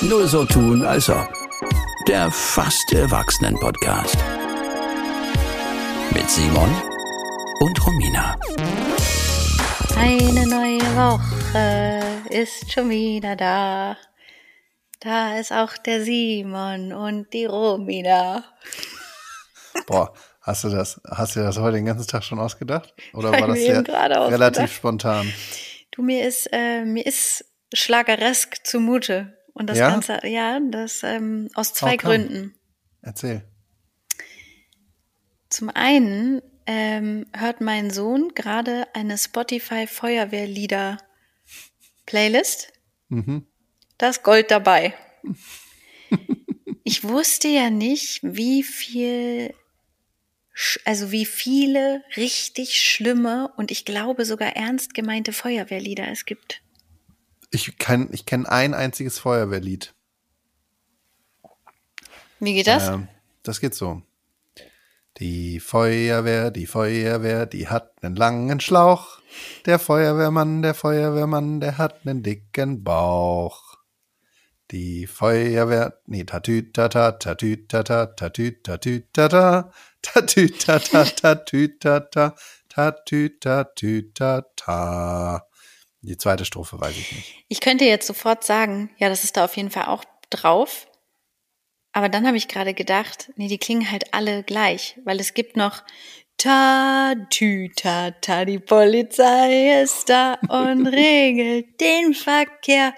Nur 0.00 0.26
so 0.26 0.44
tun, 0.46 0.84
als 0.84 1.10
ob. 1.10 1.28
Der 2.08 2.30
fast 2.30 2.92
Erwachsenen-Podcast. 2.92 4.16
Mit 6.14 6.30
Simon 6.30 6.70
und 7.60 7.86
Romina. 7.86 8.38
Eine 9.96 10.46
neue 10.46 10.80
Woche 10.96 12.00
ist 12.30 12.72
schon 12.72 12.88
wieder 12.88 13.36
da. 13.36 13.98
Da 15.00 15.38
ist 15.38 15.52
auch 15.52 15.76
der 15.76 16.02
Simon 16.02 16.94
und 16.94 17.32
die 17.34 17.44
Romina. 17.44 18.44
Boah, 19.86 20.14
hast 20.40 20.64
du 20.64 20.70
das, 20.70 21.00
hast 21.06 21.36
du 21.36 21.40
das 21.40 21.58
heute 21.58 21.76
den 21.76 21.84
ganzen 21.84 22.06
Tag 22.06 22.24
schon 22.24 22.38
ausgedacht? 22.38 22.94
Oder 23.12 23.30
war 23.32 23.48
das 23.48 23.58
gerade 23.84 24.30
relativ 24.30 24.72
spontan? 24.72 25.30
Du, 25.90 26.02
mir 26.02 26.26
ist, 26.26 26.48
äh, 26.52 26.84
mir 26.84 27.04
ist 27.04 27.44
schlageresk 27.72 28.64
zumute. 28.64 29.38
Und 29.52 29.68
das 29.68 29.78
Ja? 29.78 29.90
Ganze, 29.90 30.20
ja, 30.26 30.60
das 30.60 31.02
ähm, 31.02 31.48
aus 31.54 31.74
zwei 31.74 31.96
come? 31.96 32.18
Gründen. 32.18 32.54
Erzähl. 33.02 33.44
Zum 35.48 35.68
einen 35.70 36.40
ähm, 36.66 37.26
hört 37.36 37.60
mein 37.60 37.90
Sohn 37.90 38.32
gerade 38.34 38.86
eine 38.94 39.18
Spotify 39.18 39.86
Feuerwehrlieder 39.86 40.98
Playlist. 42.06 42.72
Mhm. 43.08 43.46
Da 43.98 44.10
ist 44.10 44.22
Gold 44.22 44.50
dabei. 44.50 44.94
Ich 46.82 47.04
wusste 47.04 47.46
ja 47.46 47.70
nicht, 47.70 48.20
wie 48.22 48.64
viel, 48.64 49.54
also 50.84 51.12
wie 51.12 51.24
viele 51.26 52.02
richtig 52.16 52.80
schlimme 52.80 53.52
und 53.56 53.70
ich 53.70 53.84
glaube 53.84 54.24
sogar 54.24 54.56
ernst 54.56 54.94
gemeinte 54.94 55.32
Feuerwehrlieder 55.32 56.08
es 56.08 56.24
gibt. 56.24 56.62
Ich 57.50 57.68
ich 57.68 58.26
kenn 58.26 58.46
ein 58.46 58.74
einziges 58.74 59.18
Feuerwehrlied. 59.18 59.94
Wie 62.38 62.54
geht 62.54 62.66
das? 62.66 62.88
Ähm, 62.88 63.08
das 63.42 63.60
geht 63.60 63.74
so. 63.74 64.02
Die 65.18 65.60
Feuerwehr, 65.60 66.50
die 66.50 66.66
Feuerwehr, 66.66 67.46
die 67.46 67.68
hat 67.68 67.92
einen 68.02 68.16
langen 68.16 68.60
Schlauch. 68.60 69.20
Der 69.66 69.78
Feuerwehrmann, 69.78 70.62
der 70.62 70.72
Feuerwehrmann, 70.74 71.60
der 71.60 71.76
hat 71.76 72.06
einen 72.06 72.22
dicken 72.22 72.82
Bauch. 72.82 73.76
Die 74.70 75.06
Feuerwehr, 75.06 76.00
nee, 76.06 76.24
tatütata, 76.24 77.12
tatütata, 77.12 78.06
tatütatütata, 78.06 79.70
tatütata, 80.00 81.04
tatütata, 81.04 82.34
tatütatütata. 82.68 85.46
Die 86.02 86.16
zweite 86.16 86.44
Strophe 86.44 86.80
weiß 86.80 86.96
ich 86.96 87.12
nicht. 87.12 87.44
Ich 87.48 87.60
könnte 87.60 87.84
jetzt 87.84 88.06
sofort 88.06 88.44
sagen, 88.44 88.90
ja, 88.96 89.08
das 89.08 89.24
ist 89.24 89.36
da 89.36 89.44
auf 89.44 89.56
jeden 89.56 89.70
Fall 89.70 89.86
auch 89.86 90.04
drauf. 90.30 90.86
Aber 91.92 92.08
dann 92.08 92.26
habe 92.26 92.36
ich 92.36 92.48
gerade 92.48 92.72
gedacht, 92.72 93.30
nee, 93.36 93.48
die 93.48 93.58
klingen 93.58 93.90
halt 93.90 94.14
alle 94.14 94.42
gleich, 94.42 94.98
weil 95.04 95.20
es 95.20 95.34
gibt 95.34 95.56
noch 95.56 95.82
Ta, 96.42 97.14
tü, 97.28 97.68
ta, 97.76 98.12
ta, 98.12 98.46
die 98.46 98.58
Polizei 98.58 99.82
ist 99.82 100.08
da 100.08 100.38
und 100.48 100.86
regelt 100.86 101.78
den 101.78 102.14
Verkehr. 102.14 102.94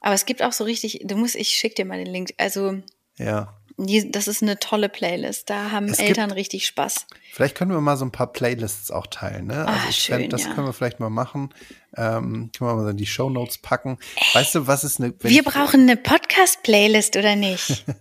Aber 0.00 0.14
es 0.14 0.26
gibt 0.26 0.42
auch 0.42 0.50
so 0.50 0.64
richtig, 0.64 1.02
du 1.04 1.14
musst, 1.14 1.36
ich 1.36 1.50
schick 1.50 1.76
dir 1.76 1.84
mal 1.84 2.02
den 2.02 2.12
Link. 2.12 2.34
Also, 2.36 2.82
Ja. 3.18 3.56
Die, 3.76 4.10
das 4.10 4.28
ist 4.28 4.42
eine 4.42 4.58
tolle 4.58 4.88
Playlist. 4.88 5.50
Da 5.50 5.70
haben 5.70 5.88
Es 5.88 5.98
Eltern 5.98 6.28
gibt- 6.28 6.38
richtig 6.38 6.66
Spaß. 6.66 7.06
Vielleicht 7.32 7.56
können 7.56 7.72
wir 7.72 7.80
mal 7.80 7.96
so 7.96 8.04
ein 8.04 8.12
paar 8.12 8.32
Playlists 8.32 8.90
auch 8.90 9.06
teilen, 9.08 9.48
ne? 9.48 9.66
Ah, 9.66 9.76
ich 9.88 9.96
schön, 9.96 10.20
fänd, 10.20 10.32
das 10.32 10.44
ja. 10.44 10.54
können 10.54 10.66
wir 10.66 10.72
vielleicht 10.72 11.00
mal 11.00 11.10
machen. 11.10 11.52
Ähm, 11.96 12.50
können 12.56 12.70
wir 12.70 12.74
mal 12.74 12.90
in 12.90 12.96
die 12.96 13.06
Show 13.06 13.30
Notes 13.30 13.58
packen. 13.58 13.98
Weißt 14.32 14.54
du, 14.54 14.66
was 14.66 14.84
ist 14.84 15.00
eine. 15.00 15.12
Wir 15.20 15.30
ich, 15.30 15.44
brauchen 15.44 15.82
eine 15.82 15.96
Podcast-Playlist, 15.96 17.16
oder 17.16 17.36
nicht? 17.36 17.84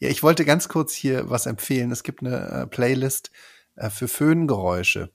Ja, 0.00 0.10
ich 0.10 0.22
wollte 0.22 0.44
ganz 0.44 0.68
kurz 0.68 0.92
hier 0.92 1.30
was 1.30 1.46
empfehlen. 1.46 1.90
Es 1.90 2.02
gibt 2.02 2.20
eine 2.20 2.36
äh, 2.36 2.66
Playlist 2.66 3.30
äh, 3.76 3.88
für 3.88 4.06
Föhngeräusche. 4.06 5.10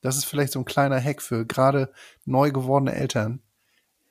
Das 0.00 0.16
ist 0.16 0.26
vielleicht 0.26 0.52
so 0.52 0.60
ein 0.60 0.64
kleiner 0.64 1.02
Hack 1.02 1.20
für 1.20 1.44
gerade 1.44 1.92
neu 2.24 2.52
gewordene 2.52 2.94
Eltern. 2.94 3.42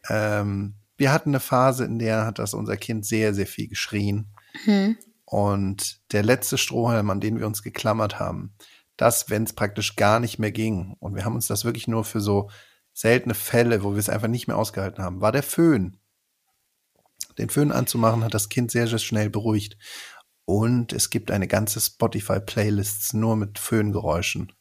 Ähm, 0.09 0.73
wir 0.97 1.13
hatten 1.13 1.29
eine 1.29 1.39
Phase, 1.39 1.85
in 1.85 1.97
der 1.97 2.25
hat 2.25 2.39
das 2.39 2.53
unser 2.53 2.75
Kind 2.75 3.05
sehr, 3.05 3.33
sehr 3.33 3.47
viel 3.47 3.69
geschrien. 3.69 4.27
Hm. 4.63 4.97
Und 5.25 5.99
der 6.11 6.23
letzte 6.23 6.57
Strohhalm, 6.57 7.09
an 7.09 7.19
den 7.19 7.39
wir 7.39 7.47
uns 7.47 7.63
geklammert 7.63 8.19
haben, 8.19 8.55
das, 8.97 9.29
wenn 9.29 9.43
es 9.43 9.53
praktisch 9.53 9.95
gar 9.95 10.19
nicht 10.19 10.39
mehr 10.39 10.51
ging, 10.51 10.95
und 10.99 11.15
wir 11.15 11.25
haben 11.25 11.35
uns 11.35 11.47
das 11.47 11.65
wirklich 11.65 11.87
nur 11.87 12.05
für 12.05 12.21
so 12.21 12.49
seltene 12.93 13.33
Fälle, 13.33 13.83
wo 13.83 13.91
wir 13.91 13.99
es 13.99 14.09
einfach 14.09 14.27
nicht 14.29 14.47
mehr 14.47 14.57
ausgehalten 14.57 15.03
haben, 15.03 15.21
war 15.21 15.31
der 15.31 15.43
Föhn. 15.43 15.97
Den 17.37 17.49
Föhn 17.49 17.71
anzumachen 17.71 18.23
hat 18.23 18.33
das 18.33 18.47
Kind 18.49 18.71
sehr, 18.71 18.87
sehr 18.87 18.99
schnell 18.99 19.29
beruhigt. 19.29 19.77
Und 20.45 20.93
es 20.93 21.09
gibt 21.09 21.31
eine 21.31 21.47
ganze 21.47 21.81
Spotify-Playlist 21.81 23.13
nur 23.15 23.35
mit 23.35 23.59
Föhngeräuschen. 23.59 24.53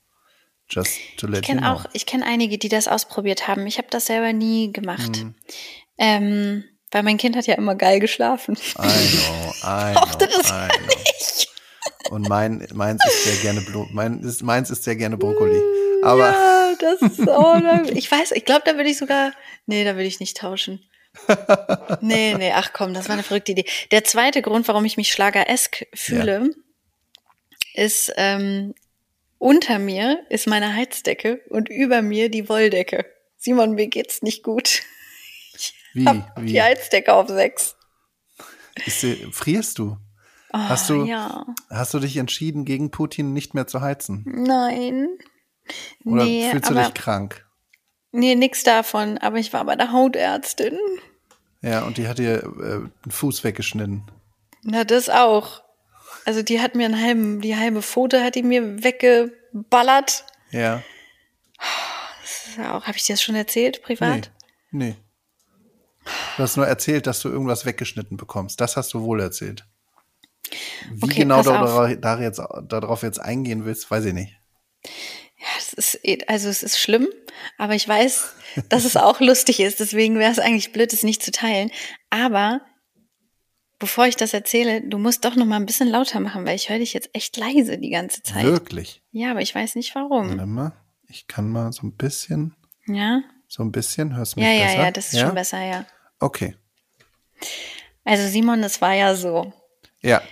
Just 0.69 0.99
to 1.19 1.27
let 1.27 1.43
Ich 1.43 1.49
you 1.49 1.55
kenne 1.55 1.67
know. 1.67 1.75
auch, 1.75 1.87
ich 1.93 2.07
kenne 2.07 2.25
einige, 2.25 2.59
die 2.59 2.71
das 2.71 2.89
ausprobiert 2.89 3.47
haben. 3.47 3.67
Ich 3.67 3.79
habe 3.79 3.89
das 3.91 4.07
selber 4.07 4.33
nie 4.33 4.73
gemacht. 4.73 5.19
Hm. 5.19 5.35
Ähm, 5.99 6.65
weil 6.95 7.03
mein 7.03 7.17
Kind 7.19 7.37
hat 7.37 7.47
ja 7.47 7.55
immer 7.55 7.75
geil 7.75 7.99
geschlafen. 8.01 8.57
I 8.79 8.83
know, 8.83 9.55
I 9.65 9.93
know, 9.95 10.19
das 10.19 10.51
I 10.51 10.69
know. 10.79 12.15
Und 12.15 12.29
mein, 12.29 12.67
meins 12.73 13.03
ist 13.07 13.25
sehr 13.25 13.37
gerne 13.43 13.61
Blo 13.63 13.89
mein, 13.91 14.21
ist, 14.23 14.43
meins 14.43 14.71
ist 14.71 14.85
sehr 14.85 14.95
gerne 14.97 15.17
Brokkoli. 15.17 15.61
Aber 16.03 16.31
ja, 16.31 16.75
das 16.79 17.01
ist 17.03 17.27
da- 17.27 17.83
ich 17.93 18.11
weiß, 18.11 18.33
ich 18.33 18.45
glaube, 18.45 18.63
da 18.65 18.77
würde 18.77 18.91
ich 18.91 18.99
sogar, 18.99 19.33
nee, 19.67 19.85
da 19.85 19.95
würde 19.95 20.05
ich 20.07 20.21
nicht 20.21 20.37
tauschen. 20.37 20.85
nee, 22.01 22.35
nee, 22.35 22.53
ach 22.55 22.73
komm, 22.73 22.93
das 22.95 23.09
war 23.09 23.15
eine 23.15 23.23
verrückte 23.23 23.53
Idee. 23.53 23.65
Der 23.91 24.05
zweite 24.05 24.43
Grund, 24.43 24.69
warum 24.69 24.85
ich 24.85 24.97
mich 24.97 25.13
schlageresk 25.13 25.87
fühle, 25.95 26.51
ist, 27.75 28.13
ähm, 28.17 28.75
unter 29.39 29.79
mir 29.79 30.25
ist 30.29 30.47
meine 30.47 30.75
Heizdecke 30.75 31.41
und 31.51 31.69
über 31.69 32.03
mir 32.03 32.29
die 32.31 32.49
Wolldecke. 32.49 33.07
Simon, 33.39 33.73
mir 33.73 33.89
geht's 33.89 34.23
nicht 34.23 34.43
gut. 34.43 34.83
Wie, 35.95 36.07
Hab 36.07 36.41
wie? 36.41 36.47
die 36.53 36.63
Heizdecke 36.63 37.13
auf 37.15 37.29
sechs. 37.29 37.77
Ist, 38.87 39.05
frierst 39.33 39.79
du? 39.79 39.97
Oh, 40.53 40.59
Hast 40.59 40.91
du- 40.91 41.05
Ja. 41.05 41.47
Hast 41.71 41.95
du 41.95 41.99
dich 42.01 42.17
entschieden, 42.17 42.65
gegen 42.65 42.91
Putin 42.91 43.33
nicht 43.33 43.55
mehr 43.55 43.67
zu 43.67 43.81
heizen? 43.81 44.23
Nein. 44.27 45.09
Oder 46.05 46.25
nee, 46.25 46.51
fühlst 46.51 46.69
du 46.71 46.75
aber, 46.75 46.85
dich 46.85 46.95
krank? 46.95 47.47
nee, 48.13 48.35
nix 48.35 48.63
davon. 48.63 49.19
Aber 49.19 49.39
ich 49.39 49.53
war 49.53 49.65
bei 49.65 49.77
der 49.77 49.93
Hautärztin. 49.93 50.79
Ja, 51.63 51.83
und 51.85 51.97
die 51.97 52.07
hat 52.07 52.19
dir 52.19 52.43
äh, 52.43 52.75
einen 52.75 52.93
Fuß 53.11 53.43
weggeschnitten. 53.45 54.03
Na, 54.63 54.85
das 54.85 55.09
auch. 55.09 55.63
Also 56.27 56.43
die 56.43 56.61
hat 56.61 56.75
mir 56.75 56.85
einen 56.87 57.01
halben, 57.03 57.41
die 57.41 57.57
halbe 57.57 57.81
Pfote 57.83 58.23
hat 58.23 58.35
die 58.35 58.43
mir 58.43 58.83
weggeballert. 58.85 60.25
Ja. 60.51 60.83
Das 62.23 62.47
ist 62.49 62.59
auch, 62.61 62.85
habe 62.87 62.97
ich 62.97 63.05
dir 63.05 63.15
das 63.15 63.23
schon 63.23 63.35
erzählt, 63.35 63.83
privat? 63.83 64.31
Nee. 64.71 64.87
Nee. 64.91 64.97
Du 66.37 66.43
hast 66.43 66.57
nur 66.57 66.67
erzählt, 66.67 67.07
dass 67.07 67.21
du 67.21 67.29
irgendwas 67.29 67.65
weggeschnitten 67.65 68.17
bekommst. 68.17 68.61
Das 68.61 68.77
hast 68.77 68.93
du 68.95 69.03
wohl 69.03 69.21
erzählt. 69.21 69.65
Wie 70.91 71.05
Okay, 71.05 71.21
genau 71.21 71.43
dara- 71.43 71.95
da 71.97 72.21
jetzt, 72.21 72.41
darauf 72.69 73.03
jetzt 73.03 73.21
eingehen 73.21 73.65
willst, 73.65 73.91
weiß 73.91 74.05
ich 74.07 74.13
nicht. 74.15 74.37
Ja, 74.85 75.47
es 75.59 75.73
ist, 75.73 76.01
also 76.29 76.49
es 76.49 76.63
ist 76.63 76.79
schlimm, 76.79 77.09
aber 77.59 77.75
ich 77.75 77.87
weiß, 77.89 78.35
dass 78.69 78.85
es 78.85 78.97
auch 78.97 79.21
lustig 79.21 79.61
ist. 79.61 79.81
Deswegen 79.81 80.19
wäre 80.19 80.31
es 80.33 80.39
eigentlich 80.39 80.73
blöd, 80.73 80.93
es 80.93 81.03
nicht 81.03 81.23
zu 81.23 81.31
teilen. 81.33 81.71
Aber 82.11 82.61
bevor 83.79 84.07
ich 84.07 84.17
das 84.17 84.33
erzähle, 84.35 84.83
du 84.83 84.99
musst 84.99 85.25
doch 85.25 85.37
noch 85.37 85.47
mal 85.47 85.57
ein 85.57 85.67
bisschen 85.67 85.89
lauter 85.89 86.21
machen, 86.21 86.47
weil 86.47 86.57
ich 86.57 86.69
höre 86.69 86.79
dich 86.79 86.93
jetzt 86.93 87.11
echt 87.13 87.37
leise 87.37 87.79
die 87.79 87.91
ganze 87.91 88.23
Zeit. 88.23 88.45
Wirklich. 88.45 89.03
Ja, 89.13 89.31
aber 89.31 89.41
ich 89.43 89.55
weiß 89.55 89.75
nicht 89.75 89.95
warum. 89.95 90.31
Warte 90.31 90.47
mal. 90.47 90.73
Ich 91.09 91.27
kann 91.27 91.49
mal 91.51 91.73
so 91.73 91.87
ein 91.87 91.93
bisschen, 91.93 92.55
Ja, 92.87 93.23
so 93.49 93.63
ein 93.63 93.73
bisschen, 93.73 94.17
hörst 94.17 94.37
du 94.37 94.41
mich 94.41 94.49
ja, 94.49 94.55
ja, 94.55 94.65
besser? 94.67 94.83
ja, 94.85 94.91
das 94.91 95.13
ist 95.13 95.21
schon 95.21 95.35
besser, 95.35 95.61
ja. 95.65 95.87
Okay. 96.21 96.57
Also 98.05 98.27
Simon, 98.29 98.63
es 98.63 98.81
war 98.81 98.95
ja 98.95 99.15
so. 99.15 99.53
Ja. 100.03 100.23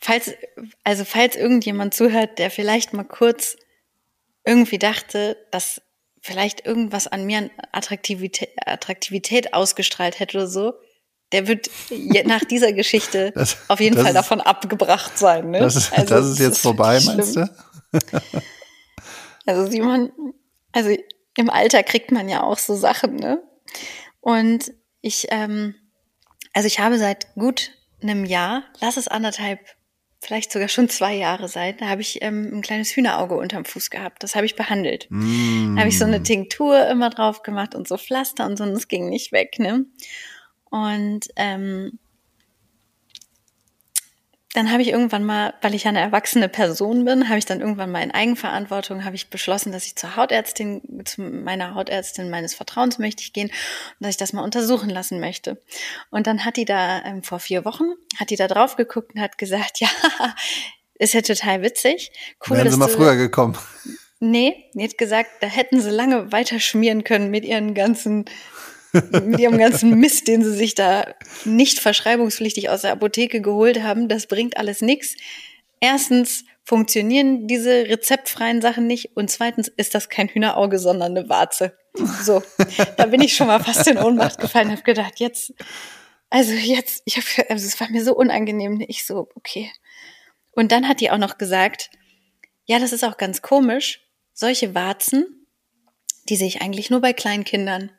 Falls, 0.00 0.32
also 0.84 1.04
falls 1.04 1.36
irgendjemand 1.36 1.94
zuhört, 1.94 2.38
der 2.38 2.50
vielleicht 2.50 2.92
mal 2.92 3.04
kurz 3.04 3.56
irgendwie 4.44 4.78
dachte, 4.78 5.36
dass 5.50 5.80
vielleicht 6.20 6.66
irgendwas 6.66 7.06
an 7.06 7.24
mir 7.26 7.38
an 7.38 7.50
Attraktivität, 7.72 8.50
Attraktivität 8.64 9.54
ausgestrahlt 9.54 10.18
hätte 10.20 10.38
oder 10.38 10.46
so, 10.48 10.72
der 11.32 11.46
wird 11.46 11.68
nach 12.24 12.44
dieser 12.44 12.72
Geschichte 12.72 13.32
Das- 13.34 13.56
auf 13.68 13.80
jeden 13.80 13.94
das 13.96 14.02
Fall 14.04 14.12
ist- 14.12 14.16
davon 14.16 14.40
abgebracht 14.40 15.18
sein. 15.18 15.50
Ne? 15.50 15.60
Das 15.60 15.76
ist, 15.76 15.92
Also, 15.92 16.14
das 16.14 16.26
ist 16.30 16.38
jetzt 16.38 16.58
vorbei, 16.60 16.94
wirklich 17.02 17.16
meinst 17.16 17.36
du? 17.36 17.50
Also 19.46 19.70
Simon, 19.70 20.12
also 20.72 20.90
im 21.36 21.50
Alter 21.50 21.82
kriegt 21.82 22.10
man 22.12 22.28
ja 22.28 22.42
auch 22.42 22.58
so 22.58 22.74
Sachen, 22.74 23.16
ne? 23.16 23.42
Und 24.20 24.72
ich, 25.00 25.26
ähm, 25.30 25.74
also 26.52 26.66
ich 26.66 26.80
habe 26.80 26.98
seit 26.98 27.34
gut 27.34 27.72
einem 28.02 28.24
Jahr, 28.24 28.64
lass 28.80 28.96
es 28.96 29.08
anderthalb, 29.08 29.60
vielleicht 30.20 30.50
sogar 30.50 30.68
schon 30.68 30.88
zwei 30.88 31.14
Jahre 31.14 31.48
sein, 31.48 31.76
da 31.78 31.88
habe 31.88 32.00
ich 32.00 32.22
ähm, 32.22 32.50
ein 32.52 32.62
kleines 32.62 32.90
Hühnerauge 32.90 33.36
unterm 33.36 33.64
Fuß 33.64 33.90
gehabt. 33.90 34.22
Das 34.22 34.34
habe 34.34 34.46
ich 34.46 34.56
behandelt. 34.56 35.06
Mm. 35.10 35.74
Da 35.74 35.80
habe 35.80 35.88
ich 35.88 35.98
so 35.98 36.04
eine 36.04 36.22
Tinktur 36.22 36.88
immer 36.88 37.10
drauf 37.10 37.42
gemacht 37.42 37.74
und 37.74 37.86
so 37.86 37.96
Pflaster 37.96 38.46
und 38.46 38.56
so, 38.56 38.64
und 38.64 38.70
es 38.70 38.88
ging 38.88 39.08
nicht 39.08 39.30
weg, 39.30 39.58
ne? 39.58 39.86
Und 40.70 41.28
ähm, 41.36 41.98
dann 44.54 44.72
habe 44.72 44.80
ich 44.80 44.88
irgendwann 44.88 45.24
mal, 45.24 45.52
weil 45.60 45.74
ich 45.74 45.84
ja 45.84 45.90
eine 45.90 46.00
erwachsene 46.00 46.48
Person 46.48 47.04
bin, 47.04 47.28
habe 47.28 47.38
ich 47.38 47.44
dann 47.44 47.60
irgendwann 47.60 47.90
mal 47.90 48.02
in 48.02 48.10
Eigenverantwortung, 48.10 49.04
habe 49.04 49.14
ich 49.14 49.28
beschlossen, 49.28 49.72
dass 49.72 49.84
ich 49.84 49.94
zur 49.96 50.16
Hautärztin, 50.16 50.80
zu 51.04 51.20
meiner 51.20 51.74
Hautärztin 51.74 52.30
meines 52.30 52.54
Vertrauens 52.54 52.98
möchte 52.98 53.22
ich 53.22 53.34
gehen 53.34 53.48
und 53.48 54.00
dass 54.00 54.10
ich 54.10 54.16
das 54.16 54.32
mal 54.32 54.42
untersuchen 54.42 54.88
lassen 54.88 55.20
möchte. 55.20 55.62
Und 56.10 56.26
dann 56.26 56.46
hat 56.46 56.56
die 56.56 56.64
da 56.64 57.02
ähm, 57.04 57.22
vor 57.22 57.40
vier 57.40 57.66
Wochen, 57.66 57.84
hat 58.18 58.30
die 58.30 58.36
da 58.36 58.48
drauf 58.48 58.76
geguckt 58.76 59.14
und 59.14 59.20
hat 59.20 59.36
gesagt, 59.36 59.80
ja, 59.80 59.88
ist 60.94 61.12
ja 61.12 61.20
total 61.20 61.62
witzig. 61.62 62.10
Cool, 62.48 62.56
Wären 62.56 62.70
sie 62.70 62.78
mal 62.78 62.88
früher 62.88 63.16
gekommen. 63.16 63.56
Nee, 64.20 64.70
die 64.74 64.82
hat 64.82 64.98
gesagt, 64.98 65.30
da 65.40 65.46
hätten 65.46 65.80
sie 65.80 65.90
lange 65.90 66.32
weiter 66.32 66.58
schmieren 66.58 67.04
können 67.04 67.30
mit 67.30 67.44
ihren 67.44 67.74
ganzen 67.74 68.24
mit 68.92 69.38
ihrem 69.38 69.58
ganzen 69.58 69.98
Mist, 69.98 70.28
den 70.28 70.42
sie 70.42 70.54
sich 70.54 70.74
da 70.74 71.14
nicht 71.44 71.80
verschreibungspflichtig 71.80 72.68
aus 72.70 72.82
der 72.82 72.92
Apotheke 72.92 73.40
geholt 73.40 73.82
haben, 73.82 74.08
das 74.08 74.26
bringt 74.26 74.56
alles 74.56 74.80
nichts. 74.80 75.16
Erstens 75.80 76.44
funktionieren 76.64 77.46
diese 77.46 77.88
rezeptfreien 77.88 78.60
Sachen 78.60 78.86
nicht 78.86 79.16
und 79.16 79.30
zweitens 79.30 79.68
ist 79.68 79.94
das 79.94 80.08
kein 80.08 80.28
Hühnerauge, 80.28 80.78
sondern 80.78 81.16
eine 81.16 81.28
Warze. 81.28 81.76
So, 82.22 82.42
da 82.96 83.06
bin 83.06 83.20
ich 83.20 83.34
schon 83.34 83.46
mal 83.46 83.62
fast 83.62 83.86
in 83.86 83.98
Ohnmacht 83.98 84.38
gefallen, 84.38 84.70
habe 84.70 84.82
gedacht, 84.82 85.18
jetzt, 85.18 85.54
also 86.30 86.52
jetzt, 86.52 87.02
ich 87.06 87.16
habe, 87.16 87.50
also 87.50 87.66
es 87.66 87.80
war 87.80 87.90
mir 87.90 88.04
so 88.04 88.14
unangenehm. 88.14 88.84
Ich 88.86 89.06
so, 89.06 89.28
okay. 89.34 89.70
Und 90.52 90.72
dann 90.72 90.88
hat 90.88 91.00
die 91.00 91.10
auch 91.10 91.18
noch 91.18 91.38
gesagt, 91.38 91.90
ja, 92.66 92.78
das 92.78 92.92
ist 92.92 93.04
auch 93.04 93.16
ganz 93.16 93.42
komisch. 93.42 94.06
Solche 94.34 94.74
Warzen, 94.74 95.46
die 96.28 96.36
sehe 96.36 96.48
ich 96.48 96.60
eigentlich 96.60 96.90
nur 96.90 97.00
bei 97.00 97.12
Kleinkindern. 97.12 97.90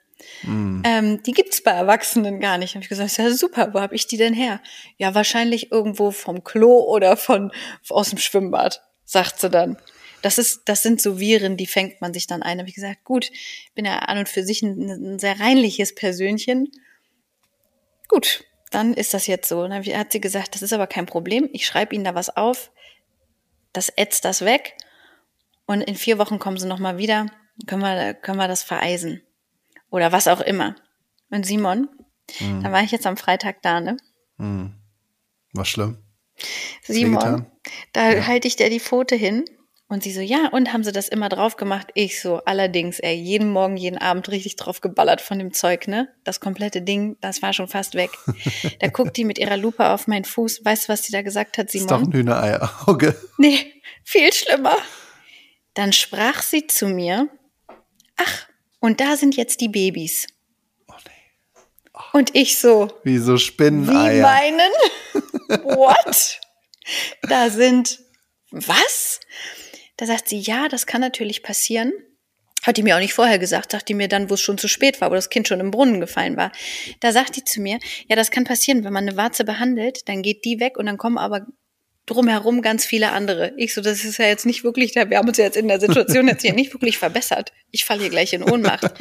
Mm. 0.43 0.81
Ähm, 0.85 1.23
die 1.23 1.31
gibt's 1.31 1.61
bei 1.61 1.71
Erwachsenen 1.71 2.39
gar 2.39 2.57
nicht. 2.57 2.75
Hab 2.75 2.81
ich 2.81 2.89
gesagt, 2.89 3.17
ja 3.17 3.31
super, 3.31 3.73
wo 3.73 3.81
hab 3.81 3.93
ich 3.93 4.07
die 4.07 4.17
denn 4.17 4.33
her? 4.33 4.61
Ja, 4.97 5.15
wahrscheinlich 5.15 5.71
irgendwo 5.71 6.11
vom 6.11 6.43
Klo 6.43 6.79
oder 6.79 7.17
von 7.17 7.51
aus 7.89 8.09
dem 8.09 8.19
Schwimmbad, 8.19 8.81
sagt 9.05 9.39
sie 9.39 9.49
dann. 9.49 9.77
Das 10.21 10.37
ist, 10.37 10.63
das 10.65 10.83
sind 10.83 11.01
so 11.01 11.19
Viren, 11.19 11.55
die 11.55 11.67
fängt 11.67 12.01
man 12.01 12.13
sich 12.13 12.27
dann 12.27 12.43
ein. 12.43 12.59
Hab 12.59 12.67
ich 12.67 12.75
gesagt, 12.75 13.05
gut, 13.05 13.31
bin 13.73 13.85
ja 13.85 13.99
an 13.99 14.17
und 14.17 14.29
für 14.29 14.43
sich 14.43 14.61
ein, 14.61 14.89
ein 14.89 15.19
sehr 15.19 15.39
reinliches 15.39 15.95
Persönchen. 15.95 16.69
Gut, 18.09 18.43
dann 18.71 18.93
ist 18.93 19.13
das 19.13 19.27
jetzt 19.27 19.47
so. 19.47 19.61
Und 19.61 19.69
dann 19.69 19.85
hat 19.85 20.11
sie 20.11 20.19
gesagt, 20.19 20.55
das 20.55 20.61
ist 20.61 20.73
aber 20.73 20.87
kein 20.87 21.05
Problem. 21.05 21.49
Ich 21.53 21.65
schreibe 21.65 21.95
Ihnen 21.95 22.03
da 22.03 22.15
was 22.15 22.35
auf. 22.35 22.71
Das 23.71 23.89
ätzt 23.95 24.25
das 24.25 24.43
weg. 24.43 24.75
Und 25.65 25.81
in 25.81 25.95
vier 25.95 26.17
Wochen 26.17 26.39
kommen 26.39 26.57
Sie 26.57 26.67
nochmal 26.67 26.97
wieder. 26.97 27.27
Können 27.67 27.81
wir, 27.81 28.13
können 28.13 28.39
wir 28.39 28.47
das 28.47 28.63
vereisen 28.63 29.21
oder 29.89 30.11
was 30.11 30.27
auch 30.27 30.41
immer. 30.41 30.75
Und 31.29 31.45
Simon, 31.45 31.89
mhm. 32.39 32.63
da 32.63 32.71
war 32.71 32.83
ich 32.83 32.91
jetzt 32.91 33.07
am 33.07 33.17
Freitag 33.17 33.61
da, 33.61 33.79
ne? 33.79 33.97
Mhm. 34.37 34.73
War 35.53 35.65
schlimm. 35.65 35.97
Simon, 36.83 37.45
da 37.93 38.13
ja. 38.13 38.27
halte 38.27 38.47
ich 38.47 38.55
dir 38.55 38.69
die 38.69 38.79
Pfote 38.79 39.15
hin 39.15 39.45
und 39.87 40.03
sie 40.03 40.13
so, 40.13 40.21
ja, 40.21 40.47
und 40.49 40.71
haben 40.71 40.83
sie 40.83 40.91
das 40.91 41.09
immer 41.09 41.29
drauf 41.29 41.57
gemacht? 41.57 41.89
Ich 41.95 42.21
so, 42.21 42.37
allerdings, 42.45 42.99
ey, 42.99 43.15
jeden 43.15 43.49
Morgen, 43.49 43.75
jeden 43.75 43.97
Abend 43.97 44.29
richtig 44.29 44.55
drauf 44.55 44.81
geballert 44.81 45.19
von 45.19 45.39
dem 45.39 45.51
Zeug, 45.51 45.87
ne? 45.87 46.07
Das 46.23 46.39
komplette 46.39 46.81
Ding, 46.81 47.17
das 47.21 47.41
war 47.41 47.53
schon 47.53 47.67
fast 47.67 47.95
weg. 47.95 48.11
da 48.79 48.87
guckt 48.93 49.17
die 49.17 49.25
mit 49.25 49.39
ihrer 49.39 49.57
Lupe 49.57 49.89
auf 49.89 50.07
meinen 50.07 50.25
Fuß. 50.25 50.63
Weißt 50.63 50.87
du, 50.87 50.93
was 50.93 51.03
sie 51.03 51.11
da 51.11 51.23
gesagt 51.23 51.57
hat, 51.57 51.71
Simon? 51.71 51.85
ist 51.85 51.91
doch 51.91 52.01
ein 52.01 52.13
Hühnerei-Auge. 52.13 53.15
Nee, 53.39 53.81
viel 54.03 54.31
schlimmer. 54.31 54.77
Dann 55.73 55.91
sprach 55.91 56.43
sie 56.43 56.67
zu 56.67 56.87
mir, 56.87 57.27
ach, 58.15 58.48
und 58.79 59.01
da 59.01 59.17
sind 59.17 59.35
jetzt 59.35 59.61
die 59.61 59.69
Babys. 59.69 60.27
Oh 60.87 60.93
nee. 61.05 61.61
Oh. 61.93 62.17
Und 62.17 62.35
ich 62.35 62.57
so. 62.57 62.89
Wie 63.03 63.17
so 63.17 63.37
Spinneneier. 63.37 64.17
Wie 64.17 64.21
meinen? 64.21 64.71
What? 65.63 66.39
da 67.23 67.49
sind, 67.49 67.99
was? 68.51 69.19
Da 69.97 70.05
sagt 70.05 70.29
sie, 70.29 70.39
ja, 70.39 70.67
das 70.67 70.85
kann 70.85 71.01
natürlich 71.01 71.43
passieren. 71.43 71.93
Hat 72.63 72.75
die 72.75 72.83
mir 72.83 72.95
auch 72.95 72.99
nicht 72.99 73.13
vorher 73.13 73.39
gesagt, 73.39 73.71
sagt 73.71 73.87
die 73.87 73.93
mir 73.93 74.09
dann, 74.09 74.29
wo 74.29 74.33
es 74.33 74.41
schon 74.41 74.57
zu 74.57 74.67
spät 74.67 74.99
war, 74.99 75.11
wo 75.11 75.15
das 75.15 75.29
Kind 75.29 75.47
schon 75.47 75.61
im 75.61 75.71
Brunnen 75.71 76.01
gefallen 76.01 76.35
war. 76.35 76.51
Da 76.99 77.13
sagt 77.13 77.37
die 77.37 77.43
zu 77.43 77.61
mir, 77.61 77.79
ja, 78.07 78.15
das 78.15 78.31
kann 78.31 78.43
passieren, 78.43 78.83
wenn 78.83 78.91
man 78.91 79.07
eine 79.07 79.17
Warze 79.17 79.45
behandelt, 79.45 80.09
dann 80.09 80.21
geht 80.21 80.43
die 80.43 80.59
weg 80.59 80.77
und 80.77 80.85
dann 80.85 80.97
kommen 80.97 81.17
aber 81.17 81.45
drumherum 82.09 82.61
ganz 82.61 82.85
viele 82.85 83.11
andere. 83.11 83.53
Ich 83.57 83.73
so, 83.73 83.81
das 83.81 84.03
ist 84.03 84.17
ja 84.17 84.25
jetzt 84.25 84.45
nicht 84.45 84.63
wirklich, 84.63 84.95
wir 84.95 85.17
haben 85.17 85.27
uns 85.27 85.37
ja 85.37 85.45
jetzt 85.45 85.57
in 85.57 85.67
der 85.67 85.79
Situation 85.79 86.27
jetzt 86.27 86.41
hier 86.41 86.53
nicht 86.53 86.73
wirklich 86.73 86.97
verbessert. 86.97 87.51
Ich 87.71 87.85
falle 87.85 88.01
hier 88.01 88.09
gleich 88.09 88.33
in 88.33 88.43
Ohnmacht. 88.43 88.91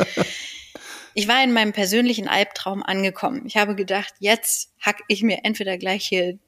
Ich 1.14 1.26
war 1.26 1.42
in 1.42 1.52
meinem 1.52 1.72
persönlichen 1.72 2.28
Albtraum 2.28 2.84
angekommen. 2.84 3.42
Ich 3.44 3.56
habe 3.56 3.74
gedacht, 3.74 4.14
jetzt 4.20 4.72
hack 4.78 5.02
ich 5.08 5.24
mir 5.24 5.40
entweder 5.42 5.76
gleich 5.76 6.06
hier 6.06 6.38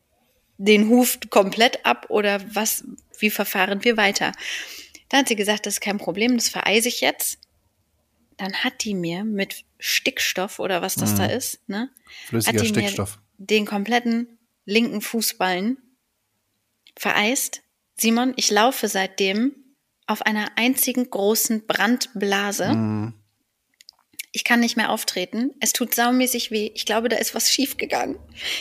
den 0.59 0.89
Huf 0.89 1.19
komplett 1.31 1.85
ab 1.85 2.07
oder 2.09 2.41
was, 2.55 2.85
wie 3.19 3.31
verfahren 3.31 3.83
wir 3.83 3.97
weiter? 3.97 4.31
Dann 5.09 5.21
hat 5.21 5.29
sie 5.29 5.35
gesagt, 5.35 5.67
das 5.67 5.75
ist 5.75 5.81
kein 5.81 5.99
Problem, 5.99 6.37
das 6.37 6.49
vereise 6.49 6.89
ich 6.89 7.01
jetzt. 7.01 7.39
Dann 8.37 8.53
hat 8.55 8.85
die 8.85 8.95
mir 8.95 9.25
mit 9.25 9.65
Stickstoff 9.81 10.61
oder 10.61 10.83
was 10.83 10.95
das 10.95 11.15
mhm. 11.15 11.17
da 11.17 11.27
ist, 11.27 11.69
ne? 11.69 11.91
Flüssiger 12.27 12.65
Stickstoff. 12.65 13.19
den 13.39 13.67
kompletten 13.67 14.39
linken 14.67 15.01
Fußballen 15.01 15.79
vereist. 17.01 17.63
Simon, 17.97 18.35
ich 18.37 18.51
laufe 18.51 18.87
seitdem 18.87 19.55
auf 20.07 20.23
einer 20.23 20.49
einzigen 20.57 21.09
großen 21.09 21.67
Brandblase. 21.67 22.75
Mm. 22.75 23.15
Ich 24.33 24.45
kann 24.45 24.61
nicht 24.61 24.77
mehr 24.77 24.91
auftreten. 24.91 25.53
Es 25.61 25.73
tut 25.73 25.95
saumäßig 25.95 26.51
weh. 26.51 26.71
Ich 26.75 26.85
glaube, 26.85 27.09
da 27.09 27.17
ist 27.17 27.35
was 27.35 27.51
schiefgegangen. 27.51 28.19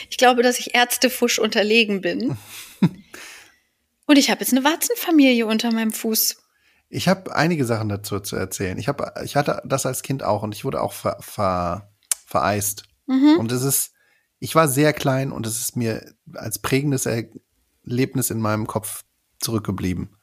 Ich 0.08 0.16
glaube, 0.16 0.42
dass 0.42 0.58
ich 0.58 0.74
Ärztefusch 0.74 1.38
unterlegen 1.38 2.00
bin. 2.00 2.38
Und 4.06 4.16
ich 4.16 4.30
habe 4.30 4.40
jetzt 4.40 4.52
eine 4.52 4.64
Warzenfamilie 4.64 5.46
unter 5.46 5.70
meinem 5.70 5.92
Fuß. 5.92 6.38
Ich 6.88 7.08
habe 7.08 7.36
einige 7.36 7.66
Sachen 7.66 7.90
dazu 7.90 8.20
zu 8.20 8.36
erzählen. 8.36 8.78
Ich, 8.78 8.88
hab, 8.88 9.20
ich 9.22 9.36
hatte 9.36 9.62
das 9.66 9.86
als 9.86 10.02
Kind 10.02 10.24
auch 10.24 10.42
und 10.42 10.54
ich 10.54 10.64
wurde 10.64 10.80
auch 10.80 10.92
ver, 10.92 11.18
ver, 11.20 11.92
vereist. 12.26 12.84
Mhm. 13.06 13.36
Und 13.38 13.52
es 13.52 13.62
ist, 13.62 13.92
ich 14.40 14.56
war 14.56 14.66
sehr 14.66 14.92
klein 14.92 15.30
und 15.30 15.46
es 15.46 15.60
ist 15.60 15.76
mir 15.76 16.14
als 16.34 16.58
prägendes 16.58 17.06
Erlebnis 17.86 18.30
in 18.30 18.40
meinem 18.40 18.66
Kopf 18.66 19.04
zurückgeblieben. 19.38 20.16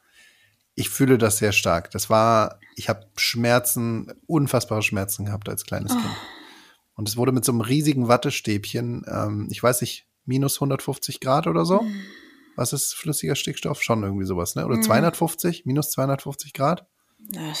Ich 0.74 0.90
fühle 0.90 1.18
das 1.18 1.38
sehr 1.38 1.52
stark. 1.52 1.90
Das 1.90 2.08
war, 2.08 2.60
ich 2.76 2.88
habe 2.88 3.06
Schmerzen, 3.16 4.12
unfassbare 4.26 4.82
Schmerzen 4.82 5.24
gehabt 5.24 5.48
als 5.48 5.64
kleines 5.64 5.92
oh. 5.92 5.96
Kind. 5.96 6.16
Und 6.94 7.08
es 7.08 7.16
wurde 7.16 7.32
mit 7.32 7.44
so 7.44 7.52
einem 7.52 7.60
riesigen 7.60 8.08
Wattestäbchen, 8.08 9.04
ähm, 9.08 9.48
ich 9.50 9.62
weiß 9.62 9.80
nicht, 9.80 10.06
minus 10.24 10.56
150 10.56 11.20
Grad 11.20 11.46
oder 11.46 11.64
so. 11.64 11.82
Mm. 11.82 12.02
Was 12.56 12.72
ist 12.72 12.94
flüssiger 12.94 13.36
Stickstoff? 13.36 13.82
Schon 13.82 14.02
irgendwie 14.02 14.26
sowas, 14.26 14.56
ne? 14.56 14.66
Oder 14.66 14.76
mm. 14.78 14.82
250, 14.82 15.64
minus 15.64 15.90
250 15.92 16.52
Grad? 16.52 16.86
Ja, 17.32 17.52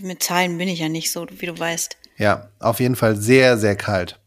mit 0.00 0.22
Zahlen 0.22 0.58
bin 0.58 0.68
ich 0.68 0.80
ja 0.80 0.88
nicht 0.88 1.10
so, 1.10 1.26
wie 1.28 1.46
du 1.46 1.58
weißt. 1.58 1.96
Ja, 2.18 2.50
auf 2.60 2.80
jeden 2.80 2.96
Fall 2.96 3.16
sehr, 3.16 3.58
sehr 3.58 3.76
kalt. 3.76 4.20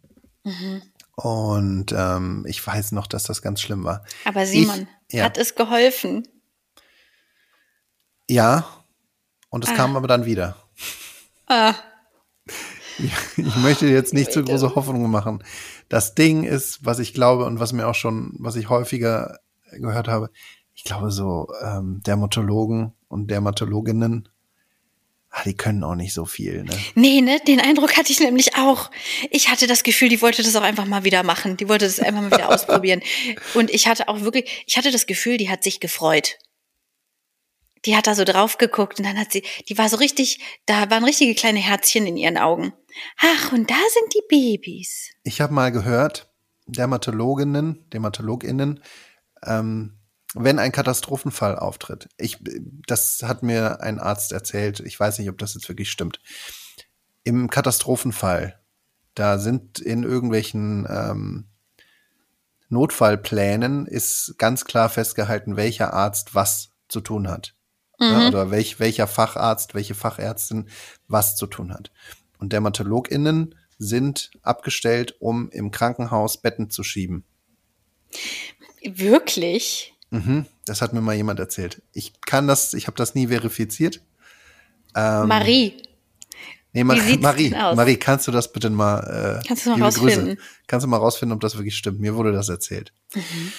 Mhm. 0.43 0.81
Und 1.15 1.93
ähm, 1.98 2.46
ich 2.48 2.65
weiß 2.65 2.91
noch, 2.91 3.07
dass 3.07 3.24
das 3.24 3.41
ganz 3.41 3.62
schlimm 3.62 3.84
war. 3.84 4.05
Aber 4.25 4.46
Simon, 4.46 4.88
ja. 5.12 5.24
hat 5.24 5.38
es 5.38 5.56
geholfen? 5.56 6.28
Ja, 8.30 8.68
und 9.50 9.64
es 9.64 9.72
ah. 9.72 9.76
kam 9.76 9.96
aber 9.96 10.08
dann 10.08 10.26
wieder. 10.26 10.56
Ah. 11.48 11.76
Ich, 13.00 13.14
ich 13.38 13.56
möchte 13.58 13.88
jetzt 13.88 14.14
nicht 14.14 14.32
zu 14.32 14.44
große 14.44 14.76
Hoffnungen 14.76 15.10
machen. 15.10 15.44
Das 15.88 16.16
Ding 16.16 16.44
ist, 16.44 16.84
was 16.84 17.00
ich 17.00 17.14
glaube 17.14 17.46
und 17.46 17.60
was 17.60 17.72
mir 17.72 17.88
auch 17.88 17.96
schon, 17.96 18.34
was 18.40 18.56
ich 18.56 18.70
häufiger 18.70 19.40
gehört 19.72 20.08
habe, 20.08 20.30
ich 20.74 20.84
glaube 20.84 21.12
so 21.12 21.48
ähm, 21.64 22.02
Dermatologen 22.06 22.94
und 23.08 23.30
Dermatologinnen 23.32 24.30
Ah, 25.39 25.44
die 25.46 25.53
können 25.53 25.84
auch 25.84 25.94
nicht 25.94 26.15
so 26.15 26.25
viel, 26.25 26.63
ne? 26.63 26.75
Nee, 26.96 27.22
ne? 27.22 27.39
Den 27.48 27.60
Eindruck 27.60 27.96
hatte 27.96 28.12
ich 28.12 28.20
nämlich 28.20 28.56
auch. 28.56 28.89
Ich 29.29 29.50
hatte 29.50 29.67
das 29.67 29.84
Gefühl, 29.84 30.10
die 30.10 30.24
wollte 30.24 30.41
das 30.41 30.56
auch 30.56 30.63
einfach 30.63 30.86
mal 30.86 31.03
wieder 31.03 31.22
machen. 31.22 31.58
Die 31.58 31.70
wollte 31.70 31.86
das 31.86 32.00
einfach 32.00 32.22
mal 32.22 32.32
wieder 32.32 32.50
ausprobieren. 32.53 33.03
Und 33.53 33.70
ich 33.70 33.88
hatte 33.88 34.08
auch 34.08 34.22
wirklich, 34.22 34.63
ich 34.65 34.77
hatte 34.77 34.89
das 34.89 35.06
Gefühl, 35.06 35.38
die 35.38 35.48
hat 35.48 35.63
sich 35.63 35.79
gefreut. 35.79 36.39
Die 37.86 37.96
hat 37.96 38.08
da 38.08 38.15
so 38.15 38.24
drauf 38.24 38.58
geguckt 38.58 38.98
und 38.98 39.06
dann 39.06 39.20
hat 39.20 39.32
sie, 39.32 39.44
die 39.70 39.77
war 39.77 39.89
so 39.89 39.98
richtig, 39.98 40.39
da 40.65 40.89
waren 40.89 41.03
richtige 41.03 41.36
kleine 41.36 41.60
Herzchen 41.60 42.08
in 42.08 42.17
ihren 42.17 42.39
Augen. 42.39 42.74
Ach, 43.20 43.51
und 43.51 43.70
da 43.70 43.75
sind 43.75 44.15
die 44.15 44.24
Babys. 44.27 45.12
Ich 45.22 45.39
habe 45.39 45.53
mal 45.53 45.72
gehört, 45.72 46.32
Dermatologinnen, 46.65 47.86
Dermatologinnen, 47.94 48.84
ähm, 49.46 49.97
wenn 50.34 50.60
ein 50.60 50.72
Katastrophenfall 50.72 51.57
auftritt, 51.57 52.10
ich, 52.17 52.38
das 52.86 53.24
hat 53.24 53.43
mir 53.43 53.81
ein 53.81 54.00
Arzt 54.00 54.31
erzählt, 54.31 54.79
ich 54.81 55.00
weiß 55.00 55.19
nicht, 55.19 55.29
ob 55.29 55.38
das 55.38 55.53
jetzt 55.53 55.69
wirklich 55.69 55.89
stimmt. 55.89 56.19
Im 57.24 57.50
Katastrophenfall, 57.50 58.60
da 59.15 59.39
sind 59.39 59.79
in 59.79 60.03
irgendwelchen 60.03 60.86
ähm, 60.89 61.46
Notfallplänen 62.69 63.86
ist 63.88 64.36
ganz 64.38 64.65
klar 64.65 64.89
festgehalten, 64.89 65.55
welcher 65.55 65.93
Arzt 65.93 66.36
was 66.36 66.72
zu 66.89 67.01
tun 67.01 67.27
hat. 67.29 67.55
Mhm. 68.00 68.05
Ja, 68.05 68.27
oder 68.27 68.51
welch, 68.51 68.79
welcher 68.79 69.07
Facharzt, 69.07 69.74
welche 69.74 69.96
Fachärztin 69.96 70.69
was 71.07 71.36
zu 71.36 71.48
tun 71.48 71.74
hat. 71.74 71.91
Und 72.39 72.53
DermatologInnen 72.53 73.55
sind 73.79 74.31
abgestellt, 74.41 75.15
um 75.19 75.50
im 75.50 75.72
Krankenhaus 75.72 76.41
Betten 76.41 76.69
zu 76.69 76.84
schieben. 76.84 77.24
Wirklich? 78.84 79.96
Mhm, 80.10 80.46
das 80.66 80.82
hat 80.82 80.94
mir 80.94 81.02
mal 81.02 81.16
jemand 81.16 81.40
erzählt. 81.40 81.82
Ich 81.94 82.22
kann 82.22 82.48
das, 82.48 82.74
ich 82.74 82.88
habe 82.88 82.98
das 82.98 83.16
nie 83.16 83.28
verifiziert. 83.28 84.02
Ähm, 84.96 85.28
Marie. 85.28 85.84
Nee, 86.74 86.84
Ma 86.84 86.96
Wie 86.96 87.00
sieht's 87.00 87.24
Marie? 87.24 87.50
Marie, 87.50 87.98
kannst 87.98 88.28
du 88.28 88.32
das 88.32 88.52
bitte 88.52 88.70
mal, 88.70 89.40
äh, 89.42 89.48
Kannst 89.48 89.66
du 89.66 89.72
mal 89.72 89.82
rausfinden? 89.82 90.36
Grüße. 90.36 90.38
Kannst 90.68 90.84
du 90.84 90.88
mal 90.88 90.98
rausfinden, 90.98 91.36
ob 91.36 91.42
das 91.42 91.56
wirklich 91.56 91.76
stimmt? 91.76 92.00
Mir 92.00 92.16
wurde 92.16 92.32
das 92.32 92.50
erzählt. 92.50 92.94
Mhm. 93.16 93.52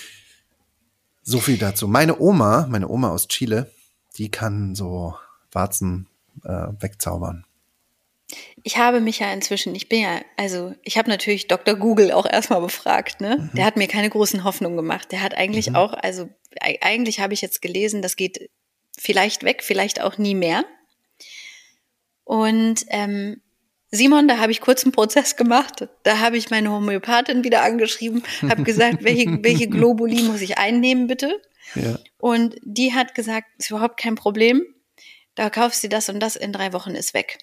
So 1.23 1.41
viel 1.41 1.59
dazu. 1.59 1.89
Meine 1.89 2.21
Oma, 2.21 2.67
meine 2.71 2.89
Oma 2.89 3.11
aus 3.11 3.29
Chile, 3.29 3.71
die 4.17 4.31
kann 4.31 4.75
so 4.75 5.15
Warzen 5.53 6.07
äh, 6.45 6.69
wegzaubern. 6.81 7.45
Ich 8.69 8.77
habe 8.77 9.01
mich 9.01 9.21
ja 9.21 9.33
inzwischen, 9.33 9.75
ich 9.75 9.89
bin 9.89 10.03
ja, 10.03 10.21
also 10.37 10.75
ich 10.83 10.99
habe 10.99 11.09
natürlich 11.09 11.49
Dr. 11.49 11.75
Google 11.75 12.13
auch 12.13 12.27
erstmal 12.27 12.61
befragt, 12.61 13.19
ne? 13.19 13.49
Der 13.55 13.65
hat 13.65 13.79
mir 13.79 13.89
keine 13.89 14.11
großen 14.11 14.45
Hoffnungen 14.45 14.77
gemacht. 14.77 15.11
Der 15.11 15.23
hat 15.23 15.35
eigentlich 15.35 15.75
auch, 15.75 15.95
also 15.95 16.29
eigentlich 16.83 17.19
habe 17.19 17.33
ich 17.33 17.41
jetzt 17.41 17.63
gelesen, 17.63 18.03
das 18.03 18.15
geht 18.15 18.51
vielleicht 18.99 19.43
weg, 19.43 19.63
vielleicht 19.63 20.03
auch 20.03 20.19
nie 20.19 20.35
mehr. 20.35 20.67
Und 22.25 22.85
ähm, 22.89 23.41
Simon, 23.91 24.29
da 24.29 24.37
habe 24.37 24.53
ich 24.53 24.61
kurz 24.61 24.85
einen 24.85 24.93
Prozess 24.93 25.37
gemacht. 25.37 25.89
Da 26.03 26.19
habe 26.19 26.37
ich 26.37 26.51
meine 26.51 26.71
Homöopathin 26.71 27.45
wieder 27.45 27.63
angeschrieben, 27.63 28.23
habe 28.51 28.65
gesagt, 28.65 29.03
welche, 29.03 29.31
welche 29.43 29.69
Globuli 29.69 30.25
muss 30.25 30.43
ich 30.43 30.59
einnehmen, 30.59 31.07
bitte? 31.07 31.41
Ja. 31.75 31.99
Und 32.19 32.57
die 32.65 32.93
hat 32.93 33.15
gesagt, 33.15 33.47
ist 33.57 33.71
überhaupt 33.71 33.99
kein 33.99 34.15
Problem. 34.15 34.63
Da 35.37 35.49
kaufst 35.49 35.83
du 35.85 35.89
das 35.89 36.11
und 36.11 36.21
das 36.21 36.37
in 36.37 36.53
drei 36.53 36.75
Wochen 36.75 36.95
ist 36.95 37.15
weg. 37.15 37.39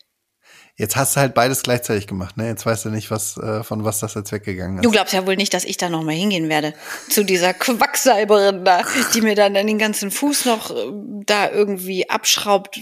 Jetzt 0.78 0.98
hast 0.98 1.16
du 1.16 1.22
halt 1.22 1.34
beides 1.34 1.64
gleichzeitig 1.64 2.06
gemacht, 2.06 2.36
ne? 2.36 2.48
Jetzt 2.48 2.66
weißt 2.66 2.84
du 2.84 2.90
nicht, 2.90 3.10
was, 3.10 3.38
äh, 3.38 3.64
von 3.64 3.86
was 3.86 4.00
das 4.02 4.14
jetzt 4.14 4.34
weggegangen 4.34 4.82
Du 4.82 4.90
ist. 4.90 4.94
glaubst 4.94 5.14
ja 5.14 5.26
wohl 5.26 5.38
nicht, 5.38 5.54
dass 5.54 5.64
ich 5.64 5.78
da 5.78 5.88
nochmal 5.90 6.16
hingehen 6.16 6.50
werde. 6.50 6.74
Zu 7.10 7.24
dieser 7.24 7.54
Quacksalberin 7.54 8.66
da, 8.66 8.82
die 9.14 9.22
mir 9.22 9.36
dann 9.36 9.54
den 9.54 9.78
ganzen 9.78 10.12
Fuß 10.12 10.44
noch 10.46 10.72
äh, 10.72 10.92
da 11.26 11.50
irgendwie 11.50 12.10
abschraubt 12.10 12.80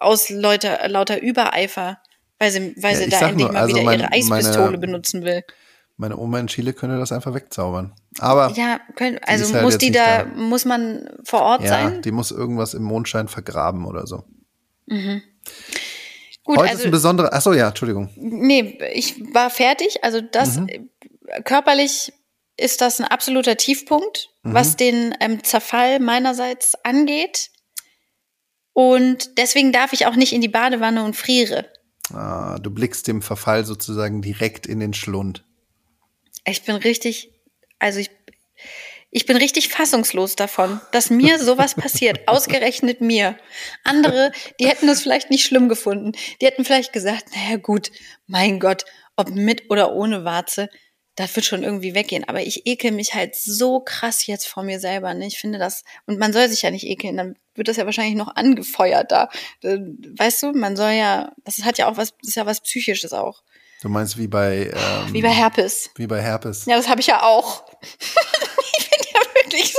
aus 0.00 0.30
lauter, 0.30 0.88
lauter 0.88 1.20
Übereifer, 1.20 1.98
weil 2.38 2.50
sie, 2.50 2.74
weil 2.78 2.94
Ja, 2.94 2.98
sie 3.04 3.08
da 3.10 3.28
endlich 3.28 3.44
nur, 3.46 3.52
mal 3.52 3.60
also 3.60 3.74
wieder 3.74 3.84
mein- 3.84 4.00
ihre 4.00 4.12
Eispistole 4.12 4.64
meine- 4.66 4.78
benutzen 4.78 5.22
will. 5.24 5.42
Meine 5.96 6.16
Oma 6.16 6.40
in 6.40 6.46
Chile 6.48 6.72
könnte 6.72 6.98
das 6.98 7.12
einfach 7.12 7.34
wegzaubern. 7.34 7.92
Aber 8.18 8.50
Ja, 8.56 8.80
können, 8.96 9.20
also 9.22 9.44
ist 9.44 9.52
halt 9.54 9.62
muss 9.64 9.78
die 9.78 9.92
da, 9.92 10.22
da. 10.22 10.24
muss 10.24 10.64
man 10.64 11.08
vor 11.24 11.42
Ort 11.42 11.62
ja, 11.62 11.68
sein? 11.68 12.00
die 12.02 12.10
muss 12.10 12.30
irgendwas 12.32 12.72
im 12.74 12.82
Mondschein 12.82 13.28
vergraben 13.28 13.84
oder 13.84 14.06
so. 14.06 14.24
Gut, 16.44 16.58
Heute 16.58 16.66
ist 16.66 16.72
also 16.76 16.84
ein 16.84 16.90
besonderer, 16.90 17.30
ach 17.32 17.40
so, 17.42 17.52
ja, 17.54 17.68
Entschuldigung. 17.68 18.10
Nee, 18.16 18.78
ich 18.92 19.18
war 19.34 19.48
fertig. 19.50 20.04
Also 20.04 20.20
das 20.20 20.56
Mhm. 20.58 20.68
äh, 20.68 21.42
körperlich 21.42 22.12
ist 22.56 22.80
das 22.82 23.00
ein 23.00 23.06
absoluter 23.06 23.56
Tiefpunkt, 23.56 24.28
Mhm. 24.42 24.54
was 24.54 24.76
den 24.76 25.14
ähm, 25.20 25.42
Zerfall 25.42 26.00
meinerseits 26.00 26.74
angeht. 26.84 27.50
Und 28.72 29.38
deswegen 29.38 29.72
darf 29.72 29.92
ich 29.92 30.06
auch 30.06 30.16
nicht 30.16 30.32
in 30.32 30.40
die 30.40 30.48
Badewanne 30.48 31.04
und 31.04 31.16
friere. 31.16 31.66
Ah, 32.12 32.58
du 32.58 32.70
blickst 32.70 33.06
dem 33.08 33.22
Verfall 33.22 33.64
sozusagen 33.64 34.20
direkt 34.20 34.66
in 34.66 34.80
den 34.80 34.92
Schlund. 34.94 35.44
Ich 36.46 36.62
bin 36.64 36.76
richtig, 36.76 37.32
also 37.78 38.00
ich, 38.00 38.10
ich 39.14 39.26
bin 39.26 39.36
richtig 39.36 39.68
fassungslos 39.68 40.34
davon, 40.36 40.80
dass 40.90 41.08
mir 41.08 41.38
sowas 41.38 41.74
passiert, 41.76 42.26
ausgerechnet 42.26 43.00
mir. 43.00 43.38
Andere, 43.84 44.32
die 44.60 44.66
hätten 44.66 44.88
das 44.88 45.00
vielleicht 45.02 45.30
nicht 45.30 45.46
schlimm 45.46 45.68
gefunden. 45.68 46.12
Die 46.40 46.46
hätten 46.46 46.64
vielleicht 46.64 46.92
gesagt, 46.92 47.26
naja 47.34 47.56
gut, 47.56 47.90
mein 48.26 48.58
Gott, 48.58 48.84
ob 49.16 49.30
mit 49.30 49.70
oder 49.70 49.92
ohne 49.92 50.24
Warze, 50.24 50.68
das 51.14 51.36
wird 51.36 51.46
schon 51.46 51.62
irgendwie 51.62 51.94
weggehen. 51.94 52.24
Aber 52.28 52.42
ich 52.42 52.66
ekel 52.66 52.90
mich 52.90 53.14
halt 53.14 53.36
so 53.36 53.78
krass 53.78 54.26
jetzt 54.26 54.48
vor 54.48 54.64
mir 54.64 54.80
selber. 54.80 55.14
Ne? 55.14 55.28
Ich 55.28 55.38
finde 55.38 55.60
das, 55.60 55.84
und 56.06 56.18
man 56.18 56.32
soll 56.32 56.48
sich 56.48 56.62
ja 56.62 56.72
nicht 56.72 56.84
ekeln, 56.84 57.16
dann 57.16 57.36
wird 57.54 57.68
das 57.68 57.76
ja 57.76 57.86
wahrscheinlich 57.86 58.16
noch 58.16 58.34
angefeuert 58.34 59.12
da. 59.12 59.28
Äh, 59.62 59.78
Weißt 60.18 60.42
du, 60.42 60.52
man 60.52 60.74
soll 60.74 60.90
ja, 60.90 61.32
das 61.44 61.62
hat 61.62 61.78
ja 61.78 61.86
auch 61.88 61.96
was, 61.96 62.10
das 62.18 62.30
ist 62.30 62.34
ja 62.34 62.46
was 62.46 62.60
Psychisches 62.62 63.12
auch. 63.12 63.44
Du 63.80 63.88
meinst 63.90 64.18
wie 64.18 64.26
bei, 64.26 64.72
ähm, 64.74 65.12
Wie 65.12 65.22
bei 65.22 65.28
Herpes. 65.28 65.90
wie 65.96 66.06
bei 66.08 66.20
Herpes. 66.20 66.64
Ja, 66.66 66.76
das 66.76 66.88
habe 66.88 67.00
ich 67.00 67.06
ja 67.06 67.22
auch. 67.22 67.64
ich 68.78 68.90
bin 68.90 69.06
ja 69.12 69.20
wirklich 69.34 69.72
so. 69.72 69.78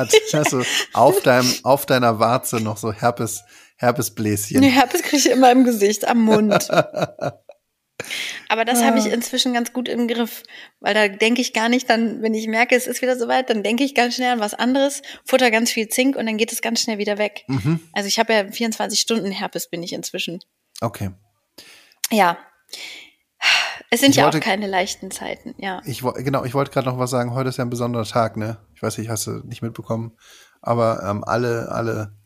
Hat, 0.00 0.52
du 0.52 0.62
auf 0.92 1.20
deinem, 1.22 1.52
auf 1.62 1.86
deiner 1.86 2.18
Warze 2.18 2.56
noch 2.60 2.76
so 2.76 2.92
Herpes, 2.92 3.42
Herpesbläschen. 3.76 4.60
Nee, 4.60 4.70
Herpes 4.70 5.02
kriege 5.02 5.16
ich 5.16 5.30
immer 5.30 5.50
im 5.52 5.64
Gesicht, 5.64 6.06
am 6.06 6.22
Mund. 6.22 6.68
Aber 8.48 8.64
das 8.64 8.82
habe 8.82 8.98
ich 8.98 9.06
Ah. 9.06 9.14
inzwischen 9.14 9.52
ganz 9.52 9.72
gut 9.72 9.88
im 9.88 10.08
Griff, 10.08 10.42
weil 10.80 10.94
da 10.94 11.08
denke 11.08 11.40
ich 11.40 11.52
gar 11.52 11.68
nicht 11.68 11.88
dann, 11.90 12.22
wenn 12.22 12.34
ich 12.34 12.46
merke, 12.48 12.74
es 12.74 12.86
ist 12.86 13.02
wieder 13.02 13.18
soweit, 13.18 13.50
dann 13.50 13.62
denke 13.62 13.84
ich 13.84 13.94
ganz 13.94 14.14
schnell 14.14 14.32
an 14.32 14.40
was 14.40 14.54
anderes, 14.54 15.02
futter 15.24 15.50
ganz 15.50 15.70
viel 15.70 15.88
Zink 15.88 16.16
und 16.16 16.26
dann 16.26 16.36
geht 16.36 16.50
es 16.52 16.62
ganz 16.62 16.80
schnell 16.80 16.98
wieder 16.98 17.18
weg. 17.18 17.44
Mhm. 17.46 17.80
Also 17.92 18.08
ich 18.08 18.18
habe 18.18 18.32
ja 18.32 18.50
24 18.50 18.98
Stunden 18.98 19.30
Herpes 19.30 19.68
bin 19.68 19.82
ich 19.82 19.92
inzwischen. 19.92 20.40
Okay. 20.80 21.10
Ja. 22.10 22.38
Es 23.90 24.00
sind 24.00 24.10
Ich 24.10 24.16
ja 24.16 24.24
wollte- 24.24 24.38
auch 24.38 24.42
keine 24.42 24.68
leichten 24.68 25.10
Zeiten, 25.10 25.54
ja. 25.58 25.82
Ich, 25.84 26.02
genau, 26.02 26.44
ich 26.44 26.54
wollte 26.54 26.70
gerade 26.70 26.88
noch 26.88 26.98
was 26.98 27.10
sagen. 27.10 27.34
Heute 27.34 27.48
ist 27.48 27.56
ja 27.56 27.64
ein 27.64 27.70
besonderer 27.70 28.04
Tag, 28.04 28.36
ne? 28.36 28.58
Ich 28.74 28.82
weiß 28.82 28.98
nicht, 28.98 29.08
hast 29.10 29.26
du 29.26 29.40
nicht 29.46 29.62
mitbekommen. 29.62 30.16
Aber 30.62 31.02
ähm, 31.02 31.24
alle, 31.24 31.70
alle 31.72 32.16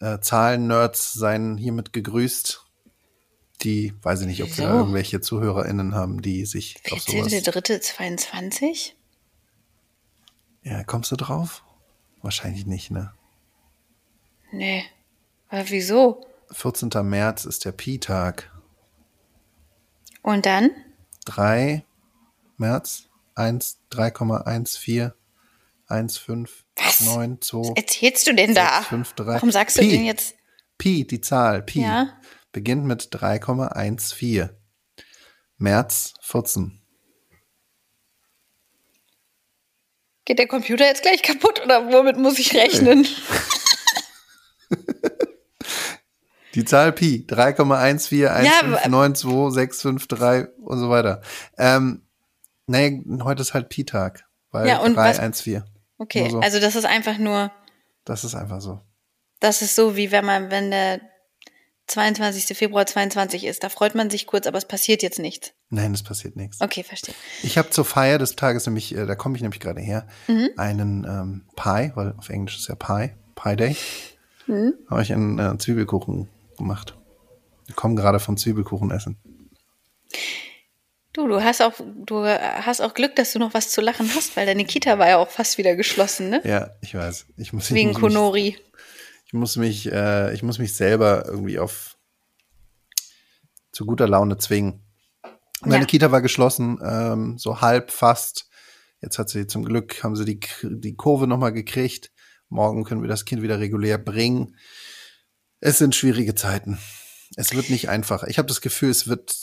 äh, 0.00 0.20
Zahlen-Nerds 0.20 1.12
seien 1.14 1.56
hiermit 1.56 1.92
gegrüßt. 1.92 2.64
Die, 3.62 3.92
weiß 4.02 4.20
ich 4.22 4.26
nicht, 4.28 4.42
ob 4.42 4.48
wir 4.56 4.64
da 4.64 4.70
Wieso? 4.70 4.78
irgendwelche 4.78 5.20
ZuhörerInnen 5.20 5.94
haben, 5.94 6.22
die 6.22 6.46
sich 6.46 6.76
auf 6.92 7.00
sowas. 7.00 7.32
14.3.22? 7.32 8.92
Ja, 10.62 10.84
kommst 10.84 11.10
du 11.10 11.16
drauf? 11.16 11.62
Wahrscheinlich 12.22 12.66
nicht, 12.66 12.90
ne? 12.90 13.12
Nee. 14.52 14.84
Aber 15.48 15.68
wieso? 15.68 16.26
14. 16.52 16.90
März 17.02 17.44
ist 17.44 17.64
der 17.64 17.72
Pi-Tag. 17.72 18.50
Und 20.22 20.46
dann? 20.46 20.70
3 21.26 21.84
März 22.56 23.04
1, 23.34 23.78
3,14, 23.90 25.12
15, 25.88 26.46
Was? 26.76 27.00
9, 27.00 27.40
2, 27.40 27.72
Erzählst 27.76 28.26
du 28.26 28.34
denn 28.34 28.54
da? 28.54 28.78
6, 28.78 28.88
5, 28.88 29.12
3. 29.14 29.26
Warum 29.26 29.50
sagst 29.50 29.76
du 29.78 29.82
Pi. 29.82 29.90
denn 29.90 30.04
jetzt? 30.04 30.34
Pi, 30.78 31.06
die 31.06 31.20
Zahl, 31.20 31.62
Pi, 31.62 31.82
Ja. 31.82 32.18
beginnt 32.52 32.84
mit 32.84 33.10
3,14. 33.14 34.50
März 35.58 36.14
14. 36.22 36.80
Geht 40.24 40.38
der 40.38 40.46
Computer 40.48 40.84
jetzt 40.86 41.02
gleich 41.02 41.22
kaputt 41.22 41.60
oder 41.64 41.90
womit 41.92 42.16
muss 42.16 42.38
ich 42.38 42.54
rechnen? 42.54 43.06
Die 46.54 46.64
Zahl 46.64 46.92
Pi, 46.92 47.24
3,14, 47.28 48.28
aber- 48.28 48.78
1592653 48.82 50.48
und 50.58 50.78
so 50.78 50.90
weiter. 50.90 51.20
Ähm, 51.58 52.02
nee, 52.66 53.02
heute 53.22 53.42
ist 53.42 53.54
halt 53.54 53.68
Pi-Tag, 53.68 54.24
weil 54.50 54.66
Ja, 54.68 54.78
und 54.78 54.96
was- 54.96 55.16
314. 55.18 55.64
Okay, 55.98 56.28
so. 56.30 56.40
also 56.40 56.60
das 56.60 56.76
ist 56.76 56.86
einfach 56.86 57.18
nur, 57.18 57.52
Das 58.04 58.24
ist 58.24 58.34
einfach 58.34 58.60
so. 58.60 58.80
das 59.40 59.62
ist 59.62 59.74
so, 59.76 59.96
wie 59.96 60.10
wenn 60.10 60.24
man, 60.24 60.50
wenn 60.50 60.70
der 60.70 61.00
22. 61.86 62.56
Februar 62.56 62.86
22 62.86 63.44
ist, 63.44 63.62
da 63.64 63.68
freut 63.68 63.94
man 63.94 64.10
sich 64.10 64.26
kurz, 64.26 64.46
aber 64.46 64.58
es 64.58 64.64
passiert 64.64 65.02
jetzt 65.02 65.18
nichts. 65.18 65.52
Nein, 65.70 65.92
es 65.92 66.02
passiert 66.02 66.36
nichts. 66.36 66.60
Okay, 66.60 66.82
verstehe. 66.84 67.14
Ich 67.42 67.58
habe 67.58 67.70
zur 67.70 67.84
Feier 67.84 68.18
des 68.18 68.36
Tages 68.36 68.64
nämlich, 68.66 68.94
äh, 68.96 69.06
da 69.06 69.14
komme 69.16 69.36
ich 69.36 69.42
nämlich 69.42 69.60
gerade 69.60 69.80
her, 69.80 70.06
Mhm. 70.28 70.50
einen 70.56 71.04
ähm, 71.04 71.42
Pie, 71.56 71.92
weil 71.96 72.14
auf 72.16 72.28
Englisch 72.28 72.58
ist 72.58 72.68
ja 72.68 72.76
Pie, 72.76 73.10
Pie 73.34 73.56
Day, 73.56 73.76
Mhm. 74.46 74.74
habe 74.88 75.02
ich 75.02 75.12
einen 75.12 75.38
äh, 75.38 75.58
Zwiebelkuchen 75.58 76.28
gemacht. 76.60 76.96
Wir 77.66 77.74
kommen 77.74 77.96
gerade 77.96 78.20
vom 78.20 78.36
Zwiebelkuchen 78.36 78.90
essen. 78.90 79.18
Du, 81.12 81.26
du 81.26 81.42
hast 81.42 81.60
auch, 81.60 81.72
du 81.78 82.24
hast 82.24 82.80
auch 82.80 82.94
Glück, 82.94 83.16
dass 83.16 83.32
du 83.32 83.40
noch 83.40 83.52
was 83.52 83.70
zu 83.70 83.80
lachen 83.80 84.08
hast, 84.14 84.36
weil 84.36 84.46
deine 84.46 84.64
Kita 84.64 84.98
war 84.98 85.08
ja 85.08 85.16
auch 85.18 85.28
fast 85.28 85.58
wieder 85.58 85.74
geschlossen, 85.74 86.30
ne? 86.30 86.40
Ja, 86.44 86.70
ich 86.82 86.94
weiß. 86.94 87.26
Ich 87.36 87.52
muss, 87.52 87.68
ich 87.68 87.74
Wegen 87.74 87.90
mich, 87.90 87.98
Konori. 87.98 88.56
ich 89.26 89.32
muss 89.32 89.56
mich, 89.56 89.90
äh, 89.90 90.32
ich 90.32 90.44
muss 90.44 90.58
mich 90.58 90.74
selber 90.74 91.24
irgendwie 91.26 91.58
auf 91.58 91.96
zu 93.72 93.86
guter 93.86 94.06
Laune 94.06 94.38
zwingen. 94.38 94.84
Meine 95.62 95.82
Ja. 95.82 95.86
Kita 95.86 96.12
war 96.12 96.22
geschlossen, 96.22 96.78
ähm, 96.84 97.38
so 97.38 97.60
halb 97.60 97.90
fast. 97.90 98.48
Jetzt 99.02 99.18
hat 99.18 99.28
sie 99.30 99.46
zum 99.46 99.64
Glück, 99.64 100.04
haben 100.04 100.14
sie 100.14 100.24
die, 100.24 100.40
die 100.62 100.94
Kurve 100.94 101.26
nochmal 101.26 101.52
gekriegt. 101.52 102.12
Morgen 102.48 102.84
können 102.84 103.02
wir 103.02 103.08
das 103.08 103.24
Kind 103.24 103.42
wieder 103.42 103.58
regulär 103.58 103.98
bringen. 103.98 104.56
Es 105.60 105.78
sind 105.78 105.94
schwierige 105.94 106.34
Zeiten. 106.34 106.78
Es 107.36 107.54
wird 107.54 107.70
nicht 107.70 107.88
einfach. 107.88 108.24
Ich 108.24 108.38
habe 108.38 108.48
das 108.48 108.60
Gefühl, 108.60 108.90
es 108.90 109.06
wird, 109.06 109.34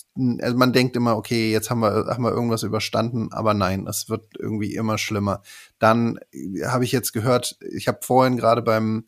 also 0.42 0.58
man 0.58 0.74
denkt 0.74 0.96
immer, 0.98 1.16
okay, 1.16 1.52
jetzt 1.52 1.70
haben 1.70 1.80
wir, 1.80 2.08
haben 2.08 2.24
wir 2.24 2.32
irgendwas 2.32 2.64
überstanden, 2.64 3.32
aber 3.32 3.54
nein, 3.54 3.88
es 3.88 4.10
wird 4.10 4.26
irgendwie 4.38 4.76
immer 4.76 4.98
schlimmer. 4.98 5.42
Dann 5.80 6.20
äh, 6.32 6.66
habe 6.66 6.84
ich 6.84 6.92
jetzt 6.92 7.14
gehört, 7.14 7.58
ich 7.62 7.88
habe 7.88 8.00
vorhin 8.02 8.36
gerade 8.36 8.62
beim, 8.62 9.06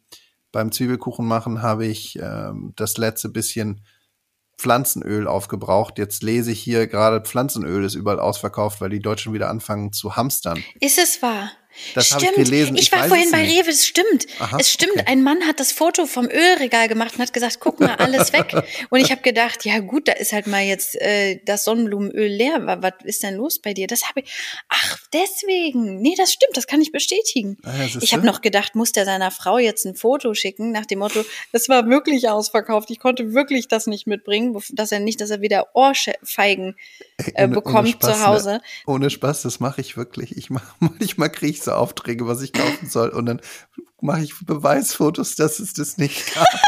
beim 0.51 0.72
Zwiebelkuchen 0.72 1.28
machen, 1.28 1.62
habe 1.62 1.86
ich 1.86 2.18
ähm, 2.22 2.74
das 2.78 2.98
letzte 2.98 3.28
bisschen 3.28 3.82
Pflanzenöl 4.58 5.28
aufgebraucht. 5.28 5.98
Jetzt 5.98 6.22
lese 6.24 6.51
ich 6.51 6.62
hier 6.62 6.88
gerade, 6.88 7.22
Pflanzenöl 7.22 7.84
ist 7.84 7.96
überall 7.96 8.20
ausverkauft, 8.20 8.82
weil 8.82 8.89
die 8.89 9.01
Deutschen 9.01 9.34
wieder 9.34 9.50
anfangen 9.50 9.94
zu 9.94 10.16
hamstern. 10.16 10.63
Ist 10.80 11.00
es 11.00 11.22
wahr? 11.22 11.51
Das 11.95 12.12
habe 12.12 12.25
stimmt. 12.25 12.38
ich 12.38 12.43
gelesen. 12.45 12.75
Ich, 12.75 12.81
Ich 12.83 12.91
war 12.91 13.07
vorhin 13.07 13.31
bei. 13.31 13.43
Rewe, 13.43 13.69
es 13.69 13.86
stimmt. 13.88 14.27
Aha, 14.39 14.57
es 14.59 14.71
stimmt. 14.71 14.93
okay. 14.93 15.05
Ein 15.07 15.24
Mann 15.24 15.45
hat 15.48 15.59
das 15.59 15.71
Foto 15.71 16.05
vom 16.05 16.27
Ölregal 16.29 16.88
gemacht 16.88 17.15
und 17.15 17.21
hat 17.21 17.33
gesagt, 17.33 17.59
guck 17.59 17.79
mal, 17.79 17.95
alles 17.95 18.33
weg. 18.33 18.53
Und 18.89 19.00
ich 19.00 19.12
habe 19.12 19.21
gedacht, 19.21 19.65
ja 19.65 19.79
gut, 19.79 20.07
da 20.07 20.13
ist 20.13 20.33
halt 20.33 20.48
mal 20.48 20.63
jetzt 20.63 20.95
äh, 21.01 21.39
das 21.45 21.63
Sonnenblumenöl 21.65 22.27
leer. 22.27 22.65
Wa- 22.65 22.77
Was 22.81 22.93
ist 23.03 23.24
denn 23.24 23.36
los 23.36 23.59
bei 23.59 23.74
dir? 23.74 23.88
Das 23.88 24.07
habe 24.07 24.21
ich. 24.21 24.31
Ach, 24.69 24.98
deswegen. 25.13 26.01
Nee, 26.01 26.15
das 26.17 26.33
stimmt, 26.33 26.55
das 26.57 26.67
kann 26.67 26.81
ich 26.81 26.91
bestätigen. 26.91 27.57
Ah 27.63 27.71
ich 28.01 28.13
habe 28.13 28.25
noch 28.25 28.41
gedacht, 28.41 28.75
muss 28.75 28.91
der 28.91 29.05
seiner 29.05 29.31
Frau 29.31 29.57
jetzt 29.57 29.86
ein 29.86 29.95
Foto 29.95 30.33
schicken, 30.33 30.71
nach 30.71 30.86
dem 30.86 31.00
Motto, 31.00 31.24
es 31.51 31.69
war 31.69 31.88
wirklich 31.89 32.29
ausverkauft. 32.29 32.91
Ich 32.91 33.00
konnte 33.00 33.33
wirklich 33.33 33.67
das 33.67 33.88
nicht 33.88 34.07
mitbringen, 34.07 34.57
dass 34.71 34.91
er 34.91 35.00
nicht, 35.00 35.21
dass 35.21 35.29
er 35.29 35.41
wieder 35.41 35.75
Ohrfeigen 35.75 36.75
äh, 37.19 37.43
Ohne- 37.43 37.55
bekommt 37.55 37.89
Spaß, 37.89 38.17
zu 38.17 38.27
Hause. 38.27 38.49
Ne? 38.53 38.61
Ohne 38.88 39.09
Spaß, 39.09 39.41
das 39.43 39.59
mache 39.59 39.81
ich 39.81 39.97
wirklich. 39.97 40.38
Ich 40.38 40.49
mach, 40.49 40.63
manchmal 40.79 41.31
kriege 41.31 41.51
ich 41.51 41.61
so 41.61 41.71
Aufträge, 41.71 42.27
was 42.27 42.41
ich 42.41 42.53
kaufen 42.53 42.89
soll 42.89 43.09
und 43.09 43.25
dann 43.25 43.41
mache 44.01 44.21
ich 44.21 44.33
Beweisfotos, 44.45 45.35
dass 45.35 45.59
es 45.59 45.73
das 45.73 45.97
nicht 45.97 46.33
gab. 46.33 46.47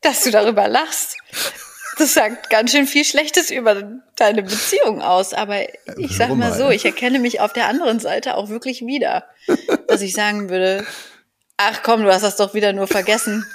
dass 0.00 0.22
du 0.22 0.30
darüber 0.30 0.68
lachst. 0.68 1.16
Das 1.96 2.14
sagt 2.14 2.50
ganz 2.50 2.72
schön 2.72 2.86
viel 2.86 3.04
Schlechtes 3.04 3.50
über 3.50 3.82
deine 4.16 4.42
Beziehung 4.42 5.00
aus. 5.00 5.32
Aber 5.32 5.60
ich 5.96 6.16
sag 6.16 6.34
mal 6.34 6.52
so, 6.52 6.70
ich 6.70 6.84
erkenne 6.84 7.18
mich 7.20 7.40
auf 7.40 7.52
der 7.52 7.68
anderen 7.68 8.00
Seite 8.00 8.36
auch 8.36 8.48
wirklich 8.48 8.82
wieder. 8.82 9.24
Dass 9.88 10.02
ich 10.02 10.12
sagen 10.12 10.48
würde, 10.50 10.84
ach 11.56 11.82
komm, 11.82 12.02
du 12.02 12.12
hast 12.12 12.22
das 12.22 12.36
doch 12.36 12.52
wieder 12.54 12.72
nur 12.72 12.88
vergessen. 12.88 13.46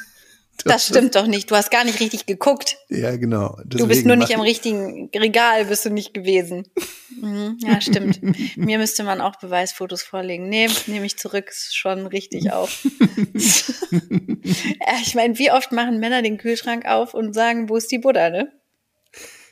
Das 0.66 0.88
stimmt 0.88 1.16
doch 1.16 1.28
nicht. 1.28 1.50
Du 1.50 1.56
hast 1.56 1.72
gar 1.72 1.84
nicht 1.84 2.00
richtig 2.00 2.26
geguckt. 2.26 2.78
Ja, 2.90 3.16
genau. 3.16 3.58
Du 3.66 3.78
bist 3.78 3.90
Deswegen 3.90 4.08
nur 4.08 4.18
nicht 4.18 4.34
am 4.36 4.42
ich- 4.44 4.50
richtigen 4.50 5.10
Regal, 5.16 5.66
bist 5.66 5.86
du 5.86 5.90
nicht 5.90 6.14
gewesen. 6.14 6.68
Mhm, 7.22 7.58
ja, 7.60 7.82
stimmt. 7.82 8.22
Mir 8.56 8.78
müsste 8.78 9.04
man 9.04 9.20
auch 9.20 9.36
Beweisfotos 9.40 10.04
vorlegen. 10.04 10.48
Nee, 10.48 10.70
nehme 10.88 11.06
ich 11.06 11.18
zurück, 11.18 11.50
ist 11.50 11.76
schon 11.76 12.06
richtig 12.08 12.46
ja, 13.92 14.96
ich 15.02 15.16
meine, 15.16 15.38
wie 15.38 15.52
oft 15.52 15.72
machen 15.74 16.00
Männer 16.00 16.22
den 16.22 16.38
Kühlschrank 16.38 16.86
auf 16.86 17.14
und 17.14 17.34
sagen, 17.34 17.68
wo 17.68 17.76
ist 17.76 17.92
die 17.92 17.98
Butter, 17.98 18.30
ne? 18.30 18.52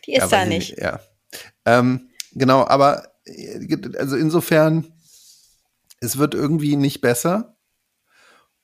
Die 0.05 0.13
ist 0.13 0.19
Ja, 0.19 0.27
da 0.27 0.43
ich 0.43 0.49
nicht. 0.49 0.77
Ja. 0.77 1.01
Ähm, 1.65 2.09
genau, 2.33 2.65
aber 2.65 3.11
äh, 3.25 3.75
also 3.97 4.15
insofern, 4.15 4.93
es 5.99 6.17
wird 6.17 6.33
irgendwie 6.35 6.77
nicht 6.77 7.01
besser. 7.01 7.56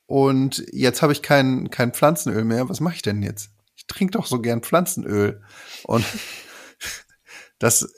Und 0.06 0.64
jetzt 0.72 1.02
habe 1.02 1.12
ich 1.12 1.22
kein, 1.22 1.70
kein 1.70 1.92
Pflanzenöl 1.92 2.44
mehr. 2.44 2.68
Was 2.68 2.80
mache 2.80 2.96
ich 2.96 3.02
denn 3.02 3.22
jetzt? 3.22 3.50
Ich 3.76 3.86
trinke 3.86 4.12
doch 4.12 4.26
so 4.26 4.40
gern 4.40 4.62
Pflanzenöl. 4.62 5.42
Und 5.84 6.04
das, 7.58 7.88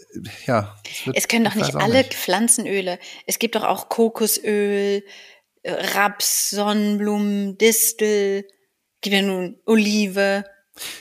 ja. 0.46 0.76
das 1.04 1.14
Es 1.14 1.28
können 1.28 1.44
doch 1.44 1.54
nicht 1.54 1.74
alle 1.74 2.04
Pflanzenöle. 2.04 2.98
Es 3.26 3.38
gibt 3.38 3.54
doch 3.56 3.64
auch 3.64 3.88
Kokosöl, 3.88 5.02
äh, 5.62 5.72
Raps, 5.94 6.50
Sonnenblumen, 6.50 7.58
Distel, 7.58 8.46
gibt 9.00 9.14
ja 9.16 9.22
nun 9.22 9.58
Olive. 9.66 10.44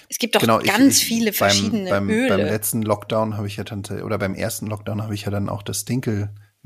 Es 0.10 0.18
gibt 0.18 0.36
doch 0.36 0.42
Genau, 0.42 0.60
ganz 0.60 0.98
ich- 0.98 1.06
viele 1.06 1.34
verschiedene 1.34 1.90
beim, 1.90 2.08
beim, 2.08 2.10
Öle. 2.16 2.30
Beim 2.38 2.48
letzten 2.48 2.82
Lockdown 2.82 3.38
habe 3.38 3.48
ich 3.48 3.58
ja 3.58 3.64
dann, 3.64 3.84
oder 4.04 4.18
beim 4.18 4.34
ersten 4.34 4.68
Lockdown 4.68 5.04
habe 5.04 5.14
ich 5.14 5.24
ja 5.26 5.32
dann 5.32 5.50
auch 5.50 5.64
das 5.64 5.86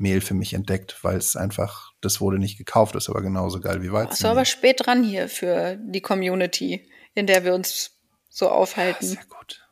Dinkelmehl 0.00 0.20
für 0.20 0.34
mich 0.34 0.54
entdeckt, 0.54 0.96
weil 1.02 1.16
es 1.16 1.36
einfach, 1.36 1.92
das 2.00 2.20
wurde 2.20 2.38
nicht 2.38 2.58
gekauft, 2.58 2.94
ist 2.96 3.08
aber 3.08 3.22
genauso 3.22 3.60
geil 3.60 3.82
wie 3.82 3.92
Weizen. 3.92 4.10
Hast 4.10 4.24
du 4.24 4.28
aber 4.28 4.44
spät 4.44 4.80
dran 4.84 5.04
hier 5.04 5.28
für 5.28 5.76
die 5.80 6.00
Community, 6.00 6.88
in 7.14 7.26
der 7.26 7.44
wir 7.44 7.54
uns 7.54 7.92
so 8.28 8.48
aufhalten. 8.48 9.06
Sehr 9.06 9.24
gut. 9.28 9.62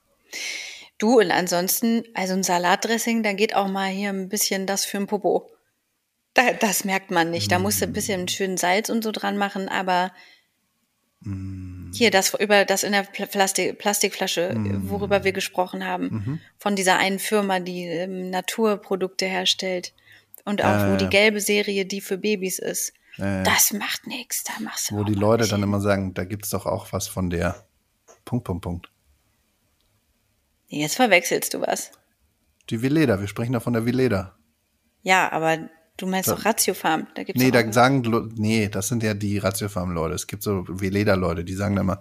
Du 0.99 1.19
und 1.21 1.31
ansonsten, 1.31 2.05
also 2.15 2.35
ein 2.35 2.43
Salatdressing, 2.43 3.23
da 3.23 3.33
geht 3.33 3.55
auch 3.55 3.69
mal 3.69 3.89
hier 3.89 4.11
ein 4.11 4.29
bisschen 4.29 4.67
das 4.67 4.85
für 4.85 4.99
ein 4.99 5.07
Popo. 5.07 5.51
Da, 6.35 6.53
das 6.53 6.85
merkt 6.85 7.11
man 7.11 7.31
nicht. 7.31 7.51
Da 7.51 7.59
musst 7.59 7.81
du 7.81 7.87
ein 7.87 7.93
bisschen 7.93 8.29
schön 8.29 8.57
Salz 8.57 8.91
und 8.91 9.03
so 9.03 9.13
dran 9.13 9.39
machen, 9.39 9.69
aber 9.69 10.13
hier 11.93 12.13
das 12.13 12.35
über 12.35 12.65
das 12.65 12.85
in 12.85 12.93
der 12.93 13.03
Pla- 13.03 13.27
Plastik, 13.27 13.79
Plastikflasche, 13.79 14.55
worüber 14.83 15.25
wir 15.25 15.33
gesprochen 15.33 15.85
haben, 15.85 16.41
von 16.59 16.77
dieser 16.77 16.97
einen 16.97 17.19
Firma, 17.19 17.59
die 17.59 17.87
ähm, 17.87 18.31
Naturprodukte 18.31 19.27
herstellt 19.27 19.93
und 20.45 20.63
auch 20.63 20.67
Ja, 20.67 20.93
wo 20.93 20.97
die 20.97 21.09
gelbe 21.09 21.41
Serie, 21.41 21.87
die 21.87 22.01
für 22.01 22.19
Babys 22.19 22.59
ist. 22.59 22.93
Ja. 23.17 23.43
Das 23.43 23.73
macht 23.73 24.07
nichts, 24.07 24.45
da 24.45 24.53
machst 24.63 24.91
du 24.91 24.97
Wo 24.97 25.05
die 25.05 25.15
Leute 25.15 25.47
dann 25.49 25.63
immer 25.63 25.81
sagen, 25.81 26.15
da 26.15 26.25
gibt's 26.25 26.51
doch 26.51 26.67
auch 26.67 26.93
was 26.93 27.09
von 27.09 27.31
der 27.31 27.65
Punkt, 28.25 28.45
Punkt, 28.45 28.63
Punkt. 28.63 28.93
Nee, 30.71 30.83
Jetzt 30.83 30.97
verwechselst 30.97 31.55
du 31.55 31.61
was. 31.61 31.91
Die 32.71 32.83
Vileda, 32.83 33.21
wir 33.21 33.29
sprechen 33.29 33.53
da 33.55 33.61
von 33.61 33.73
der 33.73 33.87
Vileda. 33.87 34.37
Ja, 35.03 35.33
aber 35.33 35.69
du 35.97 36.07
meinst 36.07 36.29
Da- 36.29 36.35
doch 36.35 36.45
Ratiofarm. 36.45 37.07
Da 37.15 37.23
gibt's 37.25 37.43
Nee, 37.43 37.51
da 37.51 37.73
sagen, 37.73 38.03
nee, 38.37 38.69
das 38.69 38.89
sind 38.89 39.03
ja 39.03 39.15
die 39.15 39.39
Ratiofarm-Leute. 39.39 40.15
Es 40.15 40.27
gibt 40.27 40.43
so 40.43 40.65
Veleda-Leute, 40.69 41.45
die 41.45 41.55
sagen 41.55 41.77
dann 41.77 41.87
immer, 41.87 42.01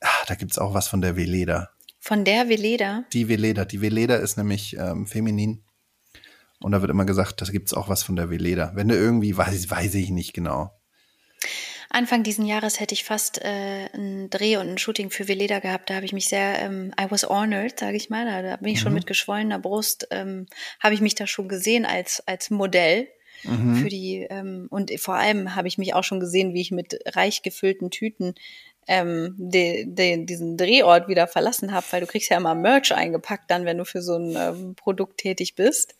ah, 0.00 0.24
da 0.26 0.34
gibt's 0.34 0.58
auch 0.58 0.72
was 0.74 0.88
von 0.88 1.00
der 1.02 1.16
Veleda. 1.16 1.70
von 2.00 2.24
der 2.24 2.48
Veleda. 2.48 3.04
Die 3.12 3.28
Veleda. 3.28 3.64
Die 3.64 3.80
Veleda 3.80 4.16
ist 4.16 4.36
nämlich 4.36 4.76
ähm, 4.78 5.06
feminin. 5.06 5.63
Und 6.60 6.72
da 6.72 6.80
wird 6.80 6.90
immer 6.90 7.04
gesagt, 7.04 7.40
da 7.40 7.46
gibt's 7.46 7.74
auch 7.74 7.88
was 7.88 8.02
von 8.02 8.16
der 8.16 8.30
Veleda. 8.30 8.72
Wenn 8.74 8.88
du 8.88 8.96
irgendwie, 8.96 9.36
weiß, 9.36 9.70
weiß 9.70 9.94
ich 9.96 10.10
nicht 10.10 10.32
genau. 10.32 10.70
Anfang 11.90 12.24
diesen 12.24 12.46
Jahres 12.46 12.80
hätte 12.80 12.94
ich 12.94 13.04
fast 13.04 13.40
äh, 13.44 13.88
einen 13.92 14.28
Dreh 14.28 14.56
und 14.56 14.68
ein 14.68 14.78
Shooting 14.78 15.10
für 15.10 15.28
Veleda 15.28 15.60
gehabt. 15.60 15.90
Da 15.90 15.94
habe 15.94 16.06
ich 16.06 16.12
mich 16.12 16.28
sehr, 16.28 16.58
ähm, 16.60 16.92
I 17.00 17.06
was 17.08 17.28
honored, 17.28 17.78
sage 17.78 17.96
ich 17.96 18.10
mal. 18.10 18.24
Da, 18.24 18.42
da 18.42 18.56
bin 18.56 18.72
ich 18.72 18.80
schon 18.80 18.94
mit 18.94 19.06
geschwollener 19.06 19.60
Brust, 19.60 20.08
ähm, 20.10 20.46
habe 20.80 20.94
ich 20.94 21.00
mich 21.00 21.14
da 21.14 21.26
schon 21.26 21.48
gesehen 21.48 21.84
als, 21.84 22.22
als 22.26 22.50
Modell. 22.50 23.08
Für 23.82 23.88
die, 23.88 24.26
ähm, 24.30 24.68
und 24.70 24.90
vor 24.98 25.16
allem 25.16 25.54
habe 25.54 25.68
ich 25.68 25.76
mich 25.76 25.92
auch 25.92 26.02
schon 26.02 26.18
gesehen, 26.18 26.54
wie 26.54 26.62
ich 26.62 26.70
mit 26.70 26.98
reich 27.14 27.42
gefüllten 27.42 27.90
Tüten 27.90 28.34
ähm, 28.88 29.34
de, 29.36 29.84
de, 29.86 30.24
diesen 30.24 30.56
Drehort 30.56 31.08
wieder 31.08 31.26
verlassen 31.26 31.72
habe, 31.72 31.84
weil 31.90 32.00
du 32.00 32.06
kriegst 32.06 32.30
ja 32.30 32.38
immer 32.38 32.54
Merch 32.54 32.94
eingepackt 32.94 33.50
dann, 33.50 33.66
wenn 33.66 33.78
du 33.78 33.84
für 33.84 34.00
so 34.00 34.16
ein 34.16 34.34
ähm, 34.36 34.74
Produkt 34.76 35.18
tätig 35.18 35.54
bist. 35.54 35.94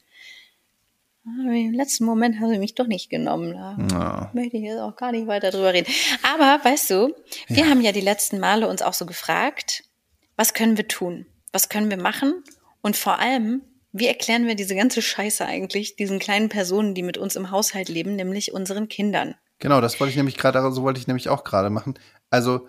Aber 1.27 1.53
Im 1.55 1.73
letzten 1.73 2.05
Moment 2.05 2.39
haben 2.39 2.51
sie 2.51 2.59
mich 2.59 2.75
doch 2.75 2.87
nicht 2.87 3.09
genommen. 3.09 3.55
Da 3.55 3.77
Ja. 3.91 4.31
möchte 4.35 4.59
ich 4.59 4.65
jetzt 4.65 4.79
auch 4.79 4.95
gar 4.97 5.11
nicht 5.13 5.27
weiter 5.27 5.51
drüber 5.51 5.73
reden. 5.73 5.91
Aber 6.23 6.63
weißt 6.65 6.91
du, 6.91 7.15
wir 7.49 7.69
haben 7.69 7.81
ja 7.81 7.93
die 7.93 8.01
letzten 8.03 8.39
Male 8.41 8.69
uns 8.69 8.83
auch 8.83 8.93
so 8.93 9.07
gefragt, 9.07 9.85
was 10.37 10.53
können 10.53 10.77
wir 10.77 10.87
tun? 10.87 11.27
Was 11.53 11.69
können 11.69 11.89
wir 11.89 11.97
machen? 11.97 12.45
Und 12.83 12.97
vor 12.97 13.19
allem, 13.21 13.63
wie 13.93 14.07
erklären 14.07 14.47
wir 14.47 14.55
diese 14.55 14.75
ganze 14.75 15.01
Scheiße 15.01 15.47
eigentlich 15.47 15.97
diesen 15.97 16.19
kleinen 16.19 16.49
Personen, 16.51 16.95
die 16.95 17.03
mit 17.03 17.17
uns 17.17 17.37
im 17.37 17.51
Haushalt 17.51 17.89
leben, 17.89 18.17
nämlich 18.17 18.53
unseren 18.53 18.89
Kindern? 18.89 19.35
Genau, 19.61 19.81
das 19.81 19.99
wollte 20.01 20.11
ich 20.11 20.17
nämlich 20.17 20.37
gerade, 20.37 20.71
so 20.73 20.83
wollte 20.83 21.01
ich 21.01 21.07
nämlich 21.07 21.29
auch 21.31 21.45
gerade 21.45 21.71
machen. 21.71 21.95
Also, 22.29 22.67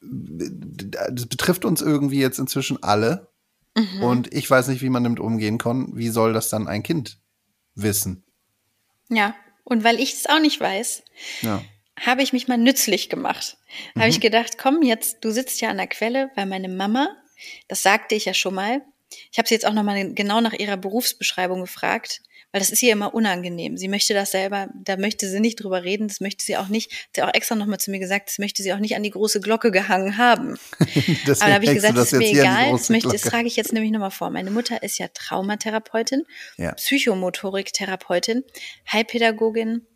das 0.00 1.26
betrifft 1.26 1.64
uns 1.64 1.80
irgendwie 1.82 2.20
jetzt 2.20 2.38
inzwischen 2.38 2.82
alle. 2.82 3.28
Mhm. 3.76 4.02
Und 4.02 4.34
ich 4.34 4.50
weiß 4.50 4.68
nicht, 4.68 4.82
wie 4.82 4.88
man 4.90 5.04
damit 5.04 5.20
umgehen 5.20 5.58
kann. 5.58 5.92
Wie 5.94 6.08
soll 6.08 6.32
das 6.32 6.48
dann 6.48 6.66
ein 6.66 6.82
Kind 6.82 7.18
wissen? 7.82 8.24
Ja, 9.08 9.34
und 9.64 9.84
weil 9.84 10.00
ich 10.00 10.14
es 10.14 10.26
auch 10.26 10.40
nicht 10.40 10.60
weiß, 10.60 11.02
Ja. 11.42 11.62
habe 12.00 12.22
ich 12.22 12.32
mich 12.32 12.48
mal 12.48 12.58
nützlich 12.58 13.08
gemacht. 13.08 13.56
Habe 13.94 14.06
Mhm. 14.06 14.10
ich 14.10 14.20
gedacht, 14.20 14.58
komm 14.58 14.82
jetzt, 14.82 15.18
du 15.24 15.30
sitzt 15.30 15.60
ja 15.60 15.68
an 15.70 15.76
der 15.78 15.86
Quelle, 15.88 16.30
weil 16.36 16.46
meine 16.46 16.68
Mama, 16.68 17.08
das 17.68 17.82
sagte 17.82 18.14
ich 18.14 18.24
ja 18.26 18.34
schon 18.34 18.54
mal, 18.54 18.82
ich 19.32 19.38
habe 19.38 19.48
sie 19.48 19.54
jetzt 19.54 19.66
auch 19.66 19.72
nochmal 19.72 20.12
genau 20.14 20.40
nach 20.40 20.52
ihrer 20.52 20.76
Berufsbeschreibung 20.76 21.60
gefragt, 21.60 22.20
weil 22.52 22.60
das 22.60 22.70
ist 22.70 22.82
ihr 22.82 22.92
immer 22.92 23.14
unangenehm. 23.14 23.76
Sie 23.76 23.88
möchte 23.88 24.14
das 24.14 24.30
selber, 24.30 24.68
da 24.74 24.96
möchte 24.96 25.28
sie 25.28 25.40
nicht 25.40 25.62
drüber 25.62 25.84
reden, 25.84 26.08
das 26.08 26.20
möchte 26.20 26.44
sie 26.44 26.56
auch 26.56 26.68
nicht, 26.68 26.90
hat 26.90 27.08
sie 27.14 27.22
auch 27.22 27.34
extra 27.34 27.54
nochmal 27.54 27.78
zu 27.78 27.90
mir 27.90 27.98
gesagt, 27.98 28.28
das 28.28 28.38
möchte 28.38 28.62
sie 28.62 28.72
auch 28.72 28.78
nicht 28.78 28.96
an 28.96 29.02
die 29.02 29.10
große 29.10 29.40
Glocke 29.40 29.70
gehangen 29.70 30.16
haben. 30.16 30.58
Aber 31.26 31.34
da 31.34 31.54
habe 31.54 31.64
ich 31.64 31.74
gesagt, 31.74 31.96
das 31.96 32.12
ist 32.12 32.18
mir 32.18 32.30
egal, 32.30 32.72
das, 32.72 32.88
möchte, 32.88 33.10
das 33.10 33.22
trage 33.22 33.46
ich 33.46 33.56
jetzt 33.56 33.72
nämlich 33.72 33.92
nochmal 33.92 34.10
vor. 34.10 34.30
Meine 34.30 34.50
Mutter 34.50 34.82
ist 34.82 34.98
ja 34.98 35.08
Traumatherapeutin, 35.08 36.24
Ja. 36.56 36.72
Psychomotoriktherapeutin, 36.72 38.44
Heilpädagogin, 38.90 39.86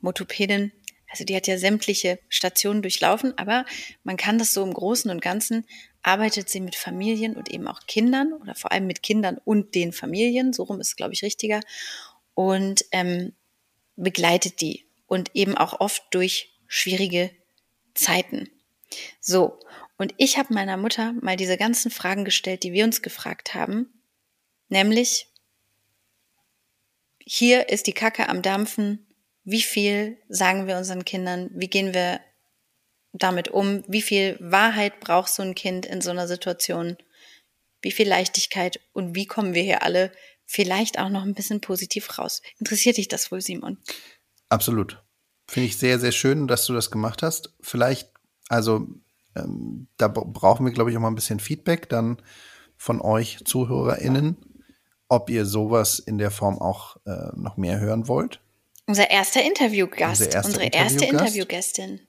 Motopädin. 0.00 0.72
Also 1.08 1.24
die 1.24 1.36
hat 1.36 1.46
ja 1.46 1.56
sämtliche 1.56 2.18
Stationen 2.28 2.82
durchlaufen, 2.82 3.32
aber 3.38 3.64
man 4.02 4.16
kann 4.16 4.38
das 4.38 4.52
so 4.52 4.62
im 4.64 4.74
Großen 4.74 5.10
und 5.10 5.22
Ganzen, 5.22 5.64
arbeitet 6.06 6.48
sie 6.48 6.60
mit 6.60 6.76
Familien 6.76 7.34
und 7.34 7.50
eben 7.50 7.66
auch 7.66 7.80
Kindern 7.88 8.32
oder 8.32 8.54
vor 8.54 8.70
allem 8.70 8.86
mit 8.86 9.02
Kindern 9.02 9.38
und 9.44 9.74
den 9.74 9.92
Familien, 9.92 10.52
so 10.52 10.62
rum 10.62 10.80
ist 10.80 10.88
es, 10.88 10.96
glaube 10.96 11.12
ich, 11.14 11.22
richtiger, 11.22 11.60
und 12.34 12.84
ähm, 12.92 13.32
begleitet 13.96 14.60
die 14.60 14.86
und 15.08 15.34
eben 15.34 15.56
auch 15.56 15.80
oft 15.80 16.04
durch 16.12 16.54
schwierige 16.68 17.30
Zeiten. 17.94 18.48
So, 19.20 19.58
und 19.98 20.14
ich 20.16 20.38
habe 20.38 20.54
meiner 20.54 20.76
Mutter 20.76 21.12
mal 21.22 21.36
diese 21.36 21.56
ganzen 21.56 21.90
Fragen 21.90 22.24
gestellt, 22.24 22.62
die 22.62 22.72
wir 22.72 22.84
uns 22.84 23.02
gefragt 23.02 23.54
haben, 23.54 23.92
nämlich, 24.68 25.26
hier 27.18 27.68
ist 27.68 27.88
die 27.88 27.94
Kacke 27.94 28.28
am 28.28 28.42
Dampfen, 28.42 29.08
wie 29.42 29.62
viel 29.62 30.18
sagen 30.28 30.68
wir 30.68 30.76
unseren 30.76 31.04
Kindern, 31.04 31.50
wie 31.52 31.68
gehen 31.68 31.94
wir 31.94 32.20
damit 33.18 33.48
um? 33.48 33.82
Wie 33.86 34.02
viel 34.02 34.36
Wahrheit 34.40 35.00
braucht 35.00 35.30
so 35.30 35.42
ein 35.42 35.54
Kind 35.54 35.86
in 35.86 36.00
so 36.00 36.10
einer 36.10 36.28
Situation? 36.28 36.96
Wie 37.82 37.92
viel 37.92 38.08
Leichtigkeit? 38.08 38.80
Und 38.92 39.14
wie 39.14 39.26
kommen 39.26 39.54
wir 39.54 39.62
hier 39.62 39.82
alle 39.82 40.12
vielleicht 40.44 40.98
auch 40.98 41.08
noch 41.08 41.22
ein 41.22 41.34
bisschen 41.34 41.60
positiv 41.60 42.18
raus? 42.18 42.42
Interessiert 42.58 42.96
dich 42.96 43.08
das 43.08 43.30
wohl, 43.30 43.40
Simon? 43.40 43.78
Absolut. 44.48 45.02
Finde 45.48 45.68
ich 45.68 45.76
sehr, 45.76 45.98
sehr 45.98 46.12
schön, 46.12 46.48
dass 46.48 46.66
du 46.66 46.72
das 46.72 46.90
gemacht 46.90 47.22
hast. 47.22 47.52
Vielleicht, 47.60 48.10
also 48.48 48.86
ähm, 49.36 49.86
da 49.96 50.08
brauchen 50.08 50.66
wir, 50.66 50.72
glaube 50.72 50.90
ich, 50.90 50.96
auch 50.96 51.00
mal 51.00 51.08
ein 51.08 51.14
bisschen 51.14 51.40
Feedback 51.40 51.88
dann 51.88 52.20
von 52.76 53.00
euch 53.00 53.38
ZuhörerInnen, 53.44 54.36
ob 55.08 55.30
ihr 55.30 55.46
sowas 55.46 55.98
in 55.98 56.18
der 56.18 56.30
Form 56.30 56.58
auch 56.58 56.96
äh, 57.06 57.30
noch 57.34 57.56
mehr 57.56 57.78
hören 57.78 58.08
wollt. 58.08 58.40
Unser 58.86 59.10
erster 59.10 59.42
Interviewgast, 59.42 60.22
Unser 60.22 60.32
erste 60.32 60.48
unsere 60.48 60.66
erste 60.66 61.04
Interviewgästin. 61.04 62.00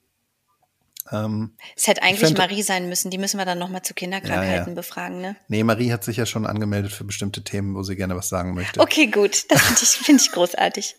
Ähm, 1.11 1.53
es 1.75 1.87
hätte 1.87 2.03
eigentlich 2.03 2.19
fänd, 2.19 2.37
Marie 2.37 2.61
sein 2.61 2.89
müssen, 2.89 3.09
die 3.11 3.17
müssen 3.17 3.37
wir 3.37 3.45
dann 3.45 3.59
nochmal 3.59 3.81
zu 3.81 3.93
Kinderkrankheiten 3.93 4.51
ja, 4.51 4.67
ja. 4.67 4.73
befragen, 4.73 5.21
ne? 5.21 5.35
Nee, 5.47 5.63
Marie 5.63 5.91
hat 5.91 6.03
sich 6.03 6.17
ja 6.17 6.25
schon 6.25 6.45
angemeldet 6.45 6.91
für 6.91 7.03
bestimmte 7.03 7.43
Themen, 7.43 7.75
wo 7.75 7.83
sie 7.83 7.95
gerne 7.95 8.15
was 8.15 8.29
sagen 8.29 8.53
möchte. 8.53 8.79
Okay, 8.79 9.07
gut. 9.07 9.45
Das 9.49 9.61
finde 9.61 9.81
ich, 9.81 9.89
find 9.89 10.21
ich 10.21 10.31
großartig. 10.31 10.95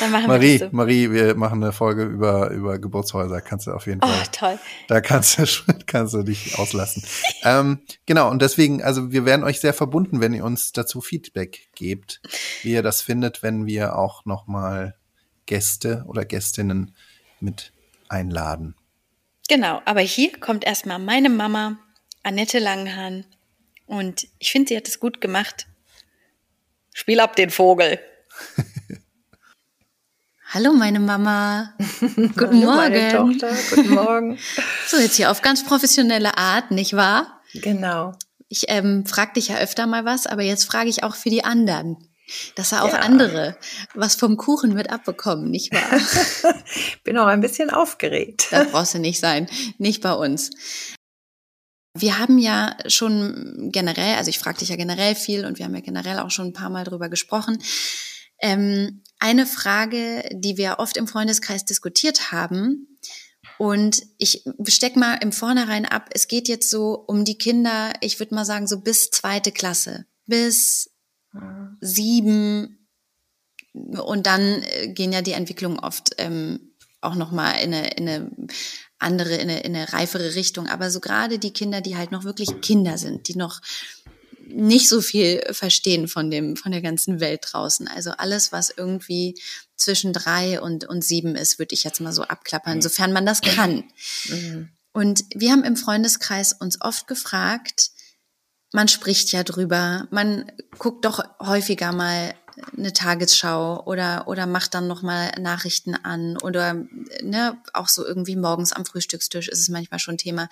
Dann 0.00 0.10
machen 0.10 0.26
Marie, 0.26 0.52
wir 0.52 0.58
das 0.60 0.70
so. 0.70 0.76
Marie, 0.76 1.10
wir 1.10 1.34
machen 1.34 1.62
eine 1.62 1.72
Folge 1.72 2.04
über, 2.04 2.50
über 2.50 2.78
Geburtshäuser. 2.78 3.40
Kannst 3.40 3.66
du 3.66 3.72
auf 3.72 3.86
jeden 3.86 4.00
Fall. 4.00 4.10
Oh, 4.10 4.28
toll. 4.32 4.58
Da 4.88 5.00
kannst 5.00 5.38
du, 5.38 5.44
kannst 5.86 6.14
du 6.14 6.22
dich 6.22 6.58
auslassen. 6.58 7.02
ähm, 7.42 7.80
genau, 8.06 8.30
und 8.30 8.42
deswegen, 8.42 8.82
also 8.82 9.12
wir 9.12 9.24
werden 9.24 9.44
euch 9.44 9.60
sehr 9.60 9.74
verbunden, 9.74 10.20
wenn 10.20 10.34
ihr 10.34 10.44
uns 10.44 10.72
dazu 10.72 11.00
Feedback 11.00 11.68
gebt, 11.74 12.20
wie 12.62 12.72
ihr 12.72 12.82
das 12.82 13.02
findet, 13.02 13.42
wenn 13.42 13.66
wir 13.66 13.96
auch 13.96 14.24
nochmal 14.24 14.96
Gäste 15.46 16.04
oder 16.06 16.24
Gästinnen 16.24 16.94
mit 17.40 17.72
einladen. 18.08 18.74
Genau, 19.50 19.82
aber 19.84 19.98
hier 19.98 20.30
kommt 20.38 20.64
erstmal 20.64 21.00
meine 21.00 21.28
Mama, 21.28 21.76
Annette 22.22 22.60
Langhahn. 22.60 23.26
Und 23.84 24.28
ich 24.38 24.52
finde, 24.52 24.68
sie 24.68 24.76
hat 24.76 24.86
es 24.86 25.00
gut 25.00 25.20
gemacht. 25.20 25.66
Spiel 26.94 27.18
ab 27.18 27.34
den 27.34 27.50
Vogel. 27.50 27.98
Hallo, 30.54 30.72
meine 30.72 31.00
Mama. 31.00 31.74
Guten 32.00 32.36
Hallo, 32.38 32.60
Morgen. 32.60 32.76
Meine 32.76 33.10
Tochter. 33.10 33.56
Guten 33.74 33.90
Morgen. 33.90 34.38
so, 34.86 34.98
jetzt 34.98 35.16
hier 35.16 35.32
auf 35.32 35.42
ganz 35.42 35.64
professionelle 35.64 36.38
Art, 36.38 36.70
nicht 36.70 36.94
wahr? 36.94 37.42
Genau. 37.52 38.12
Ich 38.48 38.66
ähm, 38.68 39.04
frage 39.04 39.32
dich 39.32 39.48
ja 39.48 39.56
öfter 39.56 39.88
mal 39.88 40.04
was, 40.04 40.28
aber 40.28 40.42
jetzt 40.42 40.62
frage 40.62 40.90
ich 40.90 41.02
auch 41.02 41.16
für 41.16 41.30
die 41.30 41.42
anderen 41.42 41.96
dass 42.54 42.72
er 42.72 42.84
auch 42.84 42.92
ja. 42.92 43.00
andere 43.00 43.56
was 43.94 44.14
vom 44.14 44.36
Kuchen 44.36 44.74
mit 44.74 44.90
abbekommen, 44.90 45.50
nicht 45.50 45.72
wahr? 45.72 46.54
Bin 47.04 47.18
auch 47.18 47.26
ein 47.26 47.40
bisschen 47.40 47.70
aufgeregt. 47.70 48.48
Das 48.50 48.70
brauchst 48.70 48.94
du 48.94 48.98
nicht 48.98 49.20
sein, 49.20 49.48
nicht 49.78 50.02
bei 50.02 50.12
uns. 50.12 50.50
Wir 51.96 52.18
haben 52.18 52.38
ja 52.38 52.76
schon 52.86 53.70
generell, 53.72 54.16
also 54.16 54.30
ich 54.30 54.38
frage 54.38 54.58
dich 54.58 54.68
ja 54.68 54.76
generell 54.76 55.14
viel 55.14 55.44
und 55.44 55.58
wir 55.58 55.64
haben 55.64 55.74
ja 55.74 55.80
generell 55.80 56.20
auch 56.20 56.30
schon 56.30 56.48
ein 56.48 56.52
paar 56.52 56.70
Mal 56.70 56.84
drüber 56.84 57.08
gesprochen. 57.08 57.58
Ähm, 58.40 59.02
eine 59.18 59.44
Frage, 59.46 60.22
die 60.32 60.56
wir 60.56 60.76
oft 60.78 60.96
im 60.96 61.08
Freundeskreis 61.08 61.64
diskutiert 61.64 62.32
haben, 62.32 62.86
und 63.60 64.06
ich 64.16 64.42
steck 64.68 64.96
mal 64.96 65.16
im 65.16 65.32
Vornherein 65.32 65.84
ab, 65.84 66.08
es 66.14 66.28
geht 66.28 66.48
jetzt 66.48 66.70
so 66.70 66.94
um 66.94 67.26
die 67.26 67.36
Kinder, 67.36 67.92
ich 68.00 68.18
würde 68.18 68.34
mal 68.34 68.46
sagen, 68.46 68.66
so 68.66 68.80
bis 68.80 69.10
zweite 69.10 69.52
Klasse, 69.52 70.06
bis 70.24 70.90
sieben 71.80 72.88
und 73.72 74.26
dann 74.26 74.62
äh, 74.62 74.88
gehen 74.88 75.12
ja 75.12 75.22
die 75.22 75.32
Entwicklungen 75.32 75.78
oft 75.78 76.10
ähm, 76.18 76.72
auch 77.00 77.14
noch 77.14 77.30
mal 77.30 77.52
in 77.52 77.72
eine, 77.72 77.88
in 77.90 78.08
eine 78.08 78.30
andere, 78.98 79.34
in 79.36 79.48
eine, 79.48 79.60
in 79.60 79.74
eine 79.74 79.92
reifere 79.92 80.34
Richtung. 80.34 80.66
Aber 80.68 80.90
so 80.90 81.00
gerade 81.00 81.38
die 81.38 81.52
Kinder, 81.52 81.80
die 81.80 81.96
halt 81.96 82.12
noch 82.12 82.24
wirklich 82.24 82.60
Kinder 82.60 82.98
sind, 82.98 83.28
die 83.28 83.36
noch 83.36 83.60
nicht 84.46 84.88
so 84.88 85.00
viel 85.00 85.42
verstehen 85.52 86.08
von 86.08 86.30
dem, 86.30 86.56
von 86.56 86.72
der 86.72 86.82
ganzen 86.82 87.20
Welt 87.20 87.40
draußen. 87.46 87.88
Also 87.88 88.10
alles, 88.10 88.52
was 88.52 88.70
irgendwie 88.76 89.40
zwischen 89.76 90.12
drei 90.12 90.60
und, 90.60 90.84
und 90.84 91.04
sieben 91.04 91.36
ist, 91.36 91.58
würde 91.58 91.74
ich 91.74 91.84
jetzt 91.84 92.00
mal 92.00 92.12
so 92.12 92.22
abklappern, 92.22 92.76
mhm. 92.76 92.82
sofern 92.82 93.12
man 93.12 93.24
das 93.24 93.40
kann. 93.40 93.84
Mhm. 94.28 94.68
Und 94.92 95.24
wir 95.34 95.52
haben 95.52 95.64
im 95.64 95.76
Freundeskreis 95.76 96.52
uns 96.52 96.80
oft 96.80 97.06
gefragt, 97.06 97.90
man 98.72 98.88
spricht 98.88 99.32
ja 99.32 99.42
drüber, 99.42 100.06
man 100.10 100.50
guckt 100.78 101.04
doch 101.04 101.22
häufiger 101.40 101.92
mal 101.92 102.34
eine 102.76 102.92
Tagesschau 102.92 103.84
oder 103.84 104.28
oder 104.28 104.46
macht 104.46 104.74
dann 104.74 104.86
noch 104.86 105.02
mal 105.02 105.32
Nachrichten 105.40 105.94
an 105.94 106.36
oder 106.38 106.74
ne 107.22 107.56
auch 107.72 107.88
so 107.88 108.04
irgendwie 108.04 108.36
morgens 108.36 108.72
am 108.72 108.84
Frühstückstisch 108.84 109.48
ist 109.48 109.60
es 109.60 109.68
manchmal 109.68 109.98
schon 110.00 110.18
Thema. 110.18 110.48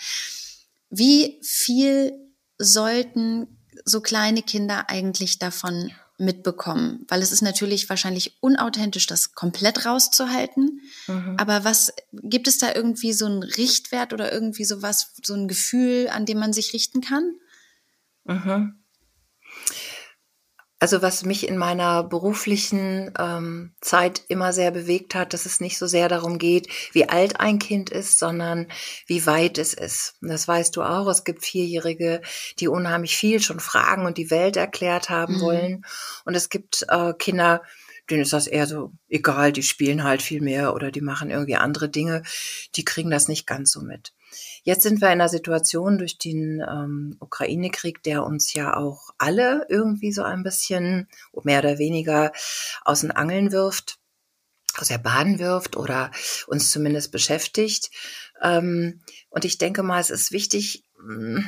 Wie 0.90 1.38
viel 1.42 2.12
sollten 2.56 3.58
so 3.84 4.00
kleine 4.00 4.42
Kinder 4.42 4.88
eigentlich 4.88 5.38
davon 5.38 5.92
mitbekommen? 6.16 7.04
Weil 7.08 7.22
es 7.22 7.30
ist 7.30 7.42
natürlich 7.42 7.88
wahrscheinlich 7.88 8.42
unauthentisch, 8.42 9.06
das 9.06 9.34
komplett 9.34 9.86
rauszuhalten. 9.86 10.80
Mhm. 11.06 11.36
Aber 11.38 11.64
was 11.64 11.92
gibt 12.12 12.48
es 12.48 12.58
da 12.58 12.74
irgendwie 12.74 13.12
so 13.12 13.26
einen 13.26 13.42
Richtwert 13.42 14.12
oder 14.12 14.32
irgendwie 14.32 14.64
so 14.64 14.82
was, 14.82 15.14
so 15.22 15.34
ein 15.34 15.46
Gefühl, 15.46 16.08
an 16.08 16.26
dem 16.26 16.38
man 16.38 16.52
sich 16.52 16.72
richten 16.72 17.00
kann? 17.00 17.34
Mhm. 18.28 18.74
Also 20.80 21.02
was 21.02 21.24
mich 21.24 21.48
in 21.48 21.58
meiner 21.58 22.04
beruflichen 22.04 23.12
ähm, 23.18 23.74
Zeit 23.80 24.22
immer 24.28 24.52
sehr 24.52 24.70
bewegt 24.70 25.16
hat, 25.16 25.34
dass 25.34 25.44
es 25.44 25.58
nicht 25.58 25.76
so 25.76 25.88
sehr 25.88 26.08
darum 26.08 26.38
geht, 26.38 26.68
wie 26.92 27.08
alt 27.08 27.40
ein 27.40 27.58
Kind 27.58 27.90
ist, 27.90 28.20
sondern 28.20 28.68
wie 29.06 29.26
weit 29.26 29.58
es 29.58 29.74
ist. 29.74 30.14
Und 30.22 30.28
das 30.28 30.46
weißt 30.46 30.76
du 30.76 30.82
auch. 30.84 31.08
Es 31.08 31.24
gibt 31.24 31.44
Vierjährige, 31.44 32.22
die 32.60 32.68
unheimlich 32.68 33.16
viel 33.16 33.40
schon 33.40 33.58
fragen 33.58 34.06
und 34.06 34.18
die 34.18 34.30
Welt 34.30 34.56
erklärt 34.56 35.10
haben 35.10 35.38
mhm. 35.38 35.40
wollen. 35.40 35.84
Und 36.24 36.36
es 36.36 36.48
gibt 36.48 36.86
äh, 36.88 37.12
Kinder, 37.14 37.62
denen 38.08 38.22
ist 38.22 38.32
das 38.32 38.46
eher 38.46 38.68
so 38.68 38.92
egal, 39.08 39.52
die 39.52 39.64
spielen 39.64 40.04
halt 40.04 40.22
viel 40.22 40.40
mehr 40.40 40.74
oder 40.74 40.92
die 40.92 41.00
machen 41.00 41.30
irgendwie 41.30 41.56
andere 41.56 41.88
Dinge, 41.88 42.22
die 42.76 42.84
kriegen 42.84 43.10
das 43.10 43.26
nicht 43.26 43.48
ganz 43.48 43.72
so 43.72 43.80
mit. 43.80 44.12
Jetzt 44.68 44.82
sind 44.82 45.00
wir 45.00 45.08
in 45.08 45.12
einer 45.12 45.30
Situation 45.30 45.96
durch 45.96 46.18
den 46.18 46.60
ähm, 46.60 47.16
Ukraine-Krieg, 47.20 48.02
der 48.02 48.22
uns 48.22 48.52
ja 48.52 48.76
auch 48.76 49.08
alle 49.16 49.64
irgendwie 49.70 50.12
so 50.12 50.22
ein 50.24 50.42
bisschen 50.42 51.08
mehr 51.42 51.60
oder 51.60 51.78
weniger 51.78 52.32
aus 52.84 53.00
den 53.00 53.10
Angeln 53.10 53.50
wirft, 53.50 53.98
aus 54.76 54.88
der 54.88 54.98
Bahn 54.98 55.38
wirft 55.38 55.78
oder 55.78 56.10
uns 56.48 56.70
zumindest 56.70 57.12
beschäftigt. 57.12 57.90
Ähm, 58.42 59.00
und 59.30 59.46
ich 59.46 59.56
denke 59.56 59.82
mal, 59.82 60.00
es 60.00 60.10
ist 60.10 60.32
wichtig, 60.32 60.84
mm, 61.02 61.38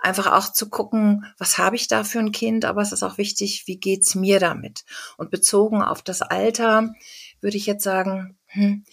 einfach 0.00 0.32
auch 0.32 0.52
zu 0.52 0.68
gucken, 0.68 1.32
was 1.38 1.58
habe 1.58 1.76
ich 1.76 1.86
da 1.86 2.02
für 2.02 2.18
ein 2.18 2.32
Kind, 2.32 2.64
aber 2.64 2.82
es 2.82 2.90
ist 2.90 3.04
auch 3.04 3.18
wichtig, 3.18 3.68
wie 3.68 3.76
geht's 3.76 4.16
mir 4.16 4.40
damit? 4.40 4.84
Und 5.16 5.30
bezogen 5.30 5.80
auf 5.80 6.02
das 6.02 6.22
Alter 6.22 6.92
würde 7.40 7.56
ich 7.56 7.66
jetzt 7.66 7.84
sagen, 7.84 8.36
hm, 8.46 8.84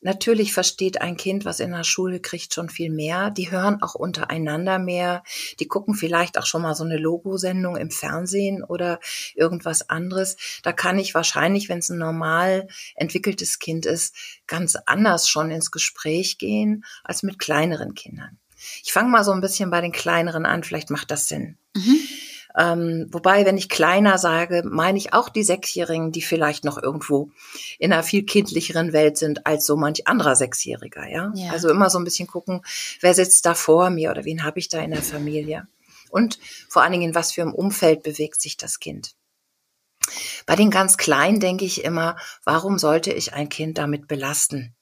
Natürlich 0.00 0.52
versteht 0.52 1.00
ein 1.00 1.16
Kind, 1.16 1.44
was 1.44 1.58
in 1.58 1.72
der 1.72 1.82
Schule 1.82 2.20
kriegt, 2.20 2.54
schon 2.54 2.68
viel 2.68 2.90
mehr. 2.90 3.30
Die 3.30 3.50
hören 3.50 3.82
auch 3.82 3.94
untereinander 3.94 4.78
mehr. 4.78 5.24
Die 5.58 5.66
gucken 5.66 5.94
vielleicht 5.94 6.38
auch 6.38 6.46
schon 6.46 6.62
mal 6.62 6.76
so 6.76 6.84
eine 6.84 6.98
Logosendung 6.98 7.76
im 7.76 7.90
Fernsehen 7.90 8.62
oder 8.62 9.00
irgendwas 9.34 9.90
anderes. 9.90 10.36
Da 10.62 10.72
kann 10.72 10.98
ich 10.98 11.14
wahrscheinlich, 11.14 11.68
wenn 11.68 11.78
es 11.78 11.88
ein 11.88 11.98
normal 11.98 12.68
entwickeltes 12.94 13.58
Kind 13.58 13.86
ist, 13.86 14.14
ganz 14.46 14.76
anders 14.86 15.28
schon 15.28 15.50
ins 15.50 15.72
Gespräch 15.72 16.38
gehen 16.38 16.84
als 17.02 17.24
mit 17.24 17.40
kleineren 17.40 17.94
Kindern. 17.94 18.38
Ich 18.84 18.92
fange 18.92 19.08
mal 19.08 19.24
so 19.24 19.32
ein 19.32 19.40
bisschen 19.40 19.70
bei 19.70 19.80
den 19.80 19.92
kleineren 19.92 20.46
an. 20.46 20.62
Vielleicht 20.62 20.90
macht 20.90 21.10
das 21.10 21.28
Sinn. 21.28 21.58
Mhm. 21.74 21.98
Ähm, 22.56 23.06
wobei, 23.10 23.44
wenn 23.44 23.58
ich 23.58 23.68
kleiner 23.68 24.18
sage, 24.18 24.62
meine 24.64 24.98
ich 24.98 25.12
auch 25.12 25.28
die 25.28 25.42
Sechsjährigen, 25.42 26.12
die 26.12 26.22
vielleicht 26.22 26.64
noch 26.64 26.82
irgendwo 26.82 27.30
in 27.78 27.92
einer 27.92 28.02
viel 28.02 28.24
kindlicheren 28.24 28.92
Welt 28.92 29.16
sind 29.18 29.46
als 29.46 29.66
so 29.66 29.76
manch 29.76 30.06
anderer 30.08 30.34
Sechsjähriger. 30.34 31.08
Ja? 31.08 31.32
ja. 31.34 31.52
Also 31.52 31.68
immer 31.68 31.90
so 31.90 31.98
ein 31.98 32.04
bisschen 32.04 32.26
gucken, 32.26 32.62
wer 33.00 33.14
sitzt 33.14 33.46
da 33.46 33.54
vor 33.54 33.90
mir 33.90 34.10
oder 34.10 34.24
wen 34.24 34.44
habe 34.44 34.58
ich 34.58 34.68
da 34.68 34.80
in 34.80 34.90
der 34.90 35.02
Familie. 35.02 35.66
Und 36.10 36.38
vor 36.68 36.82
allen 36.82 36.92
Dingen, 36.92 37.10
in 37.10 37.14
was 37.14 37.32
für 37.32 37.42
einem 37.42 37.54
Umfeld 37.54 38.02
bewegt 38.02 38.40
sich 38.40 38.56
das 38.56 38.80
Kind. 38.80 39.14
Bei 40.46 40.56
den 40.56 40.70
ganz 40.70 40.96
Kleinen 40.96 41.40
denke 41.40 41.64
ich 41.64 41.84
immer, 41.84 42.16
warum 42.44 42.78
sollte 42.78 43.12
ich 43.12 43.34
ein 43.34 43.48
Kind 43.48 43.78
damit 43.78 44.08
belasten? 44.08 44.74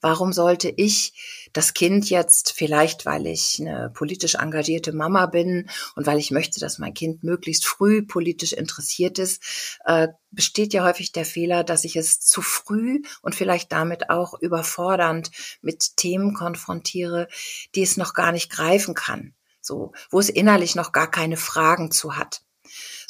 Warum 0.00 0.32
sollte 0.32 0.68
ich 0.68 1.39
das 1.52 1.74
Kind 1.74 2.08
jetzt 2.10 2.52
vielleicht, 2.52 3.06
weil 3.06 3.26
ich 3.26 3.58
eine 3.60 3.90
politisch 3.90 4.36
engagierte 4.36 4.92
Mama 4.92 5.26
bin 5.26 5.68
und 5.96 6.06
weil 6.06 6.18
ich 6.18 6.30
möchte, 6.30 6.60
dass 6.60 6.78
mein 6.78 6.94
Kind 6.94 7.24
möglichst 7.24 7.66
früh 7.66 8.02
politisch 8.02 8.52
interessiert 8.52 9.18
ist, 9.18 9.78
äh, 9.84 10.08
besteht 10.30 10.72
ja 10.72 10.84
häufig 10.84 11.12
der 11.12 11.24
Fehler, 11.24 11.64
dass 11.64 11.84
ich 11.84 11.96
es 11.96 12.20
zu 12.20 12.42
früh 12.42 13.02
und 13.22 13.34
vielleicht 13.34 13.72
damit 13.72 14.10
auch 14.10 14.34
überfordernd 14.40 15.30
mit 15.60 15.96
Themen 15.96 16.34
konfrontiere, 16.34 17.28
die 17.74 17.82
es 17.82 17.96
noch 17.96 18.14
gar 18.14 18.32
nicht 18.32 18.50
greifen 18.50 18.94
kann. 18.94 19.34
So, 19.60 19.92
wo 20.10 20.20
es 20.20 20.30
innerlich 20.30 20.74
noch 20.74 20.92
gar 20.92 21.10
keine 21.10 21.36
Fragen 21.36 21.90
zu 21.90 22.16
hat 22.16 22.42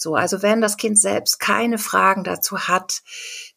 So, 0.02 0.14
also 0.14 0.40
wenn 0.40 0.62
das 0.62 0.78
Kind 0.78 0.98
selbst 0.98 1.40
keine 1.40 1.76
Fragen 1.76 2.24
dazu 2.24 2.60
hat, 2.60 3.02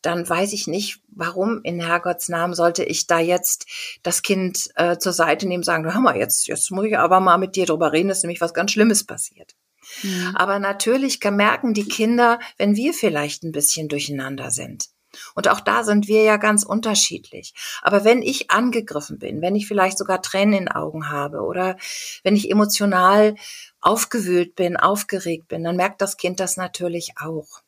dann 0.01 0.27
weiß 0.27 0.51
ich 0.51 0.67
nicht, 0.67 0.99
warum 1.07 1.61
in 1.63 1.79
Herrgotts 1.79 2.27
Namen 2.27 2.53
sollte 2.53 2.83
ich 2.83 3.07
da 3.07 3.17
jetzt 3.17 3.65
das 4.03 4.23
Kind 4.23 4.69
äh, 4.75 4.97
zur 4.97 5.13
Seite 5.13 5.47
nehmen, 5.47 5.63
sagen, 5.63 5.85
hör 5.85 6.01
mal, 6.01 6.17
jetzt, 6.17 6.47
jetzt 6.47 6.69
muss 6.69 6.85
ich 6.85 6.97
aber 6.97 7.21
mal 7.21 7.37
mit 7.37 7.55
dir 7.55 7.65
drüber 7.65 7.93
reden, 7.93 8.09
ist 8.09 8.23
nämlich 8.23 8.41
was 8.41 8.53
ganz 8.53 8.71
Schlimmes 8.71 9.05
passiert. 9.05 9.55
Mhm. 10.01 10.35
Aber 10.35 10.59
natürlich 10.59 11.23
merken 11.23 11.73
die 11.73 11.87
Kinder, 11.87 12.39
wenn 12.57 12.75
wir 12.75 12.93
vielleicht 12.93 13.43
ein 13.43 13.53
bisschen 13.53 13.87
durcheinander 13.87 14.51
sind. 14.51 14.87
Und 15.35 15.47
auch 15.47 15.59
da 15.59 15.83
sind 15.83 16.07
wir 16.07 16.23
ja 16.23 16.37
ganz 16.37 16.63
unterschiedlich. 16.63 17.53
Aber 17.81 18.03
wenn 18.03 18.21
ich 18.21 18.51
angegriffen 18.51 19.19
bin, 19.19 19.41
wenn 19.41 19.55
ich 19.55 19.67
vielleicht 19.67 19.97
sogar 19.97 20.21
Tränen 20.21 20.53
in 20.53 20.65
den 20.65 20.71
Augen 20.71 21.09
habe 21.09 21.41
oder 21.41 21.77
wenn 22.23 22.35
ich 22.35 22.49
emotional 22.49 23.35
aufgewühlt 23.81 24.55
bin, 24.55 24.77
aufgeregt 24.77 25.47
bin, 25.47 25.63
dann 25.63 25.75
merkt 25.75 26.01
das 26.01 26.17
Kind 26.17 26.39
das 26.39 26.57
natürlich 26.57 27.13
auch. 27.17 27.61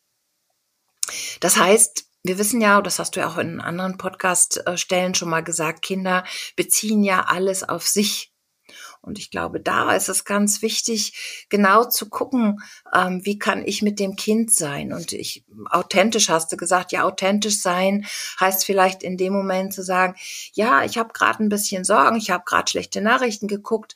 Das 1.40 1.58
heißt, 1.58 2.06
wir 2.24 2.40
wissen 2.40 2.60
ja, 2.60 2.82
das 2.82 2.98
hast 2.98 3.16
du 3.16 3.20
ja 3.20 3.28
auch 3.28 3.38
in 3.38 3.62
anderen 3.62 3.98
Podcast-Stellen 3.98 5.14
schon 5.14 5.30
mal 5.30 5.44
gesagt, 5.44 5.84
Kinder 5.84 6.24
beziehen 6.56 7.04
ja 7.04 7.26
alles 7.28 7.68
auf 7.68 7.88
sich. 7.88 8.32
Und 9.06 9.20
ich 9.20 9.30
glaube, 9.30 9.60
da 9.60 9.94
ist 9.94 10.10
es 10.10 10.26
ganz 10.26 10.62
wichtig, 10.62 11.46
genau 11.50 11.86
zu 11.86 12.10
gucken, 12.10 12.60
ähm, 12.94 13.22
wie 13.24 13.38
kann 13.38 13.64
ich 13.66 13.82
mit 13.84 14.00
dem 14.00 14.16
Kind 14.16 14.54
sein. 14.54 14.92
Und 14.94 15.14
ich, 15.14 15.46
authentisch 15.70 16.30
hast 16.30 16.52
du 16.52 16.58
gesagt, 16.58 16.92
ja, 16.92 17.04
authentisch 17.04 17.62
sein 17.62 18.06
heißt 18.40 18.66
vielleicht 18.66 19.04
in 19.04 19.18
dem 19.18 19.34
Moment 19.34 19.74
zu 19.74 19.84
sagen, 19.84 20.16
ja, 20.54 20.84
ich 20.84 20.98
habe 20.98 21.14
gerade 21.14 21.44
ein 21.44 21.50
bisschen 21.50 21.84
Sorgen, 21.84 22.18
ich 22.18 22.32
habe 22.32 22.44
gerade 22.46 22.70
schlechte 22.70 23.02
Nachrichten 23.02 23.48
geguckt. 23.48 23.96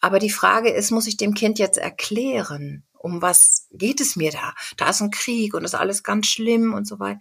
Aber 0.00 0.18
die 0.18 0.30
Frage 0.30 0.70
ist, 0.70 0.90
muss 0.90 1.06
ich 1.06 1.16
dem 1.16 1.34
Kind 1.34 1.58
jetzt 1.58 1.78
erklären? 1.78 2.84
um 3.02 3.20
was 3.20 3.66
geht 3.72 4.00
es 4.00 4.14
mir 4.14 4.30
da? 4.30 4.54
Da 4.76 4.90
ist 4.90 5.00
ein 5.00 5.10
Krieg 5.10 5.54
und 5.54 5.64
ist 5.64 5.74
alles 5.74 6.04
ganz 6.04 6.28
schlimm 6.28 6.72
und 6.72 6.86
so 6.86 7.00
weiter. 7.00 7.18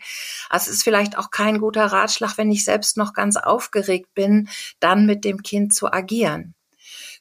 Also 0.47 0.69
es 0.69 0.77
ist 0.77 0.83
vielleicht 0.83 1.17
auch 1.17 1.31
kein 1.31 1.57
guter 1.57 1.87
Ratschlag, 1.87 2.37
wenn 2.37 2.51
ich 2.51 2.63
selbst 2.63 2.97
noch 2.97 3.13
ganz 3.13 3.35
aufgeregt 3.35 4.13
bin, 4.13 4.47
dann 4.79 5.07
mit 5.07 5.25
dem 5.25 5.41
Kind 5.41 5.73
zu 5.73 5.91
agieren 5.91 6.53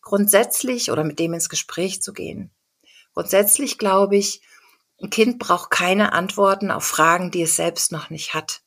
grundsätzlich 0.03 0.91
oder 0.91 1.05
mit 1.05 1.19
dem 1.19 1.35
ins 1.35 1.49
Gespräch 1.49 2.03
zu 2.03 2.13
gehen. 2.13 2.51
Grundsätzlich 3.15 3.79
glaube 3.79 4.17
ich, 4.17 4.41
ein 5.03 5.11
Kind 5.11 5.39
braucht 5.39 5.71
keine 5.71 6.13
Antworten 6.13 6.71
auf 6.71 6.85
Fragen, 6.85 7.31
die 7.31 7.43
es 7.43 7.57
selbst 7.57 7.93
noch 7.93 8.11
nicht 8.11 8.35
hat. 8.35 8.63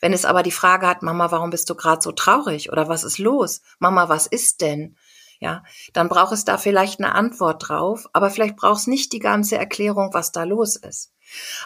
Wenn 0.00 0.12
es 0.12 0.24
aber 0.24 0.42
die 0.42 0.50
Frage 0.50 0.86
hat, 0.86 1.02
Mama, 1.02 1.30
warum 1.30 1.50
bist 1.50 1.68
du 1.68 1.74
gerade 1.74 2.00
so 2.00 2.12
traurig? 2.12 2.72
Oder 2.72 2.88
was 2.88 3.04
ist 3.04 3.18
los? 3.18 3.60
Mama, 3.78 4.08
was 4.08 4.26
ist 4.26 4.62
denn? 4.62 4.96
Ja, 5.38 5.64
dann 5.92 6.08
braucht 6.08 6.32
es 6.32 6.46
da 6.46 6.56
vielleicht 6.56 6.98
eine 6.98 7.14
Antwort 7.14 7.68
drauf, 7.68 8.06
aber 8.14 8.30
vielleicht 8.30 8.56
braucht 8.56 8.80
es 8.80 8.86
nicht 8.86 9.12
die 9.12 9.18
ganze 9.18 9.58
Erklärung, 9.58 10.14
was 10.14 10.32
da 10.32 10.44
los 10.44 10.76
ist. 10.76 11.12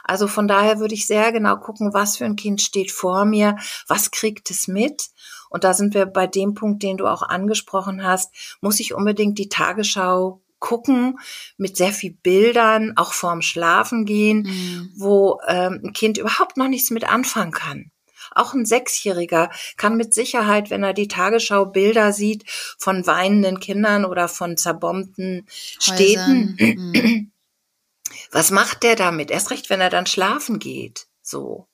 Also 0.03 0.27
von 0.27 0.49
daher 0.49 0.81
würde 0.81 0.95
ich 0.95 1.07
sehr 1.07 1.31
genau 1.31 1.57
gucken, 1.57 1.95
was 1.95 2.17
für 2.17 2.25
ein 2.25 2.35
Kind 2.35 2.63
steht 2.63 2.91
vor 2.91 3.25
mir, 3.25 3.59
was 3.87 4.11
kriegt 4.11 4.51
es 4.51 4.67
mit 4.67 5.11
und 5.51 5.65
da 5.65 5.75
sind 5.75 5.93
wir 5.93 6.07
bei 6.07 6.27
dem 6.27 6.55
Punkt, 6.55 6.83
den 6.83 6.97
du 6.97 7.07
auch 7.07 7.23
angesprochen 7.23 8.03
hast, 8.03 8.33
muss 8.63 8.81
ich 8.81 8.95
unbedingt 8.95 9.39
die 9.39 9.51
Tagesschau 9.51 10.41
gucken 10.61 11.19
mit 11.57 11.77
sehr 11.77 11.93
viel 11.93 12.13
Bildern, 12.13 12.93
auch 12.97 13.13
vorm 13.13 13.43
Schlafen 13.43 14.05
gehen, 14.05 14.43
mhm. 14.43 14.93
wo 14.97 15.41
ähm, 15.49 15.81
ein 15.85 15.93
Kind 15.93 16.19
überhaupt 16.19 16.57
noch 16.57 16.69
nichts 16.69 16.91
mit 16.91 17.05
anfangen 17.11 17.53
kann. 17.53 17.91
Auch 18.33 18.55
ein 18.55 18.65
Sechsjähriger 18.65 19.51
kann 19.77 19.97
mit 19.97 20.15
Sicherheit, 20.15 20.71
wenn 20.71 20.85
er 20.85 20.93
die 20.93 21.09
Tagesschau 21.09 21.65
Bilder 21.65 22.13
sieht 22.13 22.45
von 22.79 23.07
weinenden 23.07 23.59
Kindern 23.59 24.05
oder 24.05 24.29
von 24.29 24.57
zerbombten 24.57 25.47
Städten, 25.49 26.57
mhm. 26.59 27.33
was 28.31 28.53
macht 28.53 28.85
der 28.85 28.95
damit? 28.95 29.31
Erst 29.31 29.51
recht, 29.51 29.71
wenn 29.71 29.81
er 29.81 29.91
dann 29.91 30.07
schlafen 30.07 30.61
geht. 30.61 31.09
So. 31.23 31.67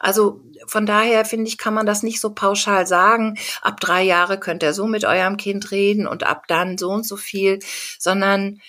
Also 0.00 0.40
von 0.66 0.86
daher 0.86 1.24
finde 1.24 1.48
ich, 1.48 1.58
kann 1.58 1.74
man 1.74 1.86
das 1.86 2.02
nicht 2.02 2.20
so 2.20 2.34
pauschal 2.34 2.86
sagen. 2.86 3.38
Ab 3.62 3.80
drei 3.80 4.02
Jahre 4.02 4.38
könnt 4.38 4.62
ihr 4.62 4.72
so 4.72 4.86
mit 4.86 5.04
eurem 5.04 5.36
Kind 5.36 5.70
reden 5.70 6.06
und 6.06 6.24
ab 6.24 6.44
dann 6.48 6.78
so 6.78 6.90
und 6.90 7.06
so 7.06 7.16
viel, 7.16 7.58
sondern 7.98 8.60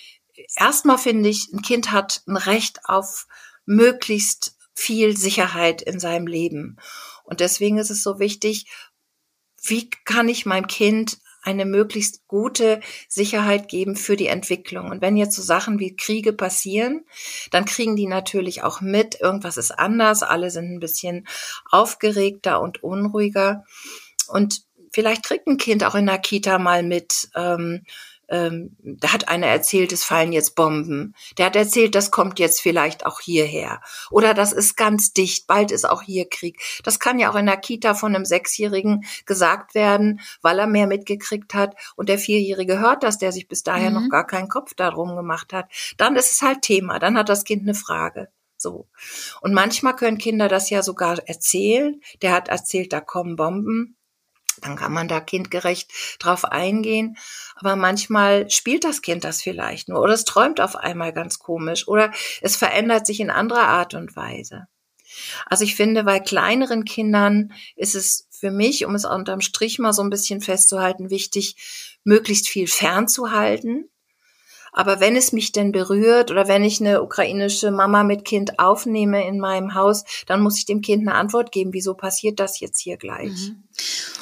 erstmal 0.56 0.98
finde 0.98 1.28
ich, 1.28 1.48
ein 1.52 1.62
Kind 1.62 1.92
hat 1.92 2.22
ein 2.26 2.36
Recht 2.36 2.80
auf 2.84 3.26
möglichst 3.64 4.56
viel 4.74 5.16
Sicherheit 5.16 5.82
in 5.82 5.98
seinem 5.98 6.26
Leben. 6.26 6.76
Und 7.24 7.40
deswegen 7.40 7.78
ist 7.78 7.90
es 7.90 8.02
so 8.02 8.18
wichtig, 8.18 8.66
wie 9.62 9.90
kann 10.04 10.28
ich 10.28 10.46
meinem 10.46 10.68
Kind 10.68 11.18
eine 11.46 11.64
möglichst 11.64 12.26
gute 12.26 12.80
Sicherheit 13.08 13.68
geben 13.68 13.94
für 13.94 14.16
die 14.16 14.26
Entwicklung. 14.26 14.90
Und 14.90 15.00
wenn 15.00 15.16
jetzt 15.16 15.36
so 15.36 15.42
Sachen 15.42 15.78
wie 15.78 15.94
Kriege 15.94 16.32
passieren, 16.32 17.04
dann 17.52 17.64
kriegen 17.64 17.94
die 17.94 18.06
natürlich 18.06 18.64
auch 18.64 18.80
mit, 18.80 19.20
irgendwas 19.20 19.56
ist 19.56 19.70
anders, 19.70 20.22
alle 20.22 20.50
sind 20.50 20.72
ein 20.72 20.80
bisschen 20.80 21.26
aufgeregter 21.70 22.60
und 22.60 22.82
unruhiger. 22.82 23.64
Und 24.26 24.64
vielleicht 24.92 25.22
kriegt 25.22 25.46
ein 25.46 25.56
Kind 25.56 25.84
auch 25.84 25.94
in 25.94 26.06
der 26.06 26.18
Kita 26.18 26.58
mal 26.58 26.82
mit, 26.82 27.28
ähm, 27.36 27.84
ähm, 28.28 28.76
da 28.80 29.12
hat 29.12 29.28
einer 29.28 29.46
erzählt, 29.46 29.92
es 29.92 30.04
fallen 30.04 30.32
jetzt 30.32 30.54
Bomben. 30.54 31.14
Der 31.38 31.46
hat 31.46 31.56
erzählt, 31.56 31.94
das 31.94 32.10
kommt 32.10 32.38
jetzt 32.38 32.60
vielleicht 32.60 33.06
auch 33.06 33.20
hierher. 33.20 33.80
Oder 34.10 34.34
das 34.34 34.52
ist 34.52 34.76
ganz 34.76 35.12
dicht, 35.12 35.46
bald 35.46 35.70
ist 35.70 35.88
auch 35.88 36.02
hier 36.02 36.28
Krieg. 36.28 36.60
Das 36.82 36.98
kann 36.98 37.18
ja 37.18 37.30
auch 37.30 37.36
in 37.36 37.46
der 37.46 37.56
Kita 37.56 37.94
von 37.94 38.14
einem 38.14 38.24
Sechsjährigen 38.24 39.04
gesagt 39.26 39.74
werden, 39.74 40.20
weil 40.42 40.58
er 40.58 40.66
mehr 40.66 40.86
mitgekriegt 40.86 41.54
hat 41.54 41.74
und 41.94 42.08
der 42.08 42.18
Vierjährige 42.18 42.78
hört 42.78 43.02
das, 43.02 43.18
der 43.18 43.32
sich 43.32 43.48
bis 43.48 43.62
daher 43.62 43.90
mhm. 43.90 44.02
noch 44.02 44.08
gar 44.10 44.26
keinen 44.26 44.48
Kopf 44.48 44.74
darum 44.74 45.16
gemacht 45.16 45.52
hat. 45.52 45.70
Dann 45.96 46.16
ist 46.16 46.32
es 46.32 46.42
halt 46.42 46.62
Thema, 46.62 46.98
dann 46.98 47.16
hat 47.16 47.28
das 47.28 47.44
Kind 47.44 47.62
eine 47.62 47.74
Frage. 47.74 48.28
So. 48.56 48.88
Und 49.42 49.52
manchmal 49.52 49.94
können 49.94 50.18
Kinder 50.18 50.48
das 50.48 50.70
ja 50.70 50.82
sogar 50.82 51.18
erzählen. 51.28 52.00
Der 52.22 52.32
hat 52.32 52.48
erzählt, 52.48 52.92
da 52.92 53.00
kommen 53.00 53.36
Bomben 53.36 53.96
dann 54.62 54.76
kann 54.76 54.92
man 54.92 55.08
da 55.08 55.20
kindgerecht 55.20 55.90
drauf 56.18 56.44
eingehen. 56.44 57.16
Aber 57.56 57.76
manchmal 57.76 58.50
spielt 58.50 58.84
das 58.84 59.02
Kind 59.02 59.24
das 59.24 59.42
vielleicht 59.42 59.88
nur 59.88 60.00
oder 60.00 60.14
es 60.14 60.24
träumt 60.24 60.60
auf 60.60 60.76
einmal 60.76 61.12
ganz 61.12 61.38
komisch 61.38 61.88
oder 61.88 62.12
es 62.40 62.56
verändert 62.56 63.06
sich 63.06 63.20
in 63.20 63.30
anderer 63.30 63.68
Art 63.68 63.94
und 63.94 64.16
Weise. 64.16 64.66
Also 65.46 65.64
ich 65.64 65.76
finde, 65.76 66.04
bei 66.04 66.20
kleineren 66.20 66.84
Kindern 66.84 67.52
ist 67.74 67.94
es 67.94 68.28
für 68.30 68.50
mich, 68.50 68.84
um 68.84 68.94
es 68.94 69.04
unterm 69.04 69.40
Strich 69.40 69.78
mal 69.78 69.92
so 69.92 70.02
ein 70.02 70.10
bisschen 70.10 70.40
festzuhalten, 70.40 71.10
wichtig, 71.10 71.56
möglichst 72.04 72.48
viel 72.48 72.66
fernzuhalten 72.66 73.88
aber 74.76 75.00
wenn 75.00 75.16
es 75.16 75.32
mich 75.32 75.52
denn 75.52 75.72
berührt 75.72 76.30
oder 76.30 76.48
wenn 76.48 76.62
ich 76.62 76.80
eine 76.80 77.02
ukrainische 77.02 77.70
Mama 77.70 78.04
mit 78.04 78.26
Kind 78.26 78.58
aufnehme 78.58 79.26
in 79.26 79.40
meinem 79.40 79.74
Haus, 79.74 80.04
dann 80.26 80.42
muss 80.42 80.58
ich 80.58 80.66
dem 80.66 80.82
Kind 80.82 81.08
eine 81.08 81.16
Antwort 81.16 81.50
geben. 81.50 81.72
Wieso 81.72 81.94
passiert 81.94 82.38
das 82.38 82.60
jetzt 82.60 82.78
hier 82.78 82.98
gleich? 82.98 83.30
Mhm. 83.30 83.64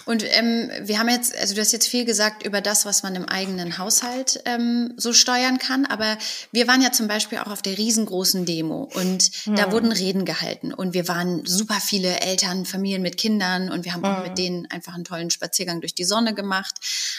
Und 0.06 0.24
ähm, 0.36 0.70
wir 0.82 0.98
haben 0.98 1.08
jetzt, 1.08 1.36
also 1.36 1.54
du 1.54 1.60
hast 1.60 1.72
jetzt 1.72 1.88
viel 1.88 2.04
gesagt 2.04 2.46
über 2.46 2.60
das, 2.60 2.84
was 2.84 3.02
man 3.02 3.14
im 3.14 3.24
eigenen 3.24 3.78
Haushalt 3.78 4.42
ähm, 4.44 4.92
so 4.96 5.12
steuern 5.12 5.58
kann. 5.58 5.86
Aber 5.86 6.18
wir 6.52 6.68
waren 6.68 6.82
ja 6.82 6.92
zum 6.92 7.08
Beispiel 7.08 7.38
auch 7.38 7.50
auf 7.50 7.62
der 7.62 7.78
riesengroßen 7.78 8.44
Demo 8.44 8.88
und 8.94 9.30
mhm. 9.46 9.56
da 9.56 9.72
wurden 9.72 9.92
Reden 9.92 10.24
gehalten 10.24 10.74
und 10.74 10.94
wir 10.94 11.08
waren 11.08 11.44
super 11.46 11.78
viele 11.80 12.20
Eltern, 12.20 12.66
Familien 12.66 13.02
mit 13.02 13.16
Kindern 13.16 13.70
und 13.70 13.84
wir 13.84 13.94
haben 13.94 14.02
mhm. 14.02 14.06
auch 14.06 14.22
mit 14.22 14.32
mhm. 14.32 14.36
denen 14.36 14.66
einfach 14.70 14.94
einen 14.94 15.04
tollen 15.04 15.30
Spaziergang 15.30 15.80
durch 15.80 15.94
die 15.94 16.04
Sonne 16.04 16.34
gemacht. 16.34 16.74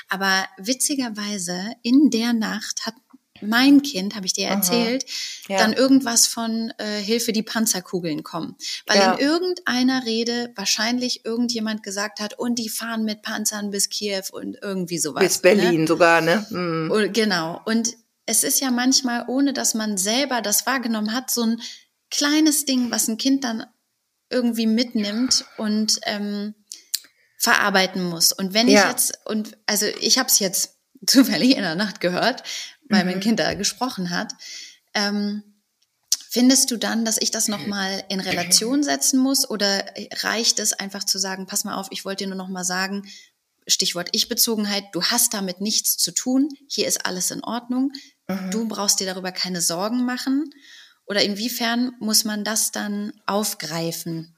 Aber 0.08 0.46
witzigerweise 0.58 1.58
in 1.82 2.12
der 2.12 2.34
Nacht 2.34 2.86
hat 2.86 2.94
mein 3.42 3.82
Kind, 3.82 4.16
habe 4.16 4.26
ich 4.26 4.34
dir 4.34 4.48
erzählt, 4.48 5.06
ja. 5.50 5.58
dann 5.58 5.74
irgendwas 5.74 6.26
von 6.26 6.72
äh, 6.78 7.02
Hilfe, 7.02 7.34
die 7.34 7.44
Panzerkugeln 7.44 8.24
kommen. 8.24 8.56
Weil 8.88 8.98
ja. 8.98 9.14
in 9.14 9.20
irgendeiner 9.20 10.06
Rede 10.06 10.52
wahrscheinlich 10.56 11.26
irgendjemand 11.26 11.84
gesagt 11.84 12.20
hat, 12.20 12.40
und 12.40 12.60
die 12.60 12.70
fahren 12.70 13.04
mit 13.04 13.22
Panzern 13.22 13.72
bis 13.72 13.90
Kiew 13.90 14.24
und 14.32 14.58
irgendwie 14.62 14.98
sowas. 14.98 15.24
Bis 15.24 15.40
Berlin 15.40 15.82
ne? 15.82 15.88
sogar, 15.88 16.22
ne? 16.22 16.46
Mhm. 16.50 16.92
Und, 16.92 17.14
genau. 17.14 17.62
Und 17.66 17.96
es 18.26 18.44
ist 18.44 18.62
ja 18.62 18.72
manchmal, 18.72 19.26
ohne 19.28 19.54
dass 19.54 19.74
man 19.74 19.98
selber 19.98 20.42
das 20.42 20.66
wahrgenommen 20.66 21.14
hat, 21.14 21.30
so 21.30 21.44
ein 21.44 21.62
kleines 22.10 22.66
Ding, 22.66 22.92
was 22.92 23.08
ein 23.08 23.18
Kind 23.18 23.44
dann 23.44 23.66
irgendwie 24.30 24.68
mitnimmt 24.68 25.46
und 25.58 26.00
ähm, 26.04 26.56
verarbeiten 27.38 28.04
muss. 28.04 28.32
Und 28.32 28.54
wenn 28.54 28.68
ja. 28.68 28.82
ich 28.82 28.88
jetzt, 28.90 29.20
und 29.26 29.58
also 29.66 29.86
ich 30.00 30.18
habe 30.18 30.30
es 30.30 30.40
jetzt 30.40 30.78
zufällig 31.06 31.56
in 31.56 31.62
der 31.62 31.76
Nacht 31.76 32.02
gehört, 32.02 32.44
weil 32.90 33.04
mhm. 33.04 33.12
mein 33.12 33.20
Kind 33.20 33.40
da 33.40 33.54
gesprochen 33.54 34.10
hat. 34.10 34.34
Ähm, 34.94 35.44
findest 36.30 36.72
du 36.72 36.78
dann, 36.78 37.06
dass 37.06 37.18
ich 37.18 37.32
das 37.32 37.48
nochmal 37.48 38.04
in 38.10 38.20
Relation 38.20 38.84
setzen 38.84 39.20
muss 39.20 39.50
oder 39.50 39.86
reicht 40.22 40.60
es 40.60 40.74
einfach 40.74 41.04
zu 41.04 41.18
sagen, 41.18 41.48
pass 41.48 41.64
mal 41.64 41.76
auf, 41.76 41.88
ich 41.92 42.04
wollte 42.06 42.24
dir 42.24 42.28
nur 42.28 42.38
nochmal 42.38 42.66
sagen, 42.66 43.04
Stichwort 43.68 44.10
Ich-Bezogenheit, 44.12 44.84
du 44.94 45.02
hast 45.02 45.34
damit 45.34 45.62
nichts 45.62 45.98
zu 45.98 46.12
tun, 46.12 46.50
hier 46.68 46.88
ist 46.88 47.06
alles 47.06 47.32
in 47.32 47.44
Ordnung, 47.44 47.92
mhm. 48.28 48.52
du 48.52 48.68
brauchst 48.68 49.00
dir 49.00 49.08
darüber 49.08 49.32
keine 49.32 49.62
Sorgen 49.62 50.06
machen? 50.06 50.54
Oder 51.08 51.24
inwiefern 51.24 51.94
muss 52.00 52.26
man 52.26 52.44
das 52.44 52.72
dann 52.72 53.14
aufgreifen? 53.26 54.35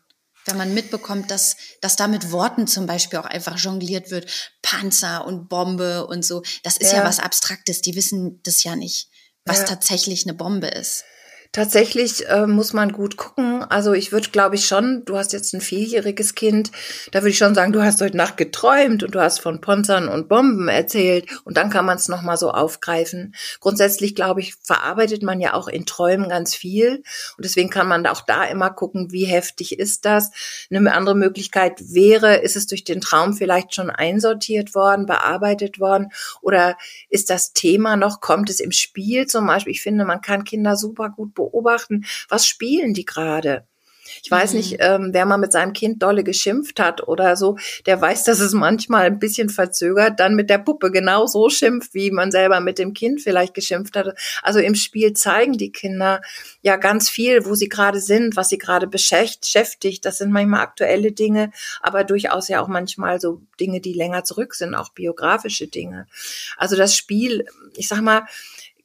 Wenn 0.47 0.57
man 0.57 0.73
mitbekommt, 0.73 1.31
dass, 1.31 1.57
dass 1.81 1.95
da 1.95 2.07
mit 2.07 2.31
Worten 2.31 2.67
zum 2.67 2.87
Beispiel 2.87 3.19
auch 3.19 3.25
einfach 3.25 3.57
jongliert 3.57 4.11
wird, 4.11 4.29
Panzer 4.61 5.25
und 5.25 5.49
Bombe 5.49 6.07
und 6.07 6.25
so, 6.25 6.41
das 6.63 6.77
ist 6.77 6.91
ja, 6.91 6.99
ja 6.99 7.05
was 7.05 7.19
Abstraktes, 7.19 7.81
die 7.81 7.95
wissen 7.95 8.41
das 8.43 8.63
ja 8.63 8.75
nicht, 8.75 9.09
was 9.45 9.59
ja. 9.59 9.65
tatsächlich 9.65 10.25
eine 10.25 10.33
Bombe 10.33 10.67
ist. 10.67 11.03
Tatsächlich 11.51 12.27
äh, 12.27 12.45
muss 12.45 12.73
man 12.73 12.91
gut 12.91 13.17
gucken. 13.17 13.63
Also 13.63 13.93
ich 13.93 14.11
würde, 14.11 14.29
glaube 14.29 14.55
ich, 14.55 14.65
schon, 14.65 15.03
du 15.05 15.17
hast 15.17 15.33
jetzt 15.33 15.53
ein 15.53 15.61
vierjähriges 15.61 16.35
Kind, 16.35 16.71
da 17.11 17.19
würde 17.19 17.29
ich 17.29 17.37
schon 17.37 17.55
sagen, 17.55 17.71
du 17.71 17.81
hast 17.83 18.01
heute 18.01 18.17
Nacht 18.17 18.37
geträumt 18.37 19.03
und 19.03 19.15
du 19.15 19.21
hast 19.21 19.39
von 19.39 19.61
Ponzern 19.61 20.07
und 20.07 20.27
Bomben 20.27 20.67
erzählt 20.67 21.27
und 21.45 21.57
dann 21.57 21.69
kann 21.69 21.85
man 21.85 21.97
es 21.97 22.07
nochmal 22.07 22.37
so 22.37 22.51
aufgreifen. 22.51 23.33
Grundsätzlich, 23.59 24.13
glaube 24.13 24.41
ich, 24.41 24.55
verarbeitet 24.61 25.23
man 25.23 25.39
ja 25.39 25.53
auch 25.53 25.67
in 25.67 25.85
Träumen 25.85 26.29
ganz 26.29 26.53
viel 26.55 26.97
und 27.37 27.45
deswegen 27.45 27.69
kann 27.69 27.87
man 27.87 28.05
auch 28.07 28.21
da 28.21 28.43
immer 28.43 28.69
gucken, 28.69 29.11
wie 29.11 29.25
heftig 29.25 29.79
ist 29.79 30.05
das. 30.05 30.31
Eine 30.69 30.93
andere 30.93 31.15
Möglichkeit 31.15 31.93
wäre, 31.93 32.35
ist 32.37 32.55
es 32.55 32.67
durch 32.67 32.83
den 32.83 33.01
Traum 33.01 33.33
vielleicht 33.33 33.73
schon 33.73 33.89
einsortiert 33.89 34.75
worden, 34.75 35.05
bearbeitet 35.05 35.79
worden 35.79 36.09
oder 36.41 36.77
ist 37.09 37.29
das 37.29 37.53
Thema 37.53 37.95
noch, 37.95 38.21
kommt 38.21 38.49
es 38.49 38.59
im 38.59 38.71
Spiel 38.71 39.25
zum 39.27 39.47
Beispiel? 39.47 39.71
Ich 39.71 39.81
finde, 39.81 40.05
man 40.05 40.21
kann 40.21 40.43
Kinder 40.43 40.75
super 40.75 41.09
gut 41.09 41.33
beobachten 41.37 42.05
was 42.29 42.45
spielen 42.45 42.93
die 42.93 43.05
gerade. 43.05 43.63
Ich 44.23 44.31
weiß 44.31 44.51
mhm. 44.51 44.57
nicht, 44.57 44.77
ähm, 44.79 45.09
wer 45.11 45.25
mal 45.25 45.37
mit 45.37 45.51
seinem 45.51 45.73
Kind 45.73 46.01
dolle 46.01 46.23
geschimpft 46.23 46.79
hat 46.79 47.07
oder 47.07 47.35
so, 47.35 47.57
der 47.85 47.99
weiß, 47.99 48.23
dass 48.23 48.39
es 48.39 48.53
manchmal 48.53 49.05
ein 49.05 49.19
bisschen 49.19 49.49
verzögert 49.49 50.19
dann 50.19 50.35
mit 50.35 50.49
der 50.49 50.59
Puppe 50.59 50.91
genau 50.91 51.25
so 51.25 51.49
schimpft, 51.49 51.93
wie 51.93 52.11
man 52.11 52.31
selber 52.31 52.59
mit 52.59 52.79
dem 52.79 52.93
Kind 52.93 53.21
vielleicht 53.21 53.53
geschimpft 53.53 53.95
hat. 53.95 54.17
Also 54.41 54.59
im 54.59 54.75
Spiel 54.75 55.13
zeigen 55.13 55.57
die 55.57 55.71
Kinder 55.71 56.21
ja 56.61 56.77
ganz 56.77 57.09
viel, 57.09 57.45
wo 57.45 57.55
sie 57.55 57.69
gerade 57.69 57.99
sind, 57.99 58.35
was 58.35 58.49
sie 58.49 58.57
gerade 58.57 58.87
beschäftigt. 58.87 60.05
Das 60.05 60.17
sind 60.17 60.31
manchmal 60.31 60.61
aktuelle 60.61 61.11
Dinge, 61.11 61.51
aber 61.81 62.03
durchaus 62.03 62.47
ja 62.47 62.61
auch 62.61 62.67
manchmal 62.67 63.19
so 63.19 63.41
Dinge, 63.59 63.81
die 63.81 63.93
länger 63.93 64.23
zurück 64.23 64.55
sind, 64.55 64.75
auch 64.75 64.93
biografische 64.93 65.67
Dinge. 65.67 66.07
Also 66.57 66.75
das 66.75 66.95
Spiel, 66.95 67.45
ich 67.75 67.87
sag 67.87 68.01
mal, 68.01 68.23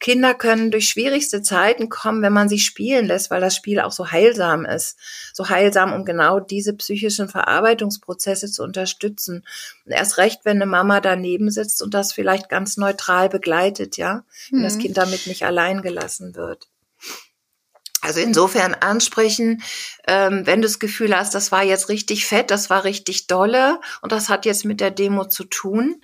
Kinder 0.03 0.35
können 0.35 0.73
durch 0.73 0.89
schwierigste 0.89 1.43
Zeiten 1.43 1.89
kommen, 1.89 2.23
wenn 2.23 2.33
man 2.33 2.49
sie 2.49 2.59
spielen 2.59 3.07
lässt, 3.07 3.31
weil 3.31 3.41
das 3.41 3.55
Spiel 3.55 3.79
auch 3.79 3.93
so 3.93 4.11
heilsam 4.11 4.67
ist. 4.67 4.99
So 5.33 5.49
heilsam, 5.49 5.93
um 5.93 6.05
genau 6.05 6.41
diese 6.41 6.75
psychischen 6.75 7.29
Verarbeitungsprozesse 7.29 8.51
zu 8.51 8.65
unterstützen. 8.65 9.47
Und 9.87 9.93
erst 9.93 10.19
recht, 10.19 10.41
wenn 10.43 10.57
eine 10.57 10.67
Mama 10.67 11.01
daneben 11.01 11.53
sitzt 11.53 11.83
und 11.83 11.95
das 11.95 12.13
vielleicht 12.13 12.49
ganz 12.49 12.77
neutral 12.77 13.29
begleitet, 13.29 13.97
ja, 13.97 14.25
wenn 14.51 14.59
mhm. 14.59 14.65
das 14.65 14.79
Kind 14.79 14.97
damit 14.97 15.29
nicht 15.29 15.45
allein 15.45 15.83
gelassen 15.83 16.35
wird. 16.35 16.69
Also 18.05 18.19
insofern 18.19 18.75
ansprechen, 18.75 19.63
ähm, 20.09 20.45
wenn 20.45 20.61
du 20.61 20.67
das 20.67 20.81
Gefühl 20.81 21.17
hast, 21.17 21.37
das 21.37 21.53
war 21.53 21.63
jetzt 21.63 21.89
richtig 21.89 22.27
fett, 22.27 22.51
das 22.51 22.69
war 22.69 22.83
richtig 22.83 23.29
dolle 23.29 23.81
und 24.01 24.11
das 24.11 24.29
hat 24.29 24.45
jetzt 24.45 24.65
mit 24.65 24.81
der 24.81 24.91
Demo 24.91 25.27
zu 25.27 25.45
tun, 25.45 26.03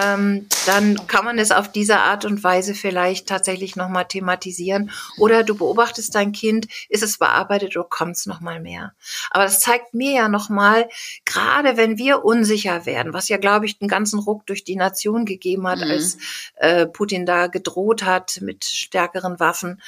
ähm, 0.00 0.46
dann 0.66 1.06
kann 1.06 1.24
man 1.24 1.38
es 1.38 1.52
auf 1.52 1.70
diese 1.70 1.98
Art 1.98 2.24
und 2.24 2.42
Weise 2.44 2.74
vielleicht 2.74 3.28
tatsächlich 3.28 3.76
nochmal 3.76 4.06
thematisieren. 4.06 4.90
Oder 5.18 5.42
du 5.42 5.56
beobachtest 5.56 6.14
dein 6.14 6.32
Kind, 6.32 6.66
ist 6.88 7.02
es 7.02 7.18
bearbeitet 7.18 7.76
oder 7.76 7.86
kommt 7.88 8.16
es 8.16 8.26
nochmal 8.26 8.60
mehr? 8.60 8.92
Aber 9.30 9.44
das 9.44 9.60
zeigt 9.60 9.94
mir 9.94 10.12
ja 10.12 10.28
nochmal, 10.28 10.88
gerade 11.24 11.76
wenn 11.76 11.98
wir 11.98 12.24
unsicher 12.24 12.86
werden, 12.86 13.12
was 13.12 13.28
ja, 13.28 13.38
glaube 13.38 13.66
ich, 13.66 13.78
einen 13.80 13.88
ganzen 13.88 14.18
Ruck 14.18 14.46
durch 14.46 14.64
die 14.64 14.76
Nation 14.76 15.24
gegeben 15.24 15.66
hat, 15.66 15.78
mhm. 15.78 15.90
als 15.90 16.18
äh, 16.56 16.86
Putin 16.86 17.24
da 17.24 17.46
gedroht 17.46 18.04
hat 18.04 18.40
mit 18.42 18.64
stärkeren 18.64 19.40
Waffen, 19.40 19.80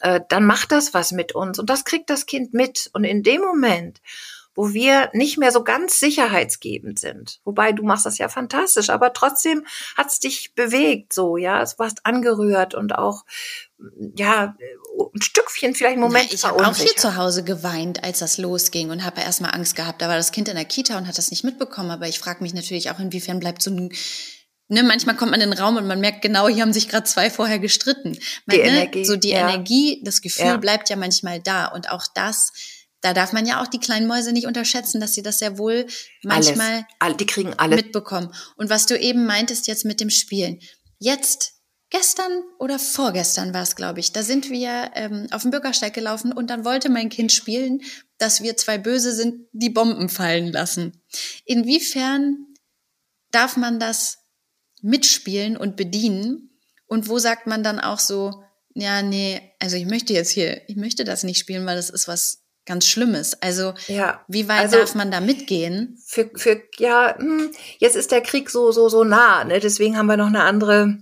äh, 0.00 0.20
dann 0.28 0.44
macht 0.44 0.72
das 0.72 0.94
was 0.94 1.12
mit 1.12 1.34
uns. 1.34 1.58
Und 1.58 1.68
das 1.70 1.84
kriegt 1.84 2.10
das 2.10 2.26
Kind 2.26 2.54
mit. 2.54 2.90
Und 2.92 3.04
in 3.04 3.22
dem 3.22 3.40
Moment, 3.40 4.00
wo 4.58 4.74
wir 4.74 5.08
nicht 5.12 5.38
mehr 5.38 5.52
so 5.52 5.62
ganz 5.62 6.00
sicherheitsgebend 6.00 6.98
sind. 6.98 7.38
Wobei 7.44 7.70
du 7.70 7.84
machst 7.84 8.06
das 8.06 8.18
ja 8.18 8.28
fantastisch, 8.28 8.90
aber 8.90 9.12
trotzdem 9.12 9.64
hat's 9.96 10.18
dich 10.18 10.52
bewegt, 10.56 11.12
so, 11.12 11.36
ja, 11.36 11.62
es 11.62 11.78
warst 11.78 12.04
angerührt 12.04 12.74
und 12.74 12.92
auch, 12.96 13.24
ja, 14.16 14.56
ein 15.14 15.22
Stückchen 15.22 15.76
vielleicht 15.76 15.92
einen 15.92 16.02
Moment. 16.02 16.30
Ja, 16.30 16.34
ich 16.34 16.44
habe 16.44 16.66
auch 16.66 16.74
hier 16.74 16.96
zu 16.96 17.14
Hause 17.14 17.44
geweint, 17.44 18.02
als 18.02 18.18
das 18.18 18.36
losging 18.36 18.90
und 18.90 19.04
habe 19.04 19.20
erstmal 19.20 19.54
Angst 19.54 19.76
gehabt. 19.76 20.02
Da 20.02 20.08
war 20.08 20.16
das 20.16 20.32
Kind 20.32 20.48
in 20.48 20.56
der 20.56 20.64
Kita 20.64 20.98
und 20.98 21.06
hat 21.06 21.18
das 21.18 21.30
nicht 21.30 21.44
mitbekommen, 21.44 21.92
aber 21.92 22.08
ich 22.08 22.18
frage 22.18 22.42
mich 22.42 22.52
natürlich 22.52 22.90
auch, 22.90 22.98
inwiefern 22.98 23.38
bleibt 23.38 23.62
so 23.62 23.70
ein 23.70 23.92
Ne, 24.70 24.82
manchmal 24.82 25.16
kommt 25.16 25.30
man 25.30 25.40
in 25.40 25.48
den 25.48 25.58
Raum 25.58 25.78
und 25.78 25.86
man 25.86 25.98
merkt 25.98 26.20
genau, 26.20 26.46
hier 26.46 26.60
haben 26.60 26.74
sich 26.74 26.90
gerade 26.90 27.04
zwei 27.04 27.30
vorher 27.30 27.58
gestritten. 27.58 28.18
Man, 28.44 28.56
die 28.56 28.62
ne, 28.62 28.68
Energie, 28.68 29.04
so 29.06 29.16
die 29.16 29.30
ja. 29.30 29.48
Energie, 29.48 30.02
das 30.04 30.20
Gefühl 30.20 30.44
ja. 30.44 30.56
bleibt 30.58 30.90
ja 30.90 30.96
manchmal 30.96 31.40
da 31.40 31.68
und 31.68 31.90
auch 31.90 32.04
das 32.14 32.52
da 33.00 33.14
darf 33.14 33.32
man 33.32 33.46
ja 33.46 33.62
auch 33.62 33.68
die 33.68 33.78
kleinen 33.78 34.06
Mäuse 34.06 34.32
nicht 34.32 34.46
unterschätzen, 34.46 35.00
dass 35.00 35.14
sie 35.14 35.22
das 35.22 35.38
sehr 35.38 35.58
wohl 35.58 35.86
manchmal 36.22 36.86
alles. 36.98 37.16
die 37.18 37.26
kriegen 37.26 37.54
alles 37.54 37.76
mitbekommen. 37.76 38.32
Und 38.56 38.70
was 38.70 38.86
du 38.86 38.98
eben 38.98 39.26
meintest 39.26 39.66
jetzt 39.68 39.84
mit 39.84 40.00
dem 40.00 40.10
Spielen. 40.10 40.60
Jetzt, 40.98 41.52
gestern 41.90 42.42
oder 42.58 42.78
vorgestern 42.78 43.54
war 43.54 43.62
es, 43.62 43.76
glaube 43.76 44.00
ich, 44.00 44.12
da 44.12 44.22
sind 44.22 44.50
wir 44.50 44.90
ähm, 44.94 45.28
auf 45.30 45.42
dem 45.42 45.52
Bürgersteig 45.52 45.94
gelaufen 45.94 46.32
und 46.32 46.50
dann 46.50 46.64
wollte 46.64 46.88
mein 46.88 47.08
Kind 47.08 47.32
spielen, 47.32 47.82
dass 48.18 48.42
wir 48.42 48.56
zwei 48.56 48.78
Böse 48.78 49.12
sind, 49.12 49.46
die 49.52 49.70
Bomben 49.70 50.08
fallen 50.08 50.52
lassen. 50.52 51.00
Inwiefern 51.44 52.46
darf 53.30 53.56
man 53.56 53.78
das 53.78 54.18
mitspielen 54.82 55.56
und 55.56 55.76
bedienen? 55.76 56.50
Und 56.86 57.08
wo 57.08 57.18
sagt 57.18 57.46
man 57.46 57.62
dann 57.62 57.78
auch 57.78 57.98
so, 57.98 58.42
ja, 58.74 59.02
nee, 59.02 59.40
also 59.58 59.76
ich 59.76 59.86
möchte 59.86 60.12
jetzt 60.12 60.30
hier, 60.30 60.68
ich 60.68 60.76
möchte 60.76 61.04
das 61.04 61.22
nicht 61.22 61.38
spielen, 61.38 61.66
weil 61.66 61.76
das 61.76 61.90
ist 61.90 62.08
was 62.08 62.47
ganz 62.68 62.86
Schlimmes. 62.86 63.34
Also 63.42 63.74
ja, 63.88 64.20
wie 64.28 64.48
weit 64.48 64.60
also 64.60 64.78
darf 64.78 64.94
man 64.94 65.10
da 65.10 65.20
mitgehen? 65.20 65.98
Für, 66.06 66.30
für 66.36 66.62
ja, 66.78 67.16
hm, 67.18 67.50
jetzt 67.78 67.96
ist 67.96 68.12
der 68.12 68.20
Krieg 68.20 68.50
so 68.50 68.70
so 68.70 68.88
so 68.88 69.02
nah, 69.02 69.42
ne? 69.44 69.58
Deswegen 69.58 69.96
haben 69.96 70.06
wir 70.06 70.16
noch 70.16 70.28
eine 70.28 70.42
andere 70.42 70.98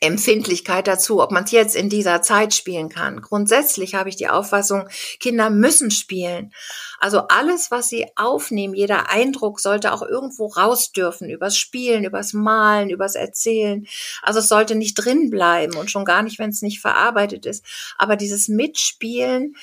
Empfindlichkeit 0.00 0.86
dazu, 0.86 1.22
ob 1.22 1.30
man 1.30 1.44
es 1.44 1.50
jetzt 1.50 1.76
in 1.76 1.88
dieser 1.88 2.22
Zeit 2.22 2.54
spielen 2.54 2.88
kann. 2.88 3.20
Grundsätzlich 3.20 3.94
habe 3.94 4.08
ich 4.08 4.16
die 4.16 4.28
Auffassung, 4.28 4.88
Kinder 5.20 5.50
müssen 5.50 5.90
spielen. 5.90 6.52
Also 6.98 7.20
alles, 7.28 7.70
was 7.70 7.88
sie 7.88 8.06
aufnehmen, 8.16 8.74
jeder 8.74 9.10
Eindruck 9.10 9.60
sollte 9.60 9.92
auch 9.92 10.02
irgendwo 10.02 10.46
raus 10.46 10.92
dürfen, 10.92 11.28
übers 11.28 11.56
Spielen, 11.56 12.04
übers 12.04 12.32
Malen, 12.32 12.90
übers 12.90 13.14
Erzählen. 13.14 13.86
Also 14.22 14.40
es 14.40 14.48
sollte 14.48 14.74
nicht 14.74 14.94
drin 14.94 15.30
bleiben 15.30 15.76
und 15.76 15.90
schon 15.90 16.04
gar 16.04 16.22
nicht, 16.22 16.38
wenn 16.38 16.50
es 16.50 16.62
nicht 16.62 16.80
verarbeitet 16.80 17.46
ist. 17.46 17.64
Aber 17.98 18.16
dieses 18.16 18.48
Mitspielen, 18.48 19.56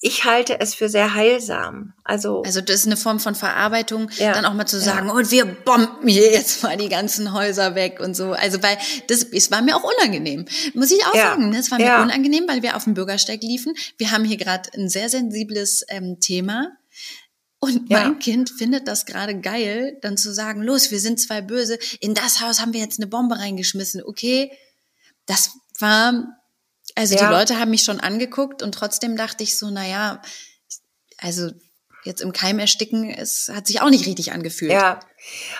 ich 0.00 0.24
halte 0.24 0.60
es 0.60 0.74
für 0.74 0.88
sehr 0.88 1.14
heilsam. 1.14 1.94
Also, 2.04 2.42
also 2.42 2.60
das 2.60 2.80
ist 2.80 2.86
eine 2.86 2.96
Form 2.96 3.18
von 3.18 3.34
Verarbeitung, 3.34 4.10
ja, 4.18 4.32
dann 4.32 4.44
auch 4.44 4.52
mal 4.52 4.66
zu 4.66 4.78
sagen, 4.78 5.08
ja. 5.08 5.14
und 5.14 5.30
wir 5.30 5.44
bomben 5.46 6.06
hier 6.06 6.30
jetzt 6.30 6.62
mal 6.62 6.76
die 6.76 6.88
ganzen 6.88 7.32
Häuser 7.32 7.74
weg 7.74 7.98
und 8.00 8.14
so. 8.14 8.32
Also 8.32 8.62
weil 8.62 8.76
das, 9.08 9.24
es 9.24 9.50
war 9.50 9.62
mir 9.62 9.74
auch 9.76 9.84
unangenehm, 9.84 10.44
muss 10.74 10.90
ich 10.90 11.04
auch 11.06 11.14
ja. 11.14 11.30
sagen. 11.30 11.50
Ne? 11.50 11.58
Es 11.58 11.70
war 11.70 11.78
mir 11.78 12.02
unangenehm, 12.02 12.44
weil 12.46 12.62
wir 12.62 12.76
auf 12.76 12.84
dem 12.84 12.94
Bürgersteig 12.94 13.42
liefen. 13.42 13.74
Wir 13.96 14.10
haben 14.10 14.24
hier 14.24 14.36
gerade 14.36 14.70
ein 14.74 14.88
sehr 14.88 15.08
sensibles 15.08 15.84
ähm, 15.88 16.20
Thema. 16.20 16.72
Und 17.58 17.88
mein 17.88 18.18
Kind 18.18 18.50
findet 18.50 18.86
das 18.86 19.06
gerade 19.06 19.40
geil, 19.40 19.96
dann 20.02 20.18
zu 20.18 20.32
sagen, 20.32 20.62
los, 20.62 20.90
wir 20.90 21.00
sind 21.00 21.18
zwei 21.18 21.40
Böse, 21.40 21.78
in 22.00 22.12
das 22.14 22.42
Haus 22.42 22.60
haben 22.60 22.74
wir 22.74 22.80
jetzt 22.80 23.00
eine 23.00 23.06
Bombe 23.06 23.38
reingeschmissen. 23.38 24.02
Okay, 24.04 24.52
das 25.24 25.52
war 25.78 26.36
also 26.96 27.14
ja. 27.14 27.26
die 27.26 27.32
Leute 27.32 27.60
haben 27.60 27.70
mich 27.70 27.84
schon 27.84 28.00
angeguckt 28.00 28.62
und 28.62 28.72
trotzdem 28.72 29.16
dachte 29.16 29.44
ich 29.44 29.58
so, 29.58 29.70
na 29.70 29.86
ja, 29.86 30.22
also 31.18 31.50
jetzt 32.04 32.22
im 32.22 32.32
Keim 32.32 32.58
ersticken, 32.58 33.10
es 33.10 33.50
hat 33.52 33.66
sich 33.66 33.82
auch 33.82 33.90
nicht 33.90 34.06
richtig 34.06 34.32
angefühlt. 34.32 34.72
Ja, 34.72 35.00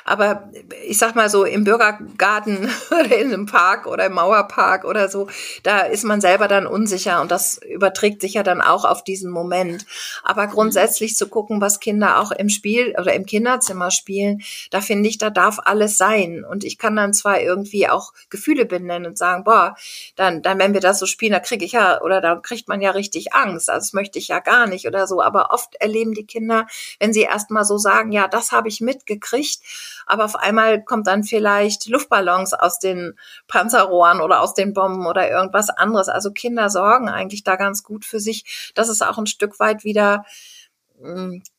aber 0.05 0.51
ich 0.87 0.99
sag 0.99 1.15
mal 1.15 1.29
so, 1.29 1.45
im 1.45 1.65
Bürgergarten 1.65 2.71
oder 2.91 3.19
in 3.19 3.33
einem 3.33 3.47
Park 3.47 3.87
oder 3.87 4.07
im 4.07 4.13
Mauerpark 4.15 4.85
oder 4.85 5.09
so, 5.09 5.29
da 5.63 5.81
ist 5.81 6.05
man 6.05 6.21
selber 6.21 6.49
dann 6.49 6.67
unsicher 6.67 7.21
und 7.21 7.31
das 7.31 7.59
überträgt 7.63 8.21
sich 8.21 8.35
ja 8.35 8.43
dann 8.43 8.61
auch 8.61 8.85
auf 8.85 9.05
diesen 9.05 9.31
Moment. 9.31 9.87
Aber 10.23 10.47
grundsätzlich 10.47 11.17
zu 11.17 11.29
gucken, 11.29 11.61
was 11.61 11.81
Kinder 11.81 12.21
auch 12.21 12.31
im 12.31 12.49
Spiel 12.49 12.95
oder 12.99 13.15
im 13.15 13.27
Kinderzimmer 13.27 13.91
spielen, 13.91 14.43
da 14.71 14.81
finde 14.81 15.09
ich, 15.09 15.19
da 15.19 15.31
darf 15.31 15.59
alles 15.65 15.99
sein. 15.99 16.45
Und 16.45 16.65
ich 16.65 16.79
kann 16.79 16.97
dann 16.97 17.13
zwar 17.13 17.41
irgendwie 17.41 17.89
auch 17.89 18.13
Gefühle 18.31 18.67
benennen 18.67 19.07
und 19.07 19.19
sagen, 19.19 19.45
boah, 19.45 19.77
dann, 20.15 20.43
dann 20.43 20.59
wenn 20.59 20.75
wir 20.75 20.81
das 20.81 20.99
so 20.99 21.07
spielen, 21.07 21.33
da 21.33 21.41
kriege 21.41 21.65
ich 21.65 21.73
ja, 21.73 22.01
oder 22.03 22.21
da 22.21 22.37
kriegt 22.37 22.69
man 22.69 22.81
ja 22.81 22.91
richtig 22.91 23.35
Angst. 23.35 23.71
Also 23.71 23.87
das 23.87 23.93
möchte 23.93 24.19
ich 24.19 24.29
ja 24.29 24.41
gar 24.41 24.67
nicht 24.67 24.87
oder 24.87 25.07
so. 25.07 25.23
Aber 25.23 25.51
oft 25.51 25.75
erleben 25.77 26.15
die 26.15 26.27
Kinder, 26.27 26.67
wenn 26.99 27.13
sie 27.13 27.23
erst 27.23 27.51
mal 27.51 27.65
so 27.65 27.79
sagen, 27.79 28.13
ja, 28.13 28.29
das 28.29 28.53
habe 28.53 28.69
ich 28.69 28.81
mitgekriegt, 28.81 29.56
nicht. 29.61 30.03
Aber 30.07 30.25
auf 30.25 30.37
einmal 30.37 30.83
kommt 30.83 31.07
dann 31.07 31.25
vielleicht 31.25 31.87
Luftballons 31.89 32.55
aus 32.55 32.79
den 32.79 33.19
Panzerrohren 33.49 34.21
oder 34.21 34.41
aus 34.41 34.55
den 34.55 34.73
Bomben 34.73 35.07
oder 35.07 35.29
irgendwas 35.29 35.71
anderes. 35.71 36.09
Also 36.09 36.31
Kinder 36.31 36.71
sorgen 36.71 37.09
eigentlich 37.09 37.43
da 37.43 37.57
ganz 37.57 37.83
gut 37.83 38.05
für 38.05 38.21
sich, 38.21 38.73
dass 38.75 38.89
es 38.89 39.03
auch 39.03 39.19
ein 39.19 39.27
Stück 39.27 39.59
weit 39.59 39.85
wieder 39.85 40.25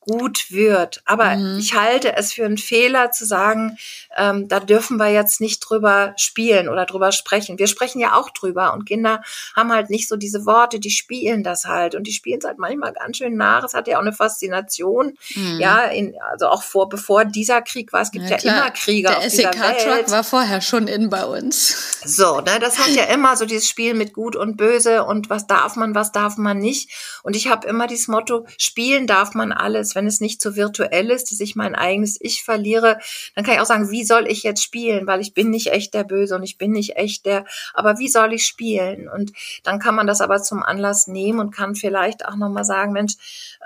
gut 0.00 0.50
wird. 0.50 1.02
Aber 1.04 1.36
mhm. 1.36 1.58
ich 1.58 1.74
halte 1.74 2.16
es 2.16 2.32
für 2.32 2.44
einen 2.44 2.58
Fehler 2.58 3.10
zu 3.10 3.26
sagen, 3.26 3.76
ähm, 4.16 4.48
da 4.48 4.58
dürfen 4.58 4.96
wir 4.96 5.08
jetzt 5.08 5.40
nicht 5.40 5.60
drüber 5.60 6.14
spielen 6.16 6.68
oder 6.68 6.86
drüber 6.86 7.12
sprechen. 7.12 7.58
Wir 7.58 7.66
sprechen 7.66 8.00
ja 8.00 8.14
auch 8.14 8.30
drüber 8.30 8.72
und 8.72 8.86
Kinder 8.86 9.22
haben 9.54 9.72
halt 9.72 9.90
nicht 9.90 10.08
so 10.08 10.16
diese 10.16 10.46
Worte, 10.46 10.80
die 10.80 10.90
spielen 10.90 11.42
das 11.42 11.66
halt 11.66 11.94
und 11.94 12.06
die 12.06 12.12
spielen 12.12 12.38
es 12.38 12.46
halt 12.46 12.58
manchmal 12.58 12.92
ganz 12.92 13.18
schön 13.18 13.36
nach. 13.36 13.64
Es 13.64 13.74
hat 13.74 13.86
ja 13.86 13.98
auch 13.98 14.02
eine 14.02 14.12
Faszination, 14.12 15.16
mhm. 15.34 15.60
ja, 15.60 15.84
in, 15.84 16.14
also 16.30 16.48
auch 16.48 16.62
vor, 16.62 16.88
bevor 16.88 17.24
dieser 17.24 17.62
Krieg 17.62 17.92
war, 17.92 18.00
es 18.00 18.10
gibt 18.10 18.30
ja, 18.30 18.38
ja 18.38 18.52
immer 18.52 18.70
Kriege 18.70 19.08
Der 19.08 19.30
SEK-Truck 19.30 20.10
war 20.10 20.24
vorher 20.24 20.60
schon 20.60 20.88
in 20.88 21.10
bei 21.10 21.24
uns. 21.24 22.00
So, 22.04 22.40
ne, 22.40 22.58
das 22.60 22.78
hat 22.78 22.90
ja 22.90 23.04
immer 23.04 23.36
so 23.36 23.44
dieses 23.44 23.68
Spiel 23.68 23.94
mit 23.94 24.12
Gut 24.12 24.36
und 24.36 24.56
Böse 24.56 25.04
und 25.04 25.30
was 25.30 25.46
darf 25.46 25.76
man, 25.76 25.94
was 25.94 26.12
darf 26.12 26.36
man 26.36 26.58
nicht. 26.58 26.90
Und 27.22 27.36
ich 27.36 27.48
habe 27.48 27.68
immer 27.68 27.86
dieses 27.86 28.08
Motto, 28.08 28.46
spielen 28.56 29.06
darf 29.06 29.27
man 29.34 29.52
alles 29.52 29.94
wenn 29.94 30.06
es 30.06 30.20
nicht 30.20 30.40
so 30.40 30.56
virtuell 30.56 31.10
ist, 31.10 31.32
dass 31.32 31.40
ich 31.40 31.56
mein 31.56 31.74
eigenes 31.74 32.18
Ich 32.20 32.44
verliere, 32.44 32.98
dann 33.34 33.44
kann 33.44 33.54
ich 33.54 33.60
auch 33.60 33.66
sagen, 33.66 33.90
wie 33.90 34.04
soll 34.04 34.26
ich 34.26 34.42
jetzt 34.42 34.62
spielen? 34.62 35.06
Weil 35.06 35.20
ich 35.20 35.34
bin 35.34 35.50
nicht 35.50 35.72
echt 35.72 35.94
der 35.94 36.04
Böse 36.04 36.36
und 36.36 36.42
ich 36.42 36.58
bin 36.58 36.72
nicht 36.72 36.96
echt 36.96 37.26
der, 37.26 37.44
aber 37.74 37.98
wie 37.98 38.08
soll 38.08 38.32
ich 38.32 38.46
spielen? 38.46 39.08
Und 39.08 39.32
dann 39.64 39.78
kann 39.78 39.94
man 39.94 40.06
das 40.06 40.20
aber 40.20 40.42
zum 40.42 40.62
Anlass 40.62 41.06
nehmen 41.06 41.40
und 41.40 41.50
kann 41.50 41.74
vielleicht 41.74 42.26
auch 42.26 42.36
nochmal 42.36 42.64
sagen, 42.64 42.92
Mensch, 42.92 43.14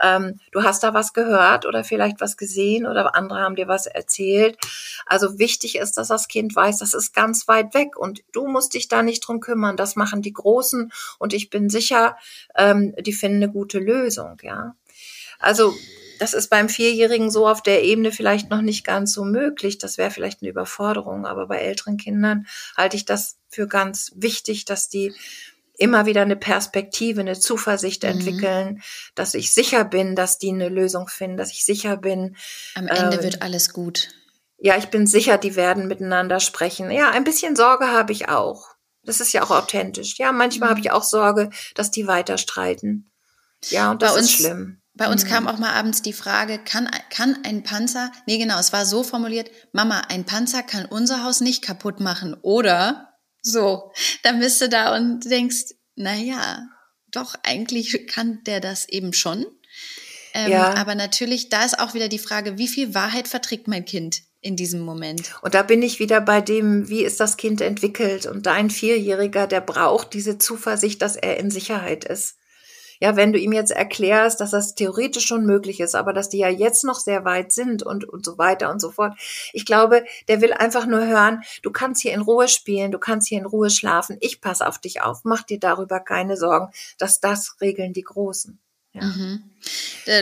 ähm, 0.01 0.41
du 0.53 0.63
hast 0.63 0.83
da 0.83 0.95
was 0.95 1.13
gehört 1.13 1.67
oder 1.67 1.85
vielleicht 1.85 2.21
was 2.21 2.37
gesehen 2.37 2.87
oder 2.87 3.15
andere 3.15 3.41
haben 3.41 3.57
dir 3.57 3.69
was 3.69 3.87
erzählt. 3.87 4.57
Also 5.07 5.39
wichtig 5.39 5.77
ist, 5.77 5.99
dass 5.99 6.09
das 6.09 6.29
Kind 6.29 6.55
weiß, 6.55 6.79
das 6.79 6.95
ist 6.95 7.15
ganz 7.15 7.49
weit 7.49 7.75
weg 7.75 7.97
und 7.97 8.23
du 8.33 8.47
musst 8.47 8.75
dich 8.75 8.89
da 8.89 9.03
nicht 9.03 9.21
drum 9.21 9.41
kümmern. 9.41 9.77
Das 9.77 9.97
machen 9.97 10.23
die 10.23 10.33
Großen 10.33 10.93
und 11.19 11.35
ich 11.35 11.51
bin 11.51 11.69
sicher, 11.69 12.17
ähm, 12.57 12.95
die 13.01 13.13
finden 13.13 13.43
eine 13.43 13.53
gute 13.53 13.79
Lösung, 13.79 14.39
ja. 14.43 14.75
Also 15.43 15.75
das 16.19 16.35
ist 16.35 16.51
beim 16.51 16.69
Vierjährigen 16.69 17.31
so 17.31 17.49
auf 17.49 17.63
der 17.63 17.83
Ebene 17.83 18.13
vielleicht 18.13 18.49
noch 18.49 18.63
nicht 18.63 18.85
ganz 18.85 19.13
so 19.13 19.25
möglich. 19.25 19.79
Das 19.79 19.99
wäre 19.99 20.13
vielleicht 20.13 20.41
eine 20.41 20.51
Überforderung. 20.51 21.27
Aber 21.27 21.49
bei 21.49 21.59
älteren 21.59 21.97
Kindern 21.97 22.47
halte 22.77 22.97
ich 22.97 23.05
das 23.05 23.39
für 23.49 23.67
ganz 23.67 24.13
wichtig, 24.15 24.65
dass 24.65 24.89
die 24.89 25.13
immer 25.77 26.07
wieder 26.07 26.23
eine 26.23 26.37
Perspektive, 26.37 27.21
eine 27.21 27.39
Zuversicht 27.39 28.05
mhm. 28.05 28.11
entwickeln, 28.11 28.83
dass 29.17 29.35
ich 29.35 29.53
sicher 29.53 29.85
bin, 29.85 30.15
dass 30.15 30.39
die 30.39 30.51
eine 30.51 30.69
Lösung 30.69 31.09
finden, 31.09 31.37
dass 31.37 31.51
ich 31.51 31.65
sicher 31.65 31.97
bin. 31.97 32.37
Am 32.77 32.87
Ende 32.87 33.19
äh, 33.19 33.23
wird 33.25 33.43
alles 33.43 33.73
gut. 33.73 34.11
Ja, 34.59 34.77
ich 34.77 34.91
bin 34.91 35.09
sicher, 35.09 35.39
die 35.39 35.57
werden 35.57 35.89
miteinander 35.89 36.39
sprechen. 36.39 36.91
Ja, 36.93 37.11
ein 37.11 37.25
bisschen 37.25 37.57
Sorge 37.57 37.89
habe 37.89 38.13
ich 38.13 38.29
auch. 38.29 38.69
Das 39.03 39.19
ist 39.19 39.33
ja 39.33 39.43
auch 39.43 39.51
authentisch. 39.51 40.19
Ja, 40.19 40.31
manchmal 40.31 40.69
mhm. 40.69 40.71
habe 40.71 40.81
ich 40.81 40.93
auch 40.93 41.03
Sorge, 41.03 41.51
dass 41.75 41.91
die 41.91 42.07
weiter 42.07 42.39
streiten. 42.39 43.11
Ja, 43.71 43.91
und 43.91 44.03
das 44.03 44.15
Bei 44.15 44.21
ist 44.21 44.31
schlimm. 44.31 44.82
Bei 44.95 45.11
uns 45.11 45.25
mhm. 45.25 45.29
kam 45.29 45.49
auch 45.49 45.59
mal 45.59 45.73
abends 45.73 46.03
die 46.03 46.13
Frage, 46.13 46.59
kann, 46.59 46.91
kann 47.11 47.39
ein 47.45 47.63
Panzer, 47.63 48.13
nee 48.27 48.39
genau, 48.39 48.59
es 48.59 48.73
war 48.73 48.85
so 48.85 49.03
formuliert, 49.03 49.51
Mama, 49.73 50.03
ein 50.09 50.25
Panzer 50.25 50.63
kann 50.63 50.85
unser 50.85 51.25
Haus 51.25 51.41
nicht 51.41 51.63
kaputt 51.63 51.99
machen, 52.01 52.35
oder? 52.43 53.09
So, 53.41 53.91
dann 54.23 54.39
bist 54.39 54.61
du 54.61 54.69
da 54.69 54.95
und 54.95 55.25
denkst, 55.25 55.75
na 55.97 56.15
ja, 56.15 56.67
doch, 57.11 57.35
eigentlich 57.43 58.07
kann 58.07 58.43
der 58.45 58.61
das 58.61 58.89
eben 58.89 59.13
schon. 59.13 59.47
Ähm, 60.35 60.51
ja. 60.51 60.75
Aber 60.75 60.95
natürlich, 60.95 61.49
da 61.49 61.65
ist 61.65 61.79
auch 61.79 61.95
wieder 61.95 62.09
die 62.09 62.19
Frage, 62.19 62.59
wie 62.59 62.69
viel 62.69 62.95
Wahrheit 62.95 63.29
verträgt 63.29 63.69
mein 63.69 63.85
Kind 63.85 64.23
in 64.41 64.57
diesem 64.57 64.81
Moment? 64.81 65.35
Und 65.43 65.55
da 65.55 65.63
bin 65.63 65.83
ich 65.83 65.99
wieder 65.99 66.21
bei 66.21 66.41
dem, 66.41 66.89
wie 66.89 67.05
ist 67.05 67.21
das 67.21 67.37
Kind 67.37 67.61
entwickelt? 67.61 68.27
Und 68.27 68.47
dein 68.47 68.71
Vierjähriger, 68.71 69.47
der 69.47 69.61
braucht 69.61 70.15
diese 70.15 70.39
Zuversicht, 70.39 71.03
dass 71.03 71.17
er 71.17 71.39
in 71.39 71.51
Sicherheit 71.51 72.05
ist 72.05 72.37
ja, 73.03 73.17
wenn 73.17 73.33
du 73.33 73.39
ihm 73.41 73.51
jetzt 73.51 73.73
erklärst, 73.73 74.41
dass 74.41 74.53
das 74.53 74.77
theoretisch 74.77 75.27
schon 75.27 75.45
möglich 75.45 75.81
ist, 75.81 75.97
aber 75.97 76.13
dass 76.13 76.29
die 76.29 76.39
ja 76.39 76.49
jetzt 76.49 76.85
noch 76.85 77.01
sehr 77.01 77.25
weit 77.25 77.51
sind 77.51 77.83
und, 77.83 78.05
und 78.05 78.25
so 78.25 78.39
weiter 78.39 78.71
und 78.71 78.81
so 78.81 78.93
fort. 78.93 79.19
Ich 79.53 79.67
glaube, 79.67 80.05
der 80.29 80.41
will 80.41 80.53
einfach 80.53 80.87
nur 80.87 81.05
hören, 81.05 81.43
du 81.63 81.73
kannst 81.73 82.01
hier 82.01 82.13
in 82.13 82.21
Ruhe 82.21 82.47
spielen, 82.47 82.93
du 82.93 83.01
kannst 83.01 83.27
hier 83.29 83.41
in 83.41 83.47
Ruhe 83.47 83.71
schlafen, 83.71 84.19
ich 84.21 84.41
passe 84.41 84.69
auf 84.69 84.79
dich 84.79 85.03
auf, 85.03 85.23
mach 85.25 85.43
dir 85.43 85.59
darüber 85.59 85.99
keine 85.99 86.37
Sorgen, 86.37 86.73
dass 86.97 87.19
das 87.19 87.57
regeln 87.61 87.93
die 87.93 88.03
Großen. 88.03 88.61
Ja. 88.93 89.03
Mhm. 89.03 89.43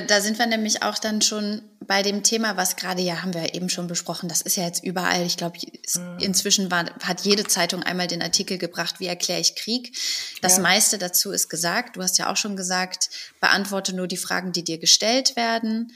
Da, 0.06 0.20
sind 0.20 0.38
wir 0.38 0.46
nämlich 0.46 0.82
auch 0.82 0.98
dann 0.98 1.22
schon 1.22 1.62
bei 1.86 2.02
dem 2.02 2.22
Thema, 2.22 2.56
was 2.56 2.76
gerade 2.76 3.02
ja, 3.02 3.22
haben 3.22 3.34
wir 3.34 3.54
eben 3.54 3.68
schon 3.68 3.88
besprochen, 3.88 4.28
das 4.28 4.42
ist 4.42 4.56
ja 4.56 4.64
jetzt 4.64 4.84
überall. 4.84 5.24
Ich 5.26 5.36
glaube, 5.36 5.58
mhm. 5.58 6.18
inzwischen 6.20 6.70
war, 6.70 6.84
hat 7.02 7.22
jede 7.22 7.44
Zeitung 7.44 7.82
einmal 7.82 8.06
den 8.06 8.22
Artikel 8.22 8.58
gebracht, 8.58 9.00
wie 9.00 9.06
erkläre 9.06 9.40
ich 9.40 9.56
Krieg. 9.56 9.96
Das 10.42 10.58
ja. 10.58 10.62
meiste 10.62 10.98
dazu 10.98 11.32
ist 11.32 11.48
gesagt. 11.48 11.96
Du 11.96 12.02
hast 12.02 12.18
ja 12.18 12.30
auch 12.30 12.36
schon 12.36 12.54
gesagt, 12.54 13.10
beantworte 13.40 13.94
nur 13.96 14.06
die 14.06 14.18
Fragen, 14.18 14.52
die 14.52 14.62
dir 14.62 14.78
gestellt 14.78 15.34
werden. 15.34 15.92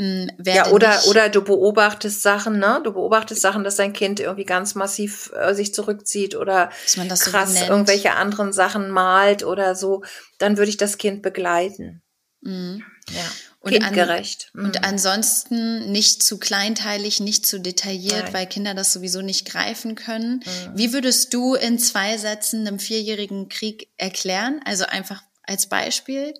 Hm, 0.00 0.30
ja, 0.46 0.68
oder, 0.68 0.98
oder 1.08 1.28
du 1.28 1.42
beobachtest 1.42 2.22
Sachen, 2.22 2.58
ne? 2.58 2.80
Du 2.82 2.94
beobachtest 2.94 3.42
Sachen, 3.42 3.64
dass 3.64 3.76
dein 3.76 3.92
Kind 3.92 4.18
irgendwie 4.18 4.46
ganz 4.46 4.74
massiv 4.74 5.30
äh, 5.38 5.52
sich 5.52 5.74
zurückzieht 5.74 6.34
oder 6.34 6.70
krass 7.18 7.58
so 7.58 7.64
irgendwelche 7.66 8.14
anderen 8.14 8.54
Sachen 8.54 8.88
malt 8.88 9.44
oder 9.44 9.74
so. 9.74 10.02
Dann 10.38 10.56
würde 10.56 10.70
ich 10.70 10.78
das 10.78 10.96
Kind 10.96 11.20
begleiten. 11.20 12.00
Mhm. 12.40 12.82
Ja. 13.10 13.30
Und 13.60 13.72
kindgerecht. 13.72 14.52
An, 14.54 14.60
mhm. 14.60 14.66
Und 14.68 14.84
ansonsten 14.84 15.92
nicht 15.92 16.22
zu 16.22 16.38
kleinteilig, 16.38 17.20
nicht 17.20 17.44
zu 17.44 17.60
detailliert, 17.60 18.24
Nein. 18.24 18.32
weil 18.32 18.46
Kinder 18.46 18.72
das 18.72 18.94
sowieso 18.94 19.20
nicht 19.20 19.44
greifen 19.44 19.96
können. 19.96 20.36
Mhm. 20.36 20.78
Wie 20.78 20.94
würdest 20.94 21.34
du 21.34 21.56
in 21.56 21.78
zwei 21.78 22.16
Sätzen 22.16 22.66
einem 22.66 22.78
vierjährigen 22.78 23.50
Krieg 23.50 23.90
erklären? 23.98 24.62
Also 24.64 24.86
einfach 24.86 25.22
als 25.42 25.66
Beispiel? 25.66 26.32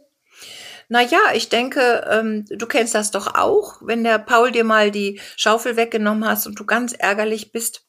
Na 0.92 1.02
ja, 1.02 1.20
ich 1.34 1.48
denke, 1.48 2.04
ähm, 2.10 2.46
du 2.50 2.66
kennst 2.66 2.96
das 2.96 3.12
doch 3.12 3.36
auch, 3.36 3.76
wenn 3.80 4.02
der 4.02 4.18
Paul 4.18 4.50
dir 4.50 4.64
mal 4.64 4.90
die 4.90 5.20
Schaufel 5.36 5.76
weggenommen 5.76 6.28
hast 6.28 6.48
und 6.48 6.58
du 6.58 6.66
ganz 6.66 6.92
ärgerlich 6.92 7.52
bist, 7.52 7.86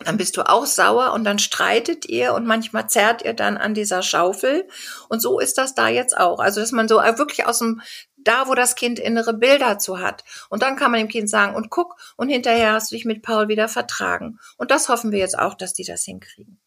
dann 0.00 0.18
bist 0.18 0.36
du 0.36 0.42
auch 0.46 0.66
sauer 0.66 1.14
und 1.14 1.24
dann 1.24 1.38
streitet 1.38 2.04
ihr 2.06 2.34
und 2.34 2.46
manchmal 2.46 2.86
zerrt 2.90 3.24
ihr 3.24 3.32
dann 3.32 3.56
an 3.56 3.72
dieser 3.72 4.02
Schaufel. 4.02 4.68
Und 5.08 5.20
so 5.20 5.40
ist 5.40 5.56
das 5.56 5.74
da 5.74 5.88
jetzt 5.88 6.18
auch. 6.18 6.38
Also, 6.38 6.60
dass 6.60 6.72
man 6.72 6.86
so 6.86 6.96
wirklich 6.96 7.46
aus 7.46 7.60
dem, 7.60 7.80
da 8.18 8.46
wo 8.46 8.54
das 8.54 8.76
Kind 8.76 8.98
innere 8.98 9.32
Bilder 9.32 9.78
zu 9.78 10.00
hat. 10.00 10.22
Und 10.50 10.62
dann 10.62 10.76
kann 10.76 10.90
man 10.90 11.00
dem 11.00 11.08
Kind 11.08 11.30
sagen, 11.30 11.56
und 11.56 11.70
guck, 11.70 11.96
und 12.16 12.28
hinterher 12.28 12.74
hast 12.74 12.90
du 12.90 12.96
dich 12.96 13.06
mit 13.06 13.22
Paul 13.22 13.48
wieder 13.48 13.68
vertragen. 13.68 14.38
Und 14.58 14.70
das 14.70 14.90
hoffen 14.90 15.12
wir 15.12 15.18
jetzt 15.18 15.38
auch, 15.38 15.54
dass 15.54 15.72
die 15.72 15.84
das 15.84 16.04
hinkriegen. 16.04 16.60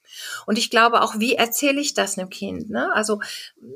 Und 0.46 0.58
ich 0.58 0.70
glaube 0.70 1.02
auch, 1.02 1.20
wie 1.20 1.36
erzähle 1.36 1.82
ich 1.82 1.94
das 1.94 2.18
einem 2.18 2.30
Kind? 2.30 2.70
Ne? 2.70 2.92
Also 2.94 3.20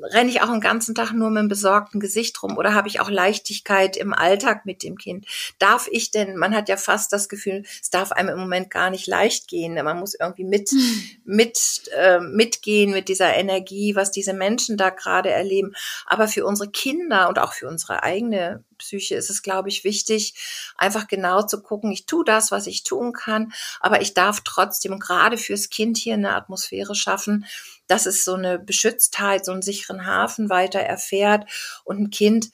renne 0.02 0.30
ich 0.30 0.42
auch 0.42 0.50
den 0.50 0.60
ganzen 0.60 0.94
Tag 0.94 1.12
nur 1.12 1.30
mit 1.30 1.38
einem 1.38 1.48
besorgten 1.48 2.00
Gesicht 2.00 2.42
rum 2.42 2.56
oder 2.56 2.74
habe 2.74 2.88
ich 2.88 3.00
auch 3.00 3.10
Leichtigkeit 3.10 3.96
im 3.96 4.12
Alltag 4.12 4.66
mit 4.66 4.82
dem 4.82 4.96
Kind? 4.96 5.26
Darf 5.58 5.88
ich 5.90 6.10
denn, 6.10 6.36
man 6.36 6.54
hat 6.54 6.68
ja 6.68 6.76
fast 6.76 7.12
das 7.12 7.28
Gefühl, 7.28 7.64
es 7.80 7.90
darf 7.90 8.12
einem 8.12 8.30
im 8.30 8.38
Moment 8.40 8.70
gar 8.70 8.90
nicht 8.90 9.06
leicht 9.06 9.48
gehen. 9.48 9.74
Ne? 9.74 9.82
Man 9.82 9.98
muss 9.98 10.14
irgendwie 10.14 10.44
mit, 10.44 10.70
hm. 10.70 11.02
mit, 11.24 11.90
äh, 11.96 12.20
mitgehen 12.20 12.92
mit 12.92 13.08
dieser 13.08 13.34
Energie, 13.34 13.94
was 13.94 14.10
diese 14.10 14.32
Menschen 14.32 14.76
da 14.76 14.90
gerade 14.90 15.30
erleben. 15.30 15.74
Aber 16.06 16.28
für 16.28 16.44
unsere 16.44 16.70
Kinder 16.70 17.28
und 17.28 17.38
auch 17.38 17.52
für 17.52 17.68
unsere 17.68 18.02
eigene 18.02 18.64
Psyche 18.82 19.14
ist 19.14 19.30
es, 19.30 19.42
glaube 19.42 19.68
ich, 19.68 19.84
wichtig, 19.84 20.34
einfach 20.76 21.06
genau 21.08 21.42
zu 21.42 21.62
gucken, 21.62 21.90
ich 21.92 22.06
tue 22.06 22.24
das, 22.24 22.50
was 22.50 22.66
ich 22.66 22.82
tun 22.82 23.12
kann, 23.12 23.52
aber 23.80 24.02
ich 24.02 24.14
darf 24.14 24.40
trotzdem 24.44 24.98
gerade 24.98 25.38
fürs 25.38 25.70
Kind 25.70 25.96
hier 25.96 26.14
eine 26.14 26.34
Atmosphäre 26.34 26.94
schaffen, 26.94 27.46
dass 27.86 28.06
es 28.06 28.24
so 28.24 28.34
eine 28.34 28.58
Beschütztheit, 28.58 29.44
so 29.44 29.52
einen 29.52 29.62
sicheren 29.62 30.06
Hafen 30.06 30.50
weiter 30.50 30.80
erfährt 30.80 31.48
und 31.84 32.00
ein 32.00 32.10
Kind 32.10 32.50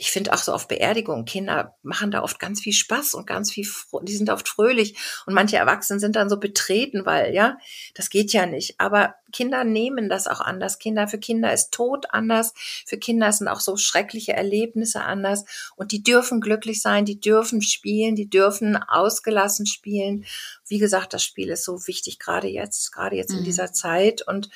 ich 0.00 0.10
finde 0.10 0.32
auch 0.32 0.38
so 0.38 0.54
auf 0.54 0.66
Beerdigungen, 0.66 1.26
Kinder 1.26 1.76
machen 1.82 2.10
da 2.10 2.22
oft 2.22 2.38
ganz 2.38 2.62
viel 2.62 2.72
Spaß 2.72 3.12
und 3.12 3.26
ganz 3.26 3.52
viel, 3.52 3.68
die 4.00 4.16
sind 4.16 4.30
oft 4.30 4.48
fröhlich 4.48 4.96
und 5.26 5.34
manche 5.34 5.58
Erwachsenen 5.58 6.00
sind 6.00 6.16
dann 6.16 6.30
so 6.30 6.38
betreten, 6.38 7.04
weil, 7.04 7.34
ja, 7.34 7.58
das 7.92 8.08
geht 8.08 8.32
ja 8.32 8.46
nicht. 8.46 8.80
Aber 8.80 9.16
Kinder 9.30 9.62
nehmen 9.62 10.08
das 10.08 10.26
auch 10.26 10.40
anders. 10.40 10.78
Kinder, 10.78 11.06
für 11.06 11.18
Kinder 11.18 11.52
ist 11.52 11.72
Tod 11.72 12.06
anders. 12.14 12.54
Für 12.86 12.96
Kinder 12.96 13.30
sind 13.30 13.48
auch 13.48 13.60
so 13.60 13.76
schreckliche 13.76 14.32
Erlebnisse 14.32 15.02
anders. 15.02 15.44
Und 15.76 15.92
die 15.92 16.02
dürfen 16.02 16.40
glücklich 16.40 16.80
sein, 16.80 17.04
die 17.04 17.20
dürfen 17.20 17.60
spielen, 17.60 18.16
die 18.16 18.30
dürfen 18.30 18.76
ausgelassen 18.76 19.66
spielen. 19.66 20.24
Wie 20.66 20.78
gesagt, 20.78 21.12
das 21.12 21.22
Spiel 21.22 21.50
ist 21.50 21.64
so 21.64 21.86
wichtig, 21.86 22.18
gerade 22.18 22.48
jetzt, 22.48 22.90
gerade 22.90 23.16
jetzt 23.16 23.32
mhm. 23.32 23.40
in 23.40 23.44
dieser 23.44 23.74
Zeit. 23.74 24.26
Und 24.26 24.48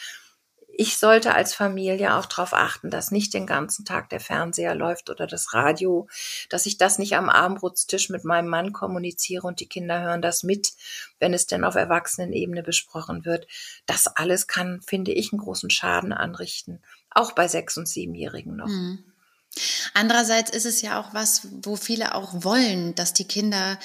ich 0.76 0.98
sollte 0.98 1.34
als 1.34 1.54
Familie 1.54 2.16
auch 2.16 2.26
darauf 2.26 2.52
achten, 2.52 2.90
dass 2.90 3.10
nicht 3.10 3.34
den 3.34 3.46
ganzen 3.46 3.84
Tag 3.84 4.08
der 4.10 4.20
Fernseher 4.20 4.74
läuft 4.74 5.10
oder 5.10 5.26
das 5.26 5.54
Radio, 5.54 6.08
dass 6.48 6.66
ich 6.66 6.78
das 6.78 6.98
nicht 6.98 7.16
am 7.16 7.28
Abendbrotstisch 7.28 8.08
mit 8.08 8.24
meinem 8.24 8.48
Mann 8.48 8.72
kommuniziere 8.72 9.46
und 9.46 9.60
die 9.60 9.68
Kinder 9.68 10.00
hören 10.00 10.22
das 10.22 10.42
mit, 10.42 10.72
wenn 11.18 11.34
es 11.34 11.46
denn 11.46 11.64
auf 11.64 11.74
Erwachsenenebene 11.74 12.62
besprochen 12.62 13.24
wird. 13.24 13.46
Das 13.86 14.06
alles 14.06 14.46
kann, 14.46 14.80
finde 14.82 15.12
ich, 15.12 15.32
einen 15.32 15.40
großen 15.40 15.70
Schaden 15.70 16.12
anrichten, 16.12 16.82
auch 17.10 17.32
bei 17.32 17.48
sechs- 17.48 17.76
und 17.76 17.88
siebenjährigen 17.88 18.56
noch. 18.56 18.68
Mhm. 18.68 19.04
Andererseits 19.92 20.50
ist 20.50 20.66
es 20.66 20.82
ja 20.82 21.00
auch 21.00 21.14
was, 21.14 21.46
wo 21.62 21.76
viele 21.76 22.14
auch 22.14 22.42
wollen, 22.42 22.94
dass 22.96 23.12
die 23.12 23.28
Kinder 23.28 23.78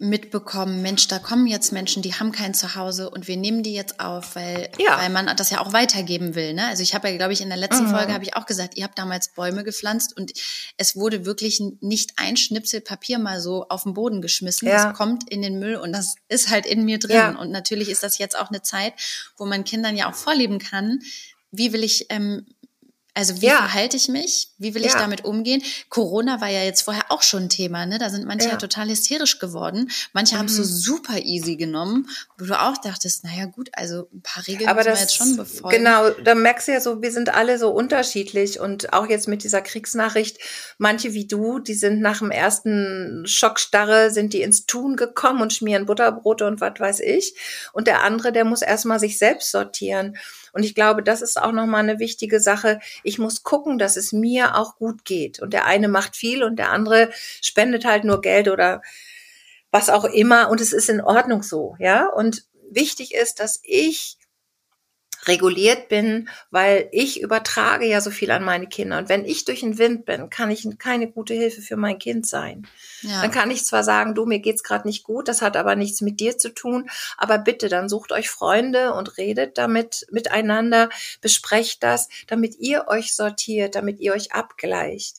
mitbekommen, 0.00 0.80
Mensch, 0.80 1.08
da 1.08 1.18
kommen 1.18 1.48
jetzt 1.48 1.72
Menschen, 1.72 2.02
die 2.02 2.14
haben 2.14 2.30
kein 2.30 2.54
Zuhause 2.54 3.10
und 3.10 3.26
wir 3.26 3.36
nehmen 3.36 3.64
die 3.64 3.74
jetzt 3.74 3.98
auf, 3.98 4.36
weil, 4.36 4.70
Ja. 4.78 4.96
weil 4.98 5.10
man 5.10 5.26
das 5.36 5.50
ja 5.50 5.60
auch 5.60 5.72
weitergeben 5.72 6.36
will. 6.36 6.54
Ne? 6.54 6.66
Also 6.68 6.84
ich 6.84 6.94
habe 6.94 7.08
ja, 7.08 7.16
glaube 7.16 7.32
ich, 7.32 7.40
in 7.40 7.48
der 7.48 7.58
letzten 7.58 7.86
Mhm. 7.86 7.90
Folge 7.90 8.12
habe 8.12 8.22
ich 8.22 8.36
auch 8.36 8.46
gesagt, 8.46 8.76
ihr 8.76 8.84
habt 8.84 8.96
damals 8.96 9.28
Bäume 9.34 9.64
gepflanzt 9.64 10.16
und 10.16 10.32
es 10.76 10.94
wurde 10.94 11.24
wirklich 11.24 11.60
nicht 11.80 12.12
ein 12.16 12.36
Schnipsel 12.36 12.80
Papier 12.80 13.18
mal 13.18 13.40
so 13.40 13.66
auf 13.68 13.82
den 13.82 13.94
Boden 13.94 14.22
geschmissen. 14.22 14.68
Ja. 14.68 14.90
Es 14.90 14.96
kommt 14.96 15.28
in 15.28 15.42
den 15.42 15.58
Müll 15.58 15.74
und 15.74 15.92
das 15.92 16.14
ist 16.28 16.48
halt 16.48 16.64
in 16.64 16.84
mir 16.84 17.00
drin. 17.00 17.16
Ja. 17.16 17.30
Und 17.36 17.50
natürlich 17.50 17.88
ist 17.88 18.04
das 18.04 18.18
jetzt 18.18 18.38
auch 18.38 18.50
eine 18.50 18.62
Zeit, 18.62 18.94
wo 19.36 19.46
man 19.46 19.64
Kindern 19.64 19.96
ja 19.96 20.08
auch 20.08 20.14
vorleben 20.14 20.60
kann, 20.60 21.00
wie 21.50 21.72
will 21.72 21.82
ich 21.82 22.06
ähm, 22.10 22.46
also 23.18 23.40
wie 23.42 23.46
Ja. 23.46 23.56
verhalte 23.56 23.96
ich 23.96 24.06
mich? 24.08 24.50
Wie 24.58 24.74
will 24.74 24.84
ich 24.86 24.92
Ja. 24.92 24.98
damit 25.00 25.24
umgehen? 25.24 25.60
Corona 25.88 26.40
war 26.40 26.48
ja 26.48 26.62
jetzt 26.62 26.82
vorher 26.82 27.02
auch 27.10 27.22
schon 27.22 27.44
ein 27.44 27.48
Thema, 27.48 27.84
ne? 27.84 27.98
Da 27.98 28.10
sind 28.10 28.24
manche 28.26 28.48
ja, 28.48 28.56
total 28.56 28.88
hysterisch 28.88 29.40
geworden. 29.40 29.90
Manche 30.12 30.38
haben 30.38 30.46
es 30.46 30.54
so 30.56 30.62
Mhm. 30.62 30.66
super 30.66 31.18
easy 31.18 31.56
genommen, 31.56 32.08
wo 32.38 32.44
du 32.44 32.58
auch 32.60 32.78
dachtest, 32.78 33.24
naja 33.24 33.46
gut, 33.46 33.70
also 33.72 34.08
ein 34.14 34.22
paar 34.22 34.46
Regeln 34.46 34.68
Aber 34.70 34.84
das, 34.84 35.00
jetzt 35.00 35.16
schon 35.16 35.36
befolgen. 35.36 35.76
genau, 35.78 36.10
da 36.10 36.36
merkst 36.36 36.68
du 36.68 36.72
ja 36.72 36.80
so, 36.80 37.02
wir 37.02 37.10
sind 37.10 37.34
alle 37.34 37.58
so 37.58 37.70
unterschiedlich 37.70 38.60
und 38.60 38.92
auch 38.92 39.08
jetzt 39.08 39.26
mit 39.26 39.42
dieser 39.42 39.62
Kriegsnachricht, 39.62 40.38
manche 40.78 41.12
wie 41.12 41.26
du, 41.26 41.58
die 41.58 41.74
sind 41.74 42.00
nach 42.00 42.18
dem 42.20 42.30
ersten 42.30 43.24
Schockstarre, 43.26 44.10
sind 44.12 44.32
die 44.32 44.42
ins 44.42 44.66
Tun 44.66 44.94
gekommen 44.96 45.42
und 45.42 45.52
schmieren 45.52 45.86
Butterbrote 45.86 46.46
und 46.46 46.60
was 46.60 46.78
weiß 46.78 47.00
ich. 47.00 47.34
Und 47.72 47.88
der 47.88 48.02
andere, 48.04 48.30
der 48.32 48.44
muss 48.44 48.62
erstmal 48.62 49.00
sich 49.00 49.18
selbst 49.18 49.50
sortieren. 49.50 50.16
Und 50.52 50.64
ich 50.64 50.74
glaube, 50.74 51.02
das 51.02 51.22
ist 51.22 51.40
auch 51.40 51.52
nochmal 51.52 51.80
eine 51.82 51.98
wichtige 51.98 52.40
Sache. 52.40 52.80
Ich 53.02 53.18
muss 53.18 53.42
gucken, 53.42 53.78
dass 53.78 53.96
es 53.96 54.12
mir 54.12 54.56
auch 54.56 54.76
gut 54.76 55.04
geht. 55.04 55.40
Und 55.40 55.52
der 55.52 55.66
eine 55.66 55.88
macht 55.88 56.16
viel 56.16 56.42
und 56.42 56.56
der 56.56 56.70
andere 56.70 57.10
spendet 57.40 57.84
halt 57.84 58.04
nur 58.04 58.20
Geld 58.20 58.48
oder 58.48 58.82
was 59.70 59.90
auch 59.90 60.04
immer. 60.04 60.50
Und 60.50 60.60
es 60.60 60.72
ist 60.72 60.88
in 60.88 61.00
Ordnung 61.00 61.42
so, 61.42 61.76
ja. 61.78 62.06
Und 62.08 62.44
wichtig 62.70 63.14
ist, 63.14 63.40
dass 63.40 63.60
ich 63.62 64.16
reguliert 65.28 65.88
bin, 65.88 66.28
weil 66.50 66.88
ich 66.92 67.20
übertrage 67.20 67.86
ja 67.86 68.00
so 68.00 68.10
viel 68.10 68.30
an 68.30 68.42
meine 68.42 68.66
Kinder. 68.66 68.98
Und 68.98 69.08
wenn 69.08 69.24
ich 69.24 69.44
durch 69.44 69.60
den 69.60 69.78
Wind 69.78 70.04
bin, 70.06 70.30
kann 70.30 70.50
ich 70.50 70.66
keine 70.78 71.08
gute 71.10 71.34
Hilfe 71.34 71.60
für 71.62 71.76
mein 71.76 71.98
Kind 71.98 72.26
sein. 72.26 72.66
ja. 73.02 73.22
Dann 73.22 73.30
kann 73.30 73.50
ich 73.50 73.64
zwar 73.64 73.84
sagen, 73.84 74.14
du, 74.14 74.24
mir 74.26 74.40
geht's 74.40 74.62
gerade 74.64 74.88
nicht 74.88 75.04
gut, 75.04 75.28
das 75.28 75.42
hat 75.42 75.56
aber 75.56 75.76
nichts 75.76 76.00
mit 76.00 76.18
dir 76.18 76.36
zu 76.38 76.48
tun, 76.54 76.88
aber 77.16 77.38
bitte, 77.38 77.68
dann 77.68 77.88
sucht 77.88 78.10
euch 78.12 78.28
Freunde 78.30 78.94
und 78.94 79.18
redet 79.18 79.58
damit 79.58 80.06
miteinander, 80.10 80.88
besprecht 81.20 81.82
das, 81.82 82.08
damit 82.26 82.58
ihr 82.58 82.88
euch 82.88 83.14
sortiert, 83.14 83.74
damit 83.74 84.00
ihr 84.00 84.12
euch 84.14 84.32
abgleicht. 84.32 85.18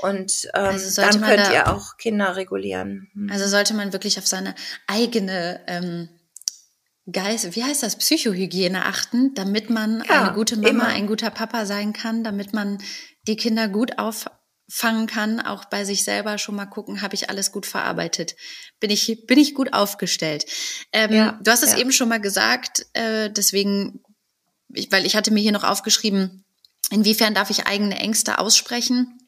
Und 0.00 0.48
ähm, 0.54 0.64
Also 0.64 1.00
dann 1.02 1.20
könnt 1.20 1.46
da- 1.46 1.52
ihr 1.52 1.68
auch 1.72 1.96
Kinder 1.98 2.36
regulieren. 2.36 3.10
Hm. 3.14 3.28
Also 3.30 3.46
sollte 3.46 3.74
man 3.74 3.92
wirklich 3.92 4.18
auf 4.18 4.26
seine 4.26 4.54
eigene 4.86 5.60
ähm, 5.66 6.08
Geist, 7.10 7.56
wie 7.56 7.64
heißt 7.64 7.82
das, 7.82 7.96
Psychohygiene 7.96 8.84
achten, 8.84 9.34
damit 9.34 9.70
man 9.70 10.04
Ja, 10.08 10.24
eine 10.24 10.34
gute 10.34 10.56
Mama, 10.56 10.68
immer. 10.68 10.86
ein 10.86 11.06
guter 11.08 11.30
Papa 11.30 11.66
sein 11.66 11.92
kann, 11.92 12.22
damit 12.22 12.52
man 12.52 12.78
die 13.26 13.36
Kinder 13.36 13.68
gut 13.68 13.98
auffangen 13.98 15.08
kann, 15.08 15.40
auch 15.40 15.64
bei 15.64 15.84
sich 15.84 16.04
selber 16.04 16.38
schon 16.38 16.54
mal 16.54 16.66
gucken, 16.66 17.02
habe 17.02 17.14
ich 17.16 17.28
alles 17.28 17.50
gut 17.50 17.66
verarbeitet, 17.66 18.36
bin 18.78 18.90
ich 18.90 19.26
bin 19.26 19.38
ich 19.38 19.54
gut 19.54 19.72
aufgestellt. 19.72 20.46
Ähm, 20.92 21.12
Ja, 21.12 21.40
du 21.42 21.50
hast 21.50 21.64
es 21.64 21.72
ja. 21.72 21.78
eben 21.78 21.90
schon 21.90 22.08
mal 22.08 22.20
gesagt, 22.20 22.86
äh, 22.92 23.30
deswegen, 23.30 24.00
ich, 24.72 24.92
weil 24.92 25.04
ich 25.04 25.16
hatte 25.16 25.32
mir 25.32 25.40
hier 25.40 25.52
noch 25.52 25.64
aufgeschrieben, 25.64 26.44
inwiefern 26.90 27.34
darf 27.34 27.50
ich 27.50 27.66
eigene 27.66 27.98
Ängste 27.98 28.38
aussprechen? 28.38 29.18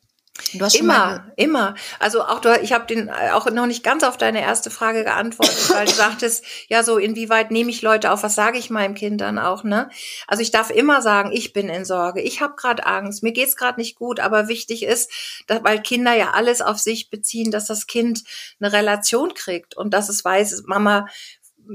Du 0.55 0.65
hast 0.65 0.75
Immer, 0.75 1.33
immer. 1.37 1.77
Also 2.01 2.23
auch 2.23 2.41
du, 2.41 2.59
ich 2.61 2.73
habe 2.73 2.87
den 2.87 3.07
äh, 3.09 3.31
auch 3.33 3.49
noch 3.51 3.67
nicht 3.67 3.85
ganz 3.85 4.03
auf 4.03 4.17
deine 4.17 4.43
erste 4.43 4.69
Frage 4.69 5.05
geantwortet, 5.05 5.71
weil 5.73 5.87
du 5.87 5.93
sagtest, 5.93 6.45
ja 6.69 6.83
so 6.83 6.99
inwieweit 6.99 7.53
nehme 7.53 7.71
ich 7.71 7.83
Leute 7.83 8.11
auf, 8.11 8.25
was 8.25 8.35
sage 8.35 8.59
ich 8.59 8.69
meinem 8.69 8.95
Kind 8.95 9.21
dann 9.21 9.39
auch, 9.39 9.63
ne? 9.63 9.89
Also 10.27 10.43
ich 10.43 10.51
darf 10.51 10.71
immer 10.71 11.03
sagen, 11.03 11.31
ich 11.33 11.53
bin 11.53 11.69
in 11.69 11.85
Sorge, 11.85 12.21
ich 12.21 12.41
habe 12.41 12.57
gerade 12.57 12.85
Angst, 12.85 13.23
mir 13.23 13.33
geht's 13.33 13.55
gerade 13.55 13.79
nicht 13.79 13.97
gut, 13.97 14.19
aber 14.19 14.49
wichtig 14.49 14.83
ist, 14.83 15.09
dass, 15.47 15.63
weil 15.63 15.81
Kinder 15.81 16.15
ja 16.15 16.33
alles 16.33 16.63
auf 16.63 16.79
sich 16.79 17.11
beziehen, 17.11 17.53
dass 17.53 17.67
das 17.67 17.87
Kind 17.87 18.25
eine 18.59 18.73
Relation 18.73 19.35
kriegt. 19.35 19.77
Und 19.77 19.95
dass 19.95 20.09
es 20.09 20.25
weiß, 20.25 20.65
Mama 20.67 21.07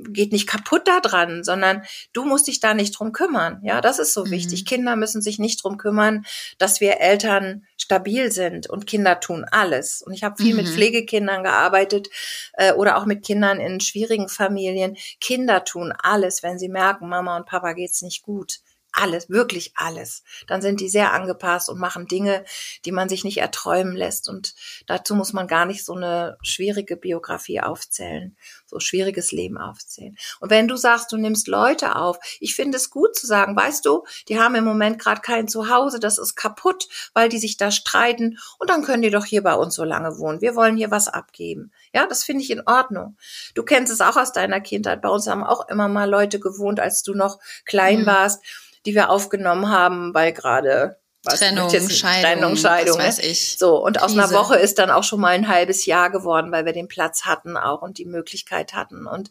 geht 0.10 0.32
nicht 0.32 0.48
kaputt 0.48 0.84
da 0.88 1.00
dran, 1.00 1.44
sondern 1.44 1.84
du 2.14 2.26
musst 2.26 2.48
dich 2.48 2.60
da 2.60 2.74
nicht 2.74 2.92
drum 2.98 3.12
kümmern. 3.12 3.60
Ja, 3.64 3.82
das 3.82 4.00
ist 4.00 4.14
so 4.14 4.26
Mhm. 4.26 4.32
wichtig. 4.32 4.66
Kinder 4.66 4.96
müssen 4.96 5.22
sich 5.22 5.40
nicht 5.40 5.64
drum 5.64 5.78
kümmern, 5.78 6.26
dass 6.58 6.82
wir 6.82 7.00
Eltern 7.00 7.66
stabil 7.78 8.32
sind 8.32 8.70
und 8.70 8.86
Kinder 8.88 9.20
tun 9.20 9.46
alles. 9.52 10.02
Und 10.02 10.14
ich 10.14 10.24
habe 10.24 10.42
viel 10.42 10.54
mit 10.56 10.68
Mhm. 10.68 10.72
Pflegekindern 10.74 11.44
gearbeitet 11.44 12.10
äh, 12.54 12.74
oder 12.74 12.98
auch 12.98 13.06
mit 13.06 13.26
Kindern 13.26 13.60
in 13.60 13.80
schwierigen 13.80 14.30
Familien. 14.30 14.98
Kinder 15.20 15.64
tun 15.64 15.94
alles, 16.02 16.44
wenn 16.44 16.60
sie 16.60 16.70
merken, 16.70 17.10
Mama 17.10 17.36
und 17.38 17.46
Papa 17.46 17.74
geht's 17.74 18.02
nicht 18.02 18.22
gut. 18.24 18.60
Alles, 18.92 19.30
wirklich 19.30 19.74
alles. 19.76 20.24
Dann 20.48 20.62
sind 20.62 20.82
die 20.82 20.90
sehr 20.90 21.14
angepasst 21.14 21.70
und 21.70 21.80
machen 21.80 22.08
Dinge, 22.08 22.44
die 22.86 22.92
man 22.92 23.08
sich 23.08 23.24
nicht 23.24 23.38
erträumen 23.38 23.96
lässt. 23.96 24.28
Und 24.28 24.56
dazu 24.88 25.16
muss 25.16 25.32
man 25.32 25.48
gar 25.48 25.66
nicht 25.66 25.86
so 25.86 25.94
eine 25.94 26.38
schwierige 26.42 26.98
Biografie 26.98 27.62
aufzählen, 27.62 28.36
so 28.66 28.80
schwieriges 28.80 29.32
Leben 29.32 29.58
aufzählen. 29.58 30.18
Und 30.40 30.50
wenn 30.50 30.68
du 30.68 30.76
sagst, 30.76 31.12
du 31.12 31.18
nimmst 31.18 31.48
Leute 31.48 31.96
auf, 31.96 32.18
ich 32.40 32.56
finde 32.56 32.78
es 32.78 32.90
gut 32.90 33.16
zu 33.16 33.28
sagen, 33.28 33.56
weißt 33.56 33.86
du, 33.86 34.04
die 34.28 34.40
haben 34.40 34.56
im 34.56 34.66
Moment 34.66 35.00
gerade 35.00 35.22
kein 35.22 35.48
Zuhause, 35.48 36.00
das 36.00 36.18
ist 36.18 36.36
kaputt, 36.36 36.88
weil 37.14 37.30
die 37.30 37.40
sich 37.40 37.58
da 37.58 37.70
streiten 37.72 38.40
und 38.58 38.70
dann 38.70 38.84
können 38.84 39.04
die 39.04 39.12
doch 39.12 39.26
hier 39.26 39.44
bei 39.44 39.54
uns 39.54 39.76
so 39.76 39.84
lange 39.84 40.18
wohnen. 40.18 40.42
Wir 40.42 40.56
wollen 40.56 40.78
hier 40.78 40.92
was 40.92 41.08
abgeben. 41.08 41.72
Ja, 41.94 42.08
das 42.08 42.24
finde 42.24 42.44
ich 42.44 42.50
in 42.52 42.64
Ordnung. 42.66 43.18
Du 43.54 43.64
kennst 43.64 43.94
es 43.94 44.02
auch 44.02 44.18
aus 44.18 44.34
deiner 44.34 44.62
Kindheit. 44.62 45.02
Bei 45.02 45.10
uns 45.10 45.28
haben 45.28 45.44
auch 45.44 45.68
immer 45.70 45.88
mal 45.88 46.10
Leute 46.10 46.40
gewohnt, 46.40 46.80
als 46.80 47.04
du 47.04 47.14
noch 47.14 47.40
klein 47.66 48.02
Mhm. 48.02 48.06
warst, 48.08 48.44
die 48.86 48.96
wir 48.96 49.10
aufgenommen 49.10 49.70
haben, 49.70 50.14
weil 50.14 50.34
gerade 50.34 51.00
was, 51.24 51.40
Trennung, 51.40 51.70
jetzt- 51.70 51.98
Scheidung, 51.98 52.24
Trennung, 52.24 52.56
Scheidung. 52.56 52.98
was 52.98 52.98
ne? 52.98 53.04
weiß 53.04 53.20
ich. 53.20 53.58
So, 53.58 53.84
und 53.84 54.02
aus 54.02 54.14
einer 54.14 54.24
Krise. 54.24 54.36
Woche 54.36 54.56
ist 54.56 54.80
dann 54.80 54.90
auch 54.90 55.04
schon 55.04 55.20
mal 55.20 55.30
ein 55.30 55.50
halbes 55.50 55.86
Jahr 55.86 56.10
geworden, 56.10 56.52
weil 56.52 56.66
wir 56.66 56.74
den 56.74 56.88
Platz 56.88 57.26
hatten 57.26 57.58
auch 57.58 57.82
und 57.82 57.98
die 57.98 58.06
Möglichkeit 58.06 58.74
hatten. 58.74 59.06
Und 59.06 59.30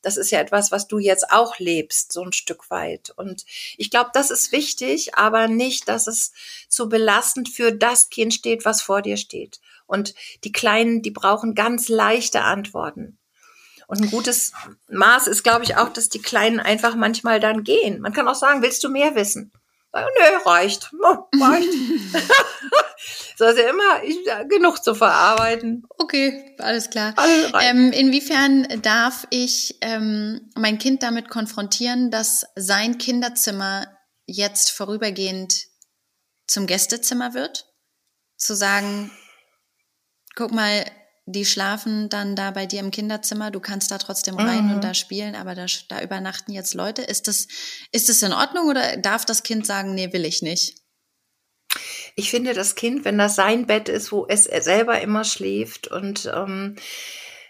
das 0.00 0.16
ist 0.16 0.30
ja 0.30 0.40
etwas, 0.40 0.70
was 0.70 0.86
du 0.86 0.98
jetzt 0.98 1.30
auch 1.32 1.58
lebst, 1.58 2.12
so 2.12 2.22
ein 2.22 2.32
Stück 2.32 2.70
weit. 2.70 3.12
Und 3.16 3.44
ich 3.76 3.90
glaube, 3.90 4.10
das 4.14 4.30
ist 4.30 4.52
wichtig, 4.52 5.16
aber 5.16 5.48
nicht, 5.48 5.88
dass 5.88 6.06
es 6.06 6.32
zu 6.68 6.88
belastend 6.88 7.48
für 7.48 7.72
das 7.72 8.08
Kind 8.08 8.32
steht, 8.32 8.64
was 8.64 8.82
vor 8.82 9.02
dir 9.02 9.16
steht. 9.16 9.60
Und 9.86 10.14
die 10.44 10.52
Kleinen, 10.52 11.02
die 11.02 11.10
brauchen 11.10 11.54
ganz 11.54 11.88
leichte 11.88 12.42
Antworten. 12.42 13.18
Und 13.86 14.02
ein 14.02 14.10
gutes 14.10 14.52
Maß 14.88 15.28
ist, 15.28 15.44
glaube 15.44 15.64
ich, 15.64 15.76
auch, 15.76 15.88
dass 15.88 16.08
die 16.08 16.20
Kleinen 16.20 16.60
einfach 16.60 16.96
manchmal 16.96 17.40
dann 17.40 17.62
gehen. 17.62 18.00
Man 18.00 18.12
kann 18.12 18.26
auch 18.26 18.34
sagen, 18.34 18.62
willst 18.62 18.82
du 18.82 18.88
mehr 18.88 19.14
wissen? 19.14 19.52
Sagen, 19.92 20.08
Nö, 20.18 20.50
reicht. 20.50 20.90
Oh, 21.02 21.40
reicht. 21.40 21.72
so, 23.38 23.44
also 23.44 23.62
immer 23.62 24.02
ich, 24.02 24.18
ja, 24.26 24.42
genug 24.42 24.82
zu 24.82 24.94
verarbeiten. 24.94 25.86
Okay, 25.98 26.54
alles 26.58 26.90
klar. 26.90 27.14
Alles. 27.16 27.52
Ähm, 27.62 27.92
inwiefern 27.92 28.66
darf 28.82 29.26
ich 29.30 29.78
ähm, 29.80 30.50
mein 30.56 30.78
Kind 30.78 31.02
damit 31.02 31.28
konfrontieren, 31.28 32.10
dass 32.10 32.44
sein 32.56 32.98
Kinderzimmer 32.98 33.86
jetzt 34.26 34.72
vorübergehend 34.72 35.66
zum 36.46 36.66
Gästezimmer 36.66 37.34
wird? 37.34 37.66
Zu 38.36 38.54
sagen, 38.54 39.10
guck 40.34 40.52
mal, 40.52 40.84
die 41.26 41.44
schlafen 41.44 42.08
dann 42.08 42.36
da 42.36 42.52
bei 42.52 42.66
dir 42.66 42.80
im 42.80 42.90
Kinderzimmer, 42.92 43.50
du 43.50 43.58
kannst 43.60 43.90
da 43.90 43.98
trotzdem 43.98 44.36
rein 44.36 44.66
Mhm. 44.66 44.72
und 44.74 44.84
da 44.84 44.94
spielen, 44.94 45.34
aber 45.34 45.54
da, 45.54 45.66
da 45.88 46.00
übernachten 46.00 46.52
jetzt 46.52 46.74
Leute. 46.74 47.02
Ist 47.02 47.26
das, 47.28 47.48
ist 47.92 48.08
das 48.08 48.22
in 48.22 48.32
Ordnung 48.32 48.68
oder 48.68 48.96
darf 48.96 49.24
das 49.24 49.42
Kind 49.42 49.66
sagen, 49.66 49.94
nee, 49.94 50.12
will 50.12 50.24
ich 50.24 50.42
nicht? 50.42 50.76
ich 52.14 52.30
finde, 52.30 52.54
das 52.54 52.74
Kind, 52.76 53.04
wenn 53.04 53.18
das 53.18 53.34
sein 53.34 53.66
Bett 53.66 53.88
ist, 53.88 54.10
wo 54.12 54.24
es 54.28 54.44
selber 54.44 55.00
immer 55.02 55.24
schläft 55.24 55.88
und 55.88 56.30
ähm, 56.34 56.76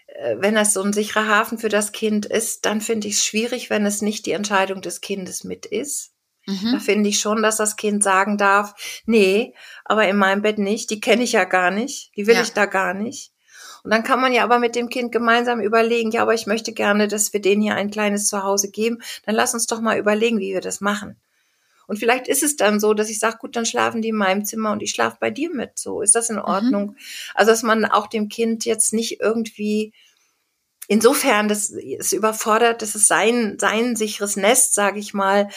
äh, 0.07 0.35
wenn 0.39 0.55
das 0.55 0.73
so 0.73 0.81
ein 0.81 0.91
sicherer 0.91 1.27
Hafen 1.27 1.57
für 1.57 1.69
das 1.69 1.91
Kind 1.93 2.25
ist, 2.25 2.65
dann 2.65 2.81
finde 2.81 3.07
ich 3.07 3.13
es 3.15 3.25
schwierig, 3.25 3.69
wenn 3.69 3.85
es 3.85 4.01
nicht 4.01 4.25
die 4.25 4.31
Entscheidung 4.31 4.81
des 4.81 4.99
Kindes 5.01 5.43
mit 5.43 5.65
ist. 5.65 6.11
Da 6.45 6.53
Mhm. 6.53 6.79
finde 6.79 7.09
ich 7.09 7.19
schon, 7.19 7.41
dass 7.43 7.57
das 7.57 7.75
Kind 7.75 8.03
sagen 8.03 8.37
darf, 8.37 8.73
nee, 9.05 9.53
aber 9.85 10.07
in 10.07 10.15
meinem 10.17 10.41
Bett 10.41 10.57
nicht, 10.59 10.89
die 10.89 10.99
kenne 11.01 11.23
ich 11.23 11.33
ja 11.33 11.43
gar 11.43 11.71
nicht, 11.71 12.11
die 12.17 12.25
will 12.25 12.35
Ja. 12.35 12.41
ich 12.41 12.53
da 12.53 12.65
gar 12.65 12.93
nicht. 12.93 13.31
Und 13.87 13.91
dann 13.91 14.03
kann 14.03 14.19
man 14.19 14.33
ja 14.33 14.43
aber 14.43 14.59
mit 14.59 14.75
dem 14.75 14.89
Kind 14.89 15.13
gemeinsam 15.13 15.61
überlegen, 15.61 16.11
ja, 16.11 16.21
aber 16.21 16.33
ich 16.33 16.45
möchte 16.45 16.73
gerne, 16.73 17.07
dass 17.07 17.31
wir 17.31 17.39
denen 17.39 17.61
hier 17.61 17.75
ein 17.75 17.89
kleines 17.89 18.27
Zuhause 18.27 18.69
geben. 18.69 19.01
Dann 19.25 19.33
lass 19.33 19.53
uns 19.53 19.65
doch 19.65 19.79
mal 19.79 19.97
überlegen, 19.97 20.41
wie 20.41 20.51
wir 20.51 20.59
das 20.59 20.81
machen. 20.81 21.15
Und 21.87 21.97
vielleicht 21.97 22.27
ist 22.27 22.43
es 22.43 22.57
dann 22.57 22.81
so, 22.81 22.93
dass 22.93 23.09
ich 23.09 23.17
sage, 23.17 23.37
gut, 23.39 23.55
dann 23.55 23.65
schlafen 23.65 24.01
die 24.01 24.09
in 24.09 24.17
meinem 24.17 24.43
Zimmer 24.43 24.73
und 24.73 24.83
ich 24.83 24.91
schlafe 24.91 25.15
bei 25.21 25.29
dir 25.29 25.49
mit. 25.53 25.79
So, 25.79 26.01
ist 26.01 26.15
das 26.15 26.29
in 26.29 26.37
Ordnung? 26.37 26.97
Also, 27.33 27.51
dass 27.51 27.63
man 27.63 27.85
auch 27.85 28.07
dem 28.07 28.27
Kind 28.27 28.65
jetzt 28.65 28.91
nicht 28.91 29.21
irgendwie 29.21 29.93
insofern, 30.89 31.47
dass 31.47 31.69
es 31.69 32.11
überfordert, 32.11 32.81
dass 32.81 32.93
es 32.93 33.07
sein, 33.07 33.55
sein 33.57 33.95
sicheres 33.95 34.35
Nest, 34.35 34.73
sage 34.73 34.99
ich 34.99 35.13
mal, 35.13 35.47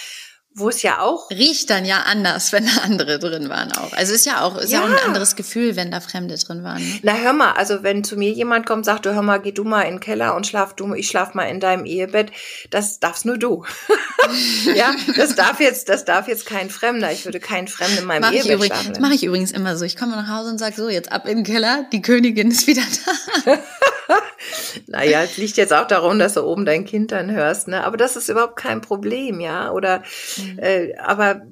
wo 0.52 0.68
es 0.68 0.82
ja 0.82 1.00
auch 1.00 1.30
riecht 1.30 1.70
dann 1.70 1.84
ja 1.84 2.02
anders, 2.02 2.52
wenn 2.52 2.66
da 2.66 2.82
andere 2.82 3.20
drin 3.20 3.48
waren 3.48 3.70
auch. 3.72 3.92
Also 3.92 4.12
ist 4.12 4.26
ja 4.26 4.42
auch 4.42 4.58
ist 4.58 4.72
ja, 4.72 4.80
ja 4.80 4.84
auch 4.84 4.90
ein 4.90 5.06
anderes 5.06 5.36
Gefühl, 5.36 5.76
wenn 5.76 5.92
da 5.92 6.00
Fremde 6.00 6.36
drin 6.36 6.64
waren. 6.64 6.82
Ne? 6.82 6.98
Na 7.02 7.14
hör 7.14 7.32
mal, 7.32 7.52
also 7.52 7.84
wenn 7.84 8.02
zu 8.02 8.16
mir 8.16 8.32
jemand 8.32 8.66
kommt, 8.66 8.84
sagt 8.84 9.06
du 9.06 9.14
hör 9.14 9.22
mal, 9.22 9.38
geh 9.38 9.52
du 9.52 9.62
mal 9.62 9.82
in 9.82 9.94
den 9.94 10.00
Keller 10.00 10.34
und 10.34 10.46
schlaf 10.46 10.74
du, 10.74 10.92
ich 10.94 11.08
schlaf 11.08 11.34
mal 11.34 11.44
in 11.44 11.60
deinem 11.60 11.84
Ehebett, 11.84 12.32
das 12.70 12.98
darfst 12.98 13.26
nur 13.26 13.38
du. 13.38 13.64
ja, 14.74 14.92
das 15.16 15.36
darf 15.36 15.60
jetzt, 15.60 15.88
das 15.88 16.04
darf 16.04 16.26
jetzt 16.26 16.46
kein 16.46 16.68
Fremder. 16.68 17.12
Ich 17.12 17.24
würde 17.24 17.38
keinen 17.38 17.68
Fremden 17.68 17.98
in 17.98 18.04
meinem 18.04 18.22
mach 18.22 18.32
Ehebett 18.32 18.54
übrigens, 18.54 18.66
schlafen. 18.66 18.92
Das 18.94 19.00
mache 19.00 19.14
ich 19.14 19.24
übrigens 19.24 19.52
immer 19.52 19.76
so. 19.76 19.84
Ich 19.84 19.96
komme 19.96 20.16
nach 20.16 20.28
Hause 20.28 20.50
und 20.50 20.58
sage 20.58 20.74
so, 20.76 20.88
jetzt 20.88 21.12
ab 21.12 21.28
in 21.28 21.38
den 21.38 21.44
Keller, 21.44 21.86
die 21.92 22.02
Königin 22.02 22.50
ist 22.50 22.66
wieder 22.66 22.82
da. 23.46 23.58
naja, 24.86 25.22
es 25.22 25.36
liegt 25.36 25.56
jetzt 25.56 25.72
auch 25.72 25.86
darum, 25.86 26.18
dass 26.18 26.34
du 26.34 26.42
oben 26.42 26.64
dein 26.64 26.84
Kind 26.84 27.12
dann 27.12 27.30
hörst, 27.30 27.68
ne? 27.68 27.84
Aber 27.84 27.96
das 27.96 28.16
ist 28.16 28.28
überhaupt 28.28 28.56
kein 28.56 28.80
Problem, 28.80 29.40
ja. 29.40 29.70
Oder 29.70 30.02
mhm. 30.42 30.58
äh, 30.58 30.96
aber 30.96 31.42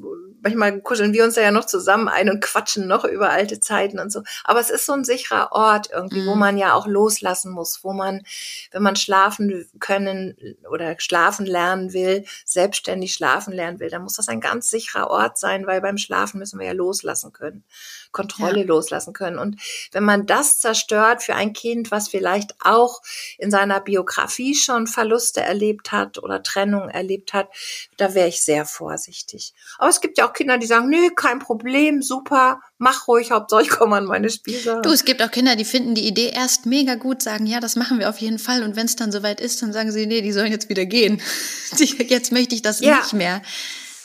manchmal 0.43 0.81
kuscheln 0.81 1.13
wir 1.13 1.25
uns 1.25 1.37
ja 1.37 1.51
noch 1.51 1.65
zusammen 1.65 2.09
ein 2.09 2.31
und 2.31 2.43
quatschen 2.43 2.87
noch 2.87 3.05
über 3.05 3.31
alte 3.31 3.61
Zeiten 3.61 3.99
und 3.99 4.13
so. 4.13 4.23
Aber 4.45 4.61
es 4.61 4.71
ist 4.71 4.87
so 4.87 4.93
ein 4.93 5.05
sicherer 5.05 5.53
Ort 5.53 5.91
irgendwie, 5.93 6.23
mhm. 6.23 6.27
wo 6.27 6.35
man 6.35 6.57
ja 6.57 6.75
auch 6.75 6.87
loslassen 6.87 7.53
muss, 7.53 7.81
wo 7.83 7.93
man, 7.93 8.23
wenn 8.71 8.83
man 8.83 8.97
schlafen 8.97 9.67
können 9.81 10.37
oder 10.71 10.95
schlafen 10.99 11.47
lernen 11.47 11.93
will, 11.93 12.25
selbstständig 12.45 13.15
schlafen 13.15 13.53
lernen 13.53 13.81
will, 13.81 13.91
dann 13.91 14.03
muss 14.03 14.15
das 14.15 14.29
ein 14.29 14.41
ganz 14.41 14.71
sicherer 14.71 15.11
Ort 15.11 15.39
sein, 15.39 15.67
weil 15.67 15.81
beim 15.81 15.99
Schlafen 15.99 16.39
müssen 16.39 16.59
wir 16.59 16.67
ja 16.67 16.73
loslassen 16.73 17.33
können. 17.33 17.65
Kontrolle 18.13 18.61
ja. 18.61 18.67
loslassen 18.67 19.13
können. 19.13 19.39
Und 19.39 19.61
wenn 19.93 20.05
man 20.05 20.27
das 20.27 20.59
zerstört 20.59 21.23
für 21.23 21.35
ein 21.35 21.53
Kind, 21.53 21.91
was 21.91 22.09
vielleicht 22.09 22.55
auch 22.61 23.03
in 23.39 23.51
seiner 23.51 23.81
Biografie 23.81 24.55
schon 24.55 24.87
Verluste 24.87 25.41
erlebt 25.41 25.93
hat 25.93 26.19
oder 26.19 26.43
Trennung 26.43 26.89
erlebt 26.89 27.33
hat, 27.33 27.49
da 27.97 28.15
wäre 28.15 28.29
ich 28.29 28.43
sehr 28.43 28.65
vorsichtig. 28.65 29.53
Aber 29.79 29.91
es 29.91 30.01
gibt 30.01 30.19
ja 30.19 30.29
auch 30.29 30.33
Kinder, 30.33 30.59
die 30.59 30.67
sagen, 30.67 30.89
nö, 30.89 31.11
kein 31.15 31.39
Problem, 31.39 32.03
super, 32.03 32.61
mach 32.79 33.09
ruhig, 33.09 33.31
Hauptsache 33.31 33.63
ich 33.63 33.71
komme 33.71 33.97
an 33.97 34.05
meine 34.05 34.31
Spielsachen. 34.31 34.83
Du, 34.83 34.91
es 34.91 35.05
gibt 35.05 35.23
auch 35.23 35.31
Kinder, 35.31 35.57
die 35.57 35.65
finden 35.65 35.95
die 35.95 36.07
Idee 36.07 36.31
erst 36.35 36.67
mega 36.67 36.95
gut, 36.95 37.23
sagen, 37.23 37.47
ja, 37.47 37.61
das 37.61 37.77
machen 37.77 37.99
wir 37.99 38.09
auf 38.09 38.19
jeden 38.19 38.39
Fall. 38.39 38.63
Und 38.63 38.77
wenn 38.77 38.87
es 38.87 38.97
dann 38.97 39.13
soweit 39.13 39.41
ist, 39.41 39.61
dann 39.63 39.73
sagen 39.73 39.93
sie, 39.93 40.07
nee, 40.07 40.23
die 40.23 40.33
sollen 40.33 40.53
jetzt 40.53 40.69
wieder 40.69 40.87
gehen. 40.87 41.21
jetzt 41.79 42.33
möchte 42.33 42.55
ich 42.55 42.63
das 42.63 42.81
ja. 42.81 42.97
nicht 42.97 43.13
mehr. 43.13 43.43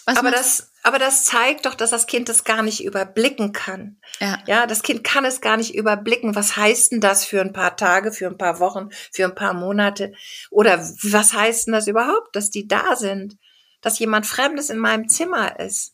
Was 0.05 0.17
aber 0.17 0.31
das, 0.31 0.71
aber 0.83 0.99
das 0.99 1.23
zeigt 1.23 1.65
doch, 1.65 1.75
dass 1.75 1.91
das 1.91 2.07
Kind 2.07 2.27
das 2.27 2.43
gar 2.43 2.61
nicht 2.61 2.83
überblicken 2.83 3.53
kann. 3.53 3.97
Ja. 4.19 4.39
ja, 4.47 4.67
das 4.67 4.83
Kind 4.83 5.03
kann 5.03 5.23
es 5.23 5.39
gar 5.39 5.55
nicht 5.55 5.75
überblicken. 5.75 6.35
Was 6.35 6.57
heißt 6.57 6.91
denn 6.91 7.01
das 7.01 7.23
für 7.25 7.39
ein 7.39 7.53
paar 7.53 7.77
Tage, 7.77 8.11
für 8.11 8.27
ein 8.27 8.37
paar 8.37 8.59
Wochen, 8.59 8.89
für 9.11 9.25
ein 9.25 9.35
paar 9.35 9.53
Monate? 9.53 10.13
Oder 10.51 10.79
was 10.79 11.33
heißt 11.33 11.67
denn 11.67 11.73
das 11.73 11.87
überhaupt, 11.87 12.35
dass 12.35 12.49
die 12.49 12.67
da 12.67 12.95
sind? 12.95 13.37
Dass 13.81 13.99
jemand 13.99 14.25
Fremdes 14.25 14.69
in 14.69 14.77
meinem 14.77 15.07
Zimmer 15.07 15.59
ist? 15.59 15.93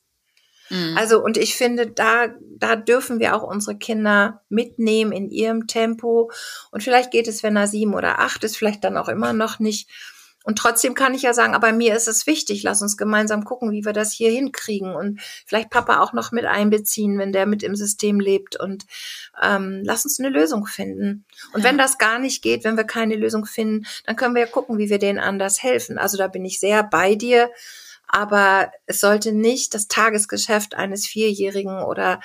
Mhm. 0.69 0.97
Also, 0.97 1.23
und 1.23 1.37
ich 1.37 1.55
finde, 1.55 1.87
da, 1.87 2.27
da 2.57 2.75
dürfen 2.75 3.19
wir 3.19 3.35
auch 3.35 3.43
unsere 3.43 3.77
Kinder 3.77 4.41
mitnehmen 4.49 5.11
in 5.11 5.29
ihrem 5.29 5.67
Tempo. 5.67 6.31
Und 6.71 6.83
vielleicht 6.83 7.11
geht 7.11 7.27
es, 7.27 7.43
wenn 7.43 7.55
er 7.55 7.67
sieben 7.67 7.93
oder 7.93 8.19
acht 8.19 8.43
ist, 8.43 8.57
vielleicht 8.57 8.83
dann 8.83 8.97
auch 8.97 9.09
immer 9.09 9.33
noch 9.33 9.59
nicht. 9.59 9.89
Und 10.45 10.57
trotzdem 10.57 10.93
kann 10.93 11.13
ich 11.13 11.21
ja 11.21 11.33
sagen, 11.33 11.53
aber 11.53 11.73
mir 11.73 11.95
ist 11.95 12.07
es 12.07 12.25
wichtig, 12.25 12.63
lass 12.63 12.81
uns 12.81 12.95
gemeinsam 12.95 13.43
gucken, 13.43 13.71
wie 13.71 13.83
wir 13.83 13.91
das 13.91 14.13
hier 14.13 14.31
hinkriegen 14.31 14.95
und 14.95 15.19
vielleicht 15.45 15.69
Papa 15.69 15.99
auch 15.99 16.13
noch 16.13 16.31
mit 16.31 16.45
einbeziehen, 16.45 17.17
wenn 17.19 17.33
der 17.33 17.45
mit 17.45 17.61
im 17.61 17.75
System 17.75 18.19
lebt 18.19 18.57
und 18.57 18.85
ähm, 19.41 19.81
lass 19.83 20.05
uns 20.05 20.19
eine 20.19 20.29
Lösung 20.29 20.65
finden. 20.65 21.25
Und 21.53 21.61
ja. 21.61 21.69
wenn 21.69 21.77
das 21.77 21.97
gar 21.97 22.19
nicht 22.19 22.41
geht, 22.41 22.63
wenn 22.63 22.77
wir 22.77 22.85
keine 22.85 23.15
Lösung 23.15 23.45
finden, 23.45 23.85
dann 24.05 24.15
können 24.15 24.33
wir 24.33 24.41
ja 24.41 24.47
gucken, 24.47 24.77
wie 24.77 24.89
wir 24.89 24.97
denen 24.97 25.19
anders 25.19 25.61
helfen. 25.61 25.97
Also 25.97 26.17
da 26.17 26.27
bin 26.27 26.45
ich 26.45 26.59
sehr 26.59 26.83
bei 26.83 27.15
dir. 27.15 27.49
Aber 28.11 28.71
es 28.87 29.01
sollte 29.01 29.31
nicht 29.31 29.75
das 29.75 29.87
Tagesgeschäft 29.87 30.73
eines 30.73 31.05
Vierjährigen 31.05 31.83
oder 31.83 32.21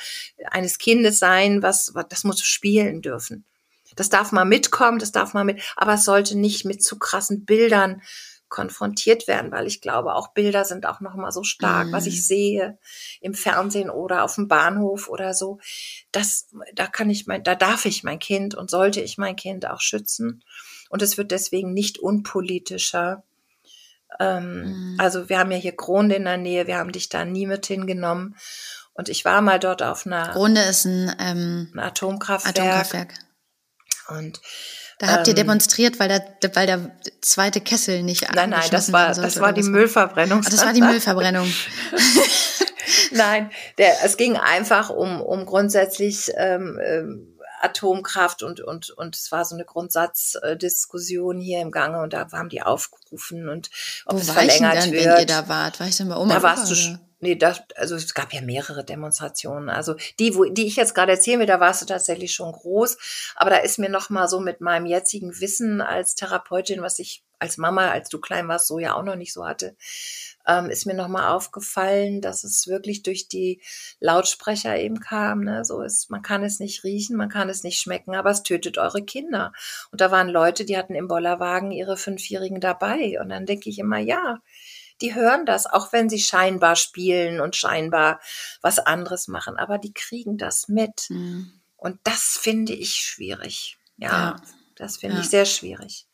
eines 0.50 0.78
Kindes 0.78 1.18
sein, 1.18 1.62
was, 1.62 1.92
das 2.08 2.24
muss 2.24 2.40
spielen 2.40 3.02
dürfen. 3.02 3.44
Das 3.96 4.08
darf 4.08 4.32
mal 4.32 4.44
mitkommen, 4.44 4.98
das 4.98 5.12
darf 5.12 5.34
mal 5.34 5.44
mit, 5.44 5.60
aber 5.76 5.94
es 5.94 6.04
sollte 6.04 6.36
nicht 6.36 6.64
mit 6.64 6.82
zu 6.82 6.98
krassen 6.98 7.44
Bildern 7.44 8.02
konfrontiert 8.54 9.26
werden, 9.26 9.50
weil 9.50 9.66
ich 9.66 9.80
glaube, 9.80 10.14
auch 10.14 10.28
Bilder 10.28 10.64
sind 10.64 10.86
auch 10.86 11.00
noch 11.00 11.16
mal 11.16 11.32
so 11.32 11.42
stark, 11.42 11.88
mm. 11.88 11.92
was 11.92 12.06
ich 12.06 12.18
mhm. 12.18 12.22
sehe 12.22 12.78
im 13.20 13.34
Fernsehen 13.34 13.90
oder 13.90 14.22
auf 14.22 14.36
dem 14.36 14.46
Bahnhof 14.46 15.08
oder 15.08 15.34
so. 15.34 15.58
Das, 16.12 16.46
da 16.72 16.86
kann 16.86 17.10
ich 17.10 17.26
mein, 17.26 17.42
da 17.42 17.56
darf 17.56 17.84
ich 17.84 18.04
mein 18.04 18.20
Kind 18.20 18.54
und 18.54 18.70
sollte 18.70 19.00
ich 19.00 19.18
mein 19.18 19.34
Kind 19.34 19.68
auch 19.68 19.80
schützen. 19.80 20.44
Und 20.88 21.02
es 21.02 21.18
wird 21.18 21.32
deswegen 21.32 21.72
nicht 21.72 21.98
unpolitischer. 21.98 23.24
Ähm, 24.20 24.94
mm. 24.94 25.00
Also 25.00 25.28
wir 25.28 25.40
haben 25.40 25.50
ja 25.50 25.58
hier 25.58 25.74
Gronde 25.74 26.14
in 26.14 26.24
der 26.24 26.36
Nähe, 26.36 26.68
wir 26.68 26.78
haben 26.78 26.92
dich 26.92 27.08
da 27.08 27.24
nie 27.24 27.48
mit 27.48 27.66
hingenommen. 27.66 28.36
Und 28.92 29.08
ich 29.08 29.24
war 29.24 29.40
mal 29.40 29.58
dort 29.58 29.82
auf 29.82 30.06
einer. 30.06 30.28
Gronde 30.28 30.60
ist 30.60 30.84
ein, 30.84 31.12
ähm, 31.18 31.72
ein 31.74 31.80
Atomkraftwerk. 31.80 32.56
Atomkraftwerk. 32.56 33.14
Und 34.08 34.40
da 34.98 35.08
habt 35.08 35.26
ihr 35.26 35.32
ähm, 35.32 35.36
demonstriert, 35.36 35.98
weil 35.98 36.08
der, 36.08 36.54
weil 36.54 36.66
der 36.66 36.90
zweite 37.20 37.60
Kessel 37.60 38.02
nicht 38.02 38.32
Nein, 38.34 38.50
nein, 38.50 38.68
das 38.70 38.92
war, 38.92 39.12
das 39.14 39.40
war 39.40 39.52
die 39.52 39.62
Müllverbrennung. 39.64 40.42
Ach, 40.44 40.50
das 40.50 40.60
war 40.64 40.72
die 40.72 40.82
Müllverbrennung. 40.82 41.52
nein, 43.10 43.50
der, 43.78 44.04
es 44.04 44.16
ging 44.16 44.36
einfach 44.36 44.90
um, 44.90 45.20
um 45.20 45.46
grundsätzlich 45.46 46.30
ähm, 46.36 46.78
ähm, 46.84 47.34
Atomkraft 47.64 48.42
und, 48.42 48.60
und, 48.60 48.90
und 48.90 49.16
es 49.16 49.32
war 49.32 49.44
so 49.44 49.54
eine 49.54 49.64
Grundsatzdiskussion 49.64 51.38
hier 51.38 51.60
im 51.60 51.70
Gange 51.70 52.02
und 52.02 52.12
da 52.12 52.30
haben 52.30 52.50
die 52.50 52.62
aufgerufen 52.62 53.48
und 53.48 53.70
ob 54.04 54.16
Wo 54.16 54.18
es 54.18 54.28
war 54.28 54.34
verlängert 54.34 54.74
ich 54.74 54.84
denn, 54.84 54.92
wird. 54.92 55.04
wenn 55.06 55.18
ihr 55.20 55.26
da 55.26 55.48
wart? 55.48 55.80
War 55.80 55.88
ich 55.88 55.96
denn 55.96 56.08
bei 56.08 56.16
Oma? 56.16 56.34
Da 56.34 56.42
warst 56.42 56.70
du, 56.70 56.98
Nee, 57.24 57.36
das, 57.36 57.62
also 57.76 57.94
es 57.94 58.12
gab 58.12 58.34
ja 58.34 58.42
mehrere 58.42 58.84
Demonstrationen. 58.84 59.70
Also 59.70 59.94
die, 60.18 60.36
wo, 60.36 60.44
die 60.44 60.66
ich 60.66 60.76
jetzt 60.76 60.94
gerade 60.94 61.12
erzählen 61.12 61.40
will, 61.40 61.46
da 61.46 61.58
warst 61.58 61.80
du 61.80 61.86
tatsächlich 61.86 62.34
schon 62.34 62.52
groß. 62.52 62.98
Aber 63.34 63.48
da 63.48 63.56
ist 63.56 63.78
mir 63.78 63.88
noch 63.88 64.10
mal 64.10 64.28
so 64.28 64.40
mit 64.40 64.60
meinem 64.60 64.84
jetzigen 64.84 65.40
Wissen 65.40 65.80
als 65.80 66.16
Therapeutin, 66.16 66.82
was 66.82 66.98
ich 66.98 67.24
als 67.38 67.56
Mama, 67.56 67.90
als 67.90 68.10
du 68.10 68.20
klein 68.20 68.46
warst, 68.46 68.66
so 68.66 68.78
ja 68.78 68.94
auch 68.94 69.02
noch 69.02 69.16
nicht 69.16 69.32
so 69.32 69.46
hatte, 69.46 69.74
ähm, 70.46 70.68
ist 70.68 70.84
mir 70.84 70.92
noch 70.92 71.08
mal 71.08 71.32
aufgefallen, 71.32 72.20
dass 72.20 72.44
es 72.44 72.66
wirklich 72.66 73.02
durch 73.02 73.28
die 73.28 73.62
Lautsprecher 74.00 74.76
eben 74.78 75.00
kam. 75.00 75.40
Ne? 75.40 75.64
So 75.64 75.80
ist, 75.80 76.10
man 76.10 76.20
kann 76.20 76.44
es 76.44 76.60
nicht 76.60 76.84
riechen, 76.84 77.16
man 77.16 77.30
kann 77.30 77.48
es 77.48 77.62
nicht 77.64 77.80
schmecken, 77.80 78.14
aber 78.14 78.30
es 78.30 78.42
tötet 78.42 78.76
eure 78.76 79.02
Kinder. 79.02 79.52
Und 79.90 80.02
da 80.02 80.10
waren 80.10 80.28
Leute, 80.28 80.66
die 80.66 80.76
hatten 80.76 80.94
im 80.94 81.08
Bollerwagen 81.08 81.72
ihre 81.72 81.96
Fünfjährigen 81.96 82.60
dabei. 82.60 83.18
Und 83.18 83.30
dann 83.30 83.46
denke 83.46 83.70
ich 83.70 83.78
immer, 83.78 83.98
ja, 83.98 84.40
die 85.00 85.14
hören 85.14 85.46
das, 85.46 85.66
auch 85.66 85.92
wenn 85.92 86.08
sie 86.08 86.20
scheinbar 86.20 86.76
spielen 86.76 87.40
und 87.40 87.56
scheinbar 87.56 88.20
was 88.62 88.78
anderes 88.78 89.28
machen, 89.28 89.56
aber 89.56 89.78
die 89.78 89.92
kriegen 89.92 90.38
das 90.38 90.68
mit. 90.68 91.06
Mhm. 91.08 91.52
Und 91.76 91.98
das 92.04 92.38
finde 92.40 92.72
ich 92.72 92.94
schwierig. 92.94 93.76
Ja, 93.96 94.08
ja. 94.08 94.36
das 94.76 94.96
finde 94.98 95.16
ja. 95.16 95.22
ich 95.22 95.28
sehr 95.28 95.44
schwierig. 95.44 96.06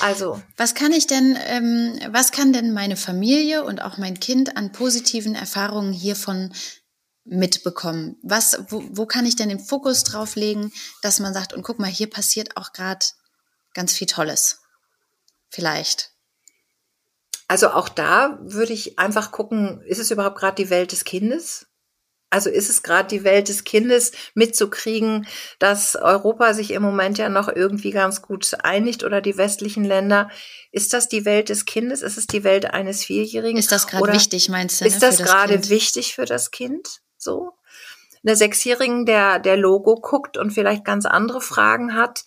Also. 0.00 0.42
Was 0.56 0.74
kann 0.74 0.92
ich 0.92 1.06
denn, 1.06 1.36
ähm, 1.44 2.00
was 2.10 2.32
kann 2.32 2.52
denn 2.52 2.72
meine 2.72 2.96
Familie 2.96 3.64
und 3.64 3.82
auch 3.82 3.98
mein 3.98 4.18
Kind 4.18 4.56
an 4.56 4.72
positiven 4.72 5.34
Erfahrungen 5.34 5.92
hiervon 5.92 6.54
mitbekommen? 7.24 8.16
Was, 8.22 8.58
wo, 8.68 8.82
wo 8.90 9.06
kann 9.06 9.26
ich 9.26 9.36
denn 9.36 9.48
den 9.48 9.60
Fokus 9.60 10.04
drauf 10.04 10.36
legen, 10.36 10.72
dass 11.02 11.20
man 11.20 11.34
sagt, 11.34 11.52
und 11.52 11.62
guck 11.62 11.78
mal, 11.78 11.90
hier 11.90 12.08
passiert 12.08 12.56
auch 12.56 12.72
gerade 12.72 13.04
ganz 13.74 13.92
viel 13.92 14.06
Tolles. 14.06 14.60
Vielleicht. 15.50 16.13
Also 17.48 17.68
auch 17.70 17.88
da 17.88 18.38
würde 18.42 18.72
ich 18.72 18.98
einfach 18.98 19.30
gucken, 19.30 19.82
ist 19.86 19.98
es 19.98 20.10
überhaupt 20.10 20.38
gerade 20.38 20.62
die 20.62 20.70
Welt 20.70 20.92
des 20.92 21.04
Kindes? 21.04 21.66
Also 22.34 22.50
ist 22.50 22.68
es 22.68 22.82
gerade 22.82 23.06
die 23.06 23.22
Welt 23.22 23.48
des 23.48 23.62
Kindes 23.62 24.10
mitzukriegen, 24.34 25.28
dass 25.60 25.94
Europa 25.94 26.52
sich 26.52 26.72
im 26.72 26.82
Moment 26.82 27.16
ja 27.16 27.28
noch 27.28 27.48
irgendwie 27.48 27.92
ganz 27.92 28.22
gut 28.22 28.50
einigt 28.64 29.04
oder 29.04 29.20
die 29.20 29.36
westlichen 29.36 29.84
Länder? 29.84 30.28
Ist 30.72 30.94
das 30.94 31.08
die 31.08 31.24
Welt 31.24 31.48
des 31.48 31.64
Kindes? 31.64 32.02
Ist 32.02 32.18
es 32.18 32.26
die 32.26 32.42
Welt 32.42 32.66
eines 32.72 33.04
Vierjährigen? 33.04 33.56
Ist 33.56 33.70
das 33.70 33.86
gerade 33.86 34.12
wichtig, 34.12 34.48
meinst 34.48 34.80
du? 34.80 34.84
Ne, 34.84 34.88
ist 34.88 35.00
das, 35.00 35.18
das 35.18 35.28
gerade 35.28 35.68
wichtig 35.68 36.16
für 36.16 36.24
das 36.24 36.50
Kind? 36.50 37.02
So? 37.18 37.52
Eine 38.24 38.34
Sechsjährigen, 38.34 39.06
der, 39.06 39.38
der 39.38 39.56
Logo 39.56 39.94
guckt 39.94 40.36
und 40.36 40.50
vielleicht 40.50 40.84
ganz 40.84 41.06
andere 41.06 41.40
Fragen 41.40 41.94
hat, 41.94 42.24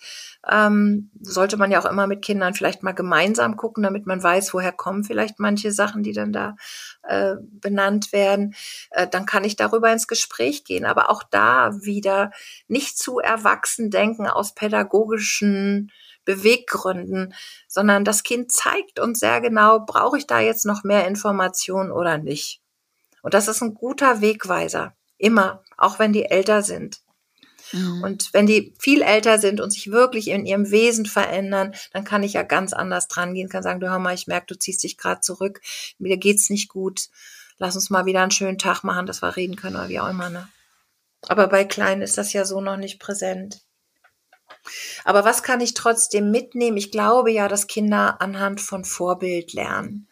ähm, 0.49 1.11
sollte 1.19 1.57
man 1.57 1.71
ja 1.71 1.79
auch 1.79 1.89
immer 1.89 2.07
mit 2.07 2.23
Kindern 2.23 2.53
vielleicht 2.53 2.83
mal 2.83 2.93
gemeinsam 2.93 3.57
gucken, 3.57 3.83
damit 3.83 4.05
man 4.05 4.21
weiß, 4.21 4.53
woher 4.53 4.71
kommen 4.71 5.03
vielleicht 5.03 5.39
manche 5.39 5.71
Sachen, 5.71 6.03
die 6.03 6.13
dann 6.13 6.31
da 6.31 6.55
äh, 7.03 7.35
benannt 7.41 8.13
werden. 8.13 8.55
Äh, 8.91 9.07
dann 9.07 9.25
kann 9.25 9.43
ich 9.43 9.55
darüber 9.55 9.91
ins 9.91 10.07
Gespräch 10.07 10.63
gehen. 10.63 10.85
Aber 10.85 11.09
auch 11.09 11.23
da 11.23 11.71
wieder 11.81 12.31
nicht 12.67 12.97
zu 12.97 13.19
erwachsen 13.19 13.89
denken 13.89 14.27
aus 14.27 14.53
pädagogischen 14.53 15.91
Beweggründen, 16.25 17.33
sondern 17.67 18.03
das 18.03 18.23
Kind 18.23 18.51
zeigt 18.51 18.99
uns 18.99 19.19
sehr 19.19 19.39
genau, 19.41 19.79
brauche 19.79 20.17
ich 20.17 20.27
da 20.27 20.39
jetzt 20.39 20.65
noch 20.65 20.83
mehr 20.83 21.07
Informationen 21.07 21.91
oder 21.91 22.17
nicht. 22.17 22.61
Und 23.21 23.33
das 23.33 23.47
ist 23.47 23.61
ein 23.61 23.73
guter 23.73 24.21
Wegweiser. 24.21 24.93
Immer, 25.17 25.63
auch 25.77 25.99
wenn 25.99 26.13
die 26.13 26.25
älter 26.25 26.61
sind. 26.61 27.01
Mhm. 27.71 28.03
Und 28.03 28.33
wenn 28.33 28.47
die 28.47 28.73
viel 28.79 29.01
älter 29.01 29.39
sind 29.39 29.61
und 29.61 29.71
sich 29.71 29.91
wirklich 29.91 30.29
in 30.29 30.45
ihrem 30.45 30.71
Wesen 30.71 31.05
verändern, 31.05 31.73
dann 31.93 32.03
kann 32.03 32.23
ich 32.23 32.33
ja 32.33 32.43
ganz 32.43 32.73
anders 32.73 33.07
dran 33.07 33.33
gehen, 33.33 33.49
kann 33.49 33.63
sagen, 33.63 33.79
du 33.79 33.89
hör 33.89 33.99
mal, 33.99 34.13
ich 34.13 34.27
merke, 34.27 34.47
du 34.47 34.57
ziehst 34.57 34.83
dich 34.83 34.97
gerade 34.97 35.21
zurück, 35.21 35.61
mir 35.99 36.17
geht's 36.17 36.49
nicht 36.49 36.69
gut. 36.69 37.09
lass 37.57 37.75
uns 37.75 37.89
mal 37.89 38.05
wieder 38.05 38.21
einen 38.21 38.31
schönen 38.31 38.59
Tag 38.59 38.83
machen, 38.83 39.07
dass 39.07 39.21
wir 39.21 39.35
reden 39.35 39.55
können 39.55 39.75
oder 39.75 39.89
wie 39.89 39.99
auch 39.99 40.09
immer. 40.09 40.29
Ne? 40.29 40.47
Aber 41.27 41.47
bei 41.47 41.65
Kleinen 41.65 42.01
ist 42.01 42.17
das 42.17 42.33
ja 42.33 42.45
so 42.45 42.61
noch 42.61 42.77
nicht 42.77 42.99
präsent. 42.99 43.61
Aber 45.03 45.25
was 45.25 45.43
kann 45.43 45.61
ich 45.61 45.73
trotzdem 45.73 46.31
mitnehmen? 46.31 46.77
Ich 46.77 46.91
glaube 46.91 47.31
ja, 47.31 47.47
dass 47.47 47.67
Kinder 47.67 48.21
anhand 48.21 48.61
von 48.61 48.85
Vorbild 48.85 49.53
lernen. 49.53 50.07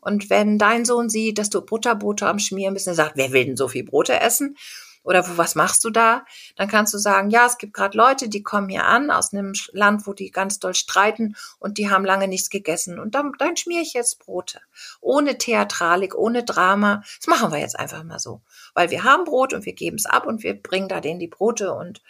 Und 0.00 0.30
wenn 0.30 0.58
dein 0.58 0.84
Sohn 0.84 1.08
sieht, 1.08 1.38
dass 1.38 1.50
du 1.50 1.60
Butterbrote 1.60 2.26
am 2.26 2.40
Schmieren 2.40 2.74
bist, 2.74 2.88
er 2.88 2.94
sagt, 2.94 3.16
wer 3.16 3.32
will 3.32 3.44
denn 3.44 3.56
so 3.56 3.68
viel 3.68 3.84
Brote 3.84 4.20
essen? 4.20 4.56
Oder 5.02 5.26
wo, 5.28 5.36
was 5.36 5.54
machst 5.54 5.84
du 5.84 5.90
da? 5.90 6.24
Dann 6.56 6.68
kannst 6.68 6.94
du 6.94 6.98
sagen, 6.98 7.30
ja, 7.30 7.46
es 7.46 7.58
gibt 7.58 7.74
gerade 7.74 7.96
Leute, 7.96 8.28
die 8.28 8.42
kommen 8.42 8.68
hier 8.68 8.86
an 8.86 9.10
aus 9.10 9.32
einem 9.32 9.52
Land, 9.72 10.06
wo 10.06 10.12
die 10.12 10.30
ganz 10.30 10.58
doll 10.58 10.74
streiten 10.74 11.36
und 11.58 11.78
die 11.78 11.90
haben 11.90 12.04
lange 12.04 12.28
nichts 12.28 12.50
gegessen. 12.50 12.98
Und 12.98 13.14
dann, 13.14 13.32
dann 13.38 13.56
schmiere 13.56 13.82
ich 13.82 13.94
jetzt 13.94 14.20
Brote. 14.20 14.60
Ohne 15.00 15.38
Theatralik, 15.38 16.14
ohne 16.14 16.44
Drama. 16.44 17.02
Das 17.18 17.26
machen 17.26 17.52
wir 17.52 17.58
jetzt 17.58 17.78
einfach 17.78 18.04
mal 18.04 18.18
so. 18.18 18.42
Weil 18.74 18.90
wir 18.90 19.04
haben 19.04 19.24
Brot 19.24 19.52
und 19.52 19.66
wir 19.66 19.74
geben 19.74 19.96
es 19.96 20.06
ab 20.06 20.26
und 20.26 20.42
wir 20.42 20.54
bringen 20.54 20.88
da 20.88 21.00
denen 21.00 21.20
die 21.20 21.28
Brote 21.28 21.72
und 21.72 22.02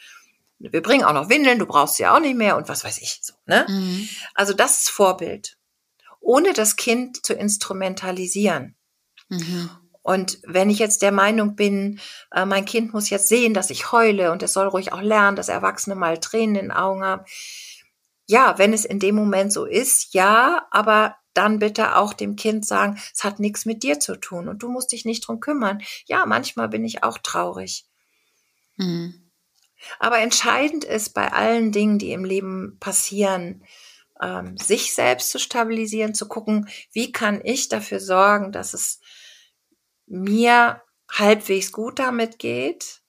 wir 0.58 0.82
bringen 0.82 1.04
auch 1.04 1.12
noch 1.12 1.28
Windeln, 1.28 1.58
du 1.58 1.66
brauchst 1.66 1.96
sie 1.96 2.06
auch 2.06 2.20
nicht 2.20 2.36
mehr 2.36 2.56
und 2.56 2.68
was 2.68 2.84
weiß 2.84 2.98
ich 2.98 3.18
so. 3.22 3.34
Ne? 3.46 3.66
Mhm. 3.68 4.08
Also 4.34 4.52
das 4.52 4.78
ist 4.78 4.90
Vorbild. 4.90 5.56
Ohne 6.20 6.52
das 6.52 6.76
Kind 6.76 7.24
zu 7.26 7.34
instrumentalisieren. 7.34 8.76
Mhm. 9.28 9.70
Und 10.02 10.38
wenn 10.44 10.68
ich 10.68 10.78
jetzt 10.78 11.02
der 11.02 11.12
Meinung 11.12 11.54
bin, 11.54 12.00
äh, 12.32 12.44
mein 12.44 12.64
Kind 12.64 12.92
muss 12.92 13.10
jetzt 13.10 13.28
sehen, 13.28 13.54
dass 13.54 13.70
ich 13.70 13.92
heule 13.92 14.32
und 14.32 14.42
es 14.42 14.52
soll 14.52 14.66
ruhig 14.66 14.92
auch 14.92 15.00
lernen, 15.00 15.36
dass 15.36 15.48
Erwachsene 15.48 15.94
mal 15.94 16.18
Tränen 16.18 16.56
in 16.56 16.62
den 16.66 16.72
Augen 16.72 17.04
haben. 17.04 17.24
Ja, 18.26 18.58
wenn 18.58 18.72
es 18.72 18.84
in 18.84 18.98
dem 18.98 19.14
Moment 19.14 19.52
so 19.52 19.64
ist, 19.64 20.14
ja, 20.14 20.66
aber 20.70 21.16
dann 21.34 21.58
bitte 21.58 21.96
auch 21.96 22.12
dem 22.12 22.36
Kind 22.36 22.66
sagen, 22.66 23.00
es 23.14 23.24
hat 23.24 23.40
nichts 23.40 23.64
mit 23.64 23.82
dir 23.82 24.00
zu 24.00 24.16
tun 24.16 24.48
und 24.48 24.62
du 24.62 24.68
musst 24.68 24.92
dich 24.92 25.04
nicht 25.04 25.26
drum 25.26 25.40
kümmern. 25.40 25.80
Ja, 26.06 26.26
manchmal 26.26 26.68
bin 26.68 26.84
ich 26.84 27.04
auch 27.04 27.18
traurig. 27.18 27.84
Mhm. 28.76 29.30
Aber 29.98 30.18
entscheidend 30.18 30.84
ist 30.84 31.14
bei 31.14 31.32
allen 31.32 31.72
Dingen, 31.72 31.98
die 31.98 32.12
im 32.12 32.24
Leben 32.24 32.76
passieren, 32.80 33.64
ähm, 34.20 34.56
sich 34.56 34.94
selbst 34.94 35.30
zu 35.30 35.38
stabilisieren, 35.38 36.14
zu 36.14 36.28
gucken, 36.28 36.68
wie 36.92 37.12
kann 37.12 37.40
ich 37.42 37.68
dafür 37.68 37.98
sorgen, 37.98 38.52
dass 38.52 38.74
es 38.74 39.00
mir 40.06 40.82
halbwegs 41.10 41.72
gut 41.72 41.98
damit 41.98 42.38
geht, 42.38 43.00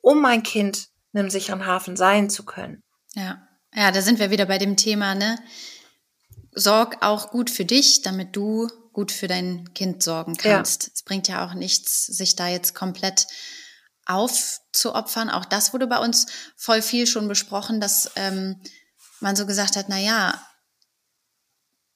um 0.00 0.20
mein 0.20 0.42
Kind 0.42 0.88
in 1.12 1.20
einem 1.20 1.30
sicheren 1.30 1.66
Hafen 1.66 1.96
sein 1.96 2.30
zu 2.30 2.44
können. 2.44 2.82
Ja, 3.14 3.48
ja, 3.74 3.90
da 3.90 4.02
sind 4.02 4.18
wir 4.18 4.30
wieder 4.30 4.46
bei 4.46 4.58
dem 4.58 4.76
Thema, 4.76 5.14
ne? 5.14 5.38
Sorg 6.52 6.98
auch 7.02 7.30
gut 7.30 7.50
für 7.50 7.64
dich, 7.64 8.02
damit 8.02 8.34
du 8.34 8.68
gut 8.92 9.12
für 9.12 9.28
dein 9.28 9.72
Kind 9.74 10.02
sorgen 10.02 10.36
kannst. 10.36 10.84
Ja. 10.84 10.92
Es 10.94 11.02
bringt 11.02 11.28
ja 11.28 11.46
auch 11.46 11.54
nichts, 11.54 12.06
sich 12.06 12.34
da 12.34 12.48
jetzt 12.48 12.74
komplett 12.74 13.26
aufzuopfern. 14.06 15.30
Auch 15.30 15.44
das 15.44 15.72
wurde 15.72 15.86
bei 15.86 15.98
uns 15.98 16.26
voll 16.56 16.82
viel 16.82 17.06
schon 17.06 17.28
besprochen, 17.28 17.80
dass 17.80 18.10
ähm, 18.16 18.60
man 19.20 19.36
so 19.36 19.46
gesagt 19.46 19.76
hat, 19.76 19.88
na 19.88 19.98
ja, 19.98 20.42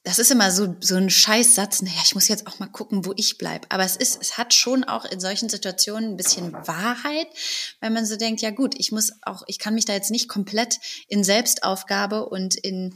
das 0.04 0.18
ist 0.18 0.32
immer 0.32 0.50
so, 0.50 0.74
so 0.80 0.96
ein 0.96 1.10
Scheißsatz, 1.10 1.82
naja, 1.82 2.00
ich 2.04 2.14
muss 2.14 2.26
jetzt 2.26 2.46
auch 2.48 2.58
mal 2.58 2.66
gucken, 2.66 3.04
wo 3.04 3.12
ich 3.16 3.38
bleib. 3.38 3.66
Aber 3.68 3.84
es 3.84 3.96
ist, 3.96 4.20
es 4.20 4.36
hat 4.36 4.52
schon 4.52 4.82
auch 4.82 5.04
in 5.04 5.20
solchen 5.20 5.48
Situationen 5.48 6.10
ein 6.10 6.16
bisschen 6.16 6.52
Wahrheit, 6.52 7.28
weil 7.80 7.90
man 7.90 8.04
so 8.04 8.16
denkt, 8.16 8.40
ja 8.40 8.50
gut, 8.50 8.74
ich 8.78 8.90
muss 8.90 9.12
auch, 9.22 9.44
ich 9.46 9.60
kann 9.60 9.74
mich 9.74 9.84
da 9.84 9.92
jetzt 9.92 10.10
nicht 10.10 10.28
komplett 10.28 10.80
in 11.06 11.22
Selbstaufgabe 11.22 12.28
und 12.28 12.56
in 12.56 12.94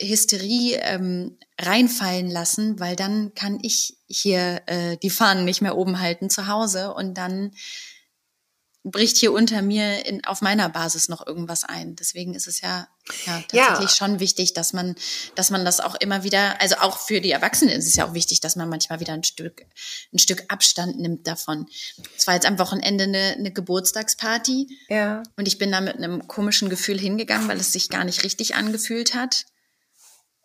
Hysterie 0.00 0.76
ähm, 0.82 1.36
reinfallen 1.60 2.30
lassen, 2.30 2.80
weil 2.80 2.96
dann 2.96 3.34
kann 3.34 3.58
ich 3.62 3.96
hier 4.06 4.62
äh, 4.66 4.96
die 4.98 5.10
Fahnen 5.10 5.44
nicht 5.44 5.60
mehr 5.60 5.76
oben 5.76 6.00
halten 6.00 6.30
zu 6.30 6.46
Hause 6.46 6.94
und 6.94 7.14
dann 7.14 7.52
bricht 8.82 9.18
hier 9.18 9.32
unter 9.32 9.60
mir 9.60 10.06
in, 10.06 10.24
auf 10.24 10.40
meiner 10.40 10.68
Basis 10.70 11.08
noch 11.08 11.26
irgendwas 11.26 11.64
ein. 11.64 11.96
Deswegen 11.96 12.34
ist 12.34 12.46
es 12.46 12.62
ja, 12.62 12.88
ja 13.26 13.42
tatsächlich 13.42 13.90
ja. 13.90 13.96
schon 13.96 14.20
wichtig, 14.20 14.54
dass 14.54 14.72
man, 14.72 14.94
dass 15.34 15.50
man 15.50 15.66
das 15.66 15.80
auch 15.80 15.94
immer 15.96 16.24
wieder, 16.24 16.60
also 16.62 16.76
auch 16.76 16.98
für 16.98 17.20
die 17.20 17.30
Erwachsenen 17.30 17.74
ist 17.74 17.86
es 17.86 17.96
ja 17.96 18.06
auch 18.06 18.14
wichtig, 18.14 18.40
dass 18.40 18.56
man 18.56 18.70
manchmal 18.70 19.00
wieder 19.00 19.12
ein 19.12 19.24
Stück, 19.24 19.66
ein 20.14 20.18
Stück 20.18 20.44
Abstand 20.48 20.98
nimmt 20.98 21.26
davon. 21.26 21.66
Es 22.16 22.26
war 22.26 22.34
jetzt 22.34 22.46
am 22.46 22.58
Wochenende 22.58 23.04
eine, 23.04 23.34
eine 23.38 23.52
Geburtstagsparty. 23.52 24.66
Ja. 24.88 25.22
Und 25.36 25.46
ich 25.46 25.58
bin 25.58 25.70
da 25.70 25.82
mit 25.82 25.96
einem 25.96 26.26
komischen 26.26 26.70
Gefühl 26.70 26.98
hingegangen, 26.98 27.48
weil 27.48 27.60
es 27.60 27.72
sich 27.72 27.90
gar 27.90 28.04
nicht 28.04 28.24
richtig 28.24 28.54
angefühlt 28.54 29.14
hat. 29.14 29.44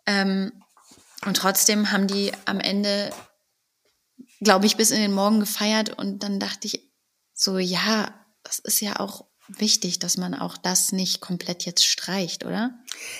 Ähm, 0.04 0.52
und 1.24 1.38
trotzdem 1.38 1.90
haben 1.90 2.06
die 2.06 2.32
am 2.44 2.60
Ende, 2.60 3.10
glaube 4.40 4.66
ich, 4.66 4.76
bis 4.76 4.90
in 4.90 5.00
den 5.00 5.14
Morgen 5.14 5.40
gefeiert 5.40 5.98
und 5.98 6.22
dann 6.22 6.38
dachte 6.38 6.66
ich 6.66 6.86
so, 7.32 7.58
ja, 7.58 8.15
das 8.46 8.58
ist 8.60 8.80
ja 8.80 9.00
auch 9.00 9.24
wichtig, 9.48 9.98
dass 9.98 10.16
man 10.16 10.34
auch 10.34 10.56
das 10.56 10.92
nicht 10.92 11.20
komplett 11.20 11.64
jetzt 11.64 11.84
streicht, 11.84 12.44
oder? 12.44 12.70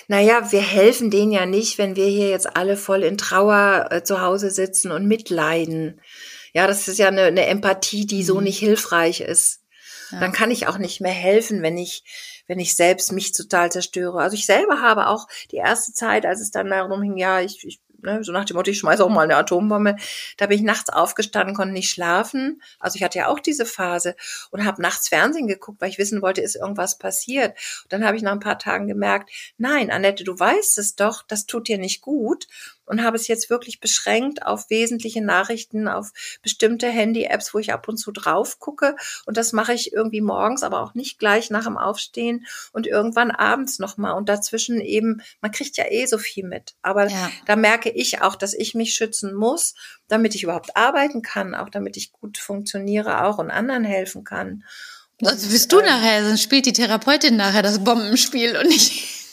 Naja, 0.07 0.51
wir 0.51 0.61
helfen 0.61 1.09
denen 1.09 1.31
ja 1.31 1.45
nicht, 1.45 1.77
wenn 1.77 1.95
wir 1.95 2.07
hier 2.07 2.29
jetzt 2.29 2.55
alle 2.55 2.77
voll 2.77 3.03
in 3.03 3.17
Trauer 3.17 3.87
äh, 3.91 4.03
zu 4.03 4.21
Hause 4.21 4.51
sitzen 4.51 4.91
und 4.91 5.07
mitleiden. 5.07 6.01
Ja, 6.53 6.67
das 6.67 6.87
ist 6.87 6.97
ja 6.97 7.07
eine, 7.07 7.23
eine 7.23 7.45
Empathie, 7.45 8.05
die 8.05 8.23
so 8.23 8.35
mhm. 8.35 8.45
nicht 8.45 8.59
hilfreich 8.59 9.21
ist. 9.21 9.61
Ja. 10.11 10.19
Dann 10.19 10.31
kann 10.31 10.51
ich 10.51 10.67
auch 10.67 10.77
nicht 10.77 11.01
mehr 11.01 11.11
helfen, 11.11 11.61
wenn 11.61 11.77
ich, 11.77 12.03
wenn 12.47 12.59
ich 12.59 12.75
selbst 12.75 13.11
mich 13.11 13.33
total 13.33 13.71
zerstöre. 13.71 14.19
Also 14.19 14.35
ich 14.35 14.45
selber 14.45 14.81
habe 14.81 15.07
auch 15.07 15.27
die 15.51 15.57
erste 15.57 15.93
Zeit, 15.93 16.25
als 16.25 16.41
es 16.41 16.51
dann 16.51 16.69
darum 16.69 17.01
ging, 17.01 17.17
ja, 17.17 17.41
ich, 17.41 17.65
ich 17.65 17.81
ne, 18.01 18.23
so 18.23 18.31
nach 18.31 18.45
dem 18.45 18.55
Motto, 18.55 18.71
ich 18.71 18.79
schmeiße 18.79 19.03
auch 19.03 19.09
mal 19.09 19.23
eine 19.23 19.35
Atombombe. 19.35 19.95
Da 20.37 20.47
bin 20.47 20.57
ich 20.57 20.63
nachts 20.63 20.89
aufgestanden, 20.89 21.55
konnte 21.55 21.73
nicht 21.73 21.89
schlafen. 21.89 22.61
Also 22.79 22.95
ich 22.95 23.03
hatte 23.03 23.19
ja 23.19 23.27
auch 23.27 23.39
diese 23.39 23.65
Phase 23.65 24.15
und 24.51 24.65
habe 24.65 24.81
nachts 24.81 25.09
Fernsehen 25.09 25.47
geguckt, 25.47 25.81
weil 25.81 25.89
ich 25.89 25.97
wissen 25.97 26.21
wollte, 26.21 26.41
ist 26.41 26.55
irgendwas 26.55 26.97
passiert. 26.97 27.57
Und 27.83 27.93
dann 27.93 28.05
habe 28.05 28.17
ich 28.17 28.23
nach 28.23 28.33
ein 28.33 28.39
paar 28.39 28.59
Tagen 28.59 28.87
gemerkt, 28.87 29.29
nein, 29.57 29.91
Annette, 29.91 30.23
du 30.23 30.37
weißt 30.37 30.77
es 30.77 30.95
doch, 30.95 31.23
das 31.27 31.45
tut 31.45 31.67
dir 31.67 31.77
nicht 31.77 32.01
gut 32.01 32.47
und 32.87 33.03
habe 33.03 33.17
es 33.17 33.27
jetzt 33.27 33.49
wirklich 33.49 33.79
beschränkt 33.79 34.45
auf 34.45 34.69
wesentliche 34.69 35.21
Nachrichten, 35.21 35.87
auf 35.87 36.11
bestimmte 36.41 36.87
Handy-Apps, 36.87 37.53
wo 37.53 37.59
ich 37.59 37.71
ab 37.73 37.87
und 37.87 37.97
zu 37.97 38.11
drauf 38.11 38.59
gucke. 38.59 38.95
Und 39.25 39.37
das 39.37 39.53
mache 39.53 39.73
ich 39.73 39.93
irgendwie 39.93 40.21
morgens, 40.21 40.63
aber 40.63 40.81
auch 40.81 40.93
nicht 40.93 41.19
gleich 41.19 41.49
nach 41.49 41.65
dem 41.65 41.77
Aufstehen 41.77 42.45
und 42.71 42.87
irgendwann 42.87 43.31
abends 43.31 43.77
nochmal. 43.79 44.13
Und 44.13 44.29
dazwischen 44.29 44.81
eben, 44.81 45.21
man 45.41 45.51
kriegt 45.51 45.77
ja 45.77 45.85
eh 45.89 46.05
so 46.05 46.17
viel 46.17 46.45
mit. 46.45 46.75
Aber 46.81 47.07
ja. 47.07 47.29
da 47.45 47.55
merke 47.55 47.89
ich 47.89 48.21
auch, 48.21 48.35
dass 48.35 48.53
ich 48.53 48.73
mich 48.73 48.93
schützen 48.93 49.33
muss, 49.33 49.75
damit 50.07 50.33
ich 50.35 50.43
überhaupt 50.43 50.75
arbeiten 50.75 51.21
kann, 51.21 51.53
auch 51.53 51.69
damit 51.69 51.97
ich 51.97 52.11
gut 52.11 52.37
funktioniere 52.37 53.23
auch 53.23 53.37
und 53.37 53.51
anderen 53.51 53.83
helfen 53.83 54.23
kann. 54.23 54.63
Also 55.23 55.49
bist 55.49 55.71
du 55.71 55.79
äh, 55.79 55.83
nachher, 55.85 56.21
dann 56.21 56.37
spielt 56.37 56.65
die 56.65 56.73
Therapeutin 56.73 57.35
nachher 57.35 57.63
das 57.63 57.83
Bombenspiel 57.83 58.55
und 58.55 58.71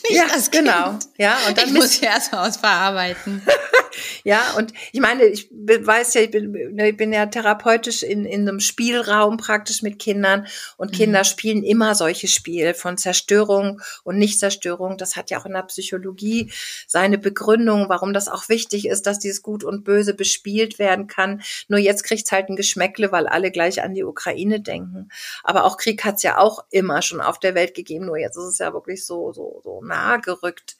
nicht 0.09 0.17
ja, 0.17 0.27
das 0.27 0.51
genau. 0.51 0.97
Ja, 1.17 1.37
und 1.47 1.57
dann 1.57 1.67
ich 1.67 1.73
muss 1.73 1.99
ja 1.99 2.09
erstmal 2.09 2.47
was 2.47 2.57
verarbeiten. 2.57 3.41
ja, 4.23 4.53
und 4.57 4.73
ich 4.91 4.99
meine, 4.99 5.25
ich 5.25 5.49
weiß 5.51 6.13
ja, 6.15 6.21
ich 6.21 6.31
bin, 6.31 6.51
ne, 6.51 6.89
ich 6.89 6.97
bin 6.97 7.13
ja 7.13 7.25
therapeutisch 7.25 8.03
in, 8.03 8.25
in 8.25 8.47
einem 8.47 8.59
Spielraum 8.59 9.37
praktisch 9.37 9.81
mit 9.81 9.99
Kindern 9.99 10.47
und 10.77 10.91
mhm. 10.91 10.95
Kinder 10.95 11.23
spielen 11.23 11.63
immer 11.63 11.95
solche 11.95 12.27
Spiele 12.27 12.73
von 12.73 12.97
Zerstörung 12.97 13.81
und 14.03 14.17
Nichtzerstörung. 14.17 14.97
Das 14.97 15.15
hat 15.15 15.29
ja 15.29 15.39
auch 15.39 15.45
in 15.45 15.53
der 15.53 15.63
Psychologie 15.63 16.51
seine 16.87 17.17
Begründung, 17.17 17.89
warum 17.89 18.13
das 18.13 18.27
auch 18.27 18.49
wichtig 18.49 18.87
ist, 18.87 19.07
dass 19.07 19.19
dieses 19.19 19.41
Gut 19.41 19.63
und 19.63 19.83
Böse 19.83 20.13
bespielt 20.13 20.79
werden 20.79 21.07
kann. 21.07 21.41
Nur 21.67 21.79
jetzt 21.79 22.03
kriegt's 22.03 22.31
halt 22.31 22.49
ein 22.49 22.55
Geschmäckle, 22.55 23.11
weil 23.11 23.27
alle 23.27 23.51
gleich 23.51 23.83
an 23.83 23.93
die 23.93 24.03
Ukraine 24.03 24.59
denken. 24.59 25.09
Aber 25.43 25.65
auch 25.65 25.77
Krieg 25.77 26.03
hat's 26.03 26.23
ja 26.23 26.37
auch 26.37 26.63
immer 26.71 27.01
schon 27.01 27.21
auf 27.21 27.39
der 27.39 27.55
Welt 27.55 27.73
gegeben. 27.73 28.05
Nur 28.05 28.17
jetzt 28.17 28.37
ist 28.37 28.45
es 28.45 28.57
ja 28.59 28.73
wirklich 28.73 29.05
so, 29.05 29.31
so, 29.33 29.61
so 29.63 29.81
nahe 29.95 30.19
gerückt. 30.19 30.75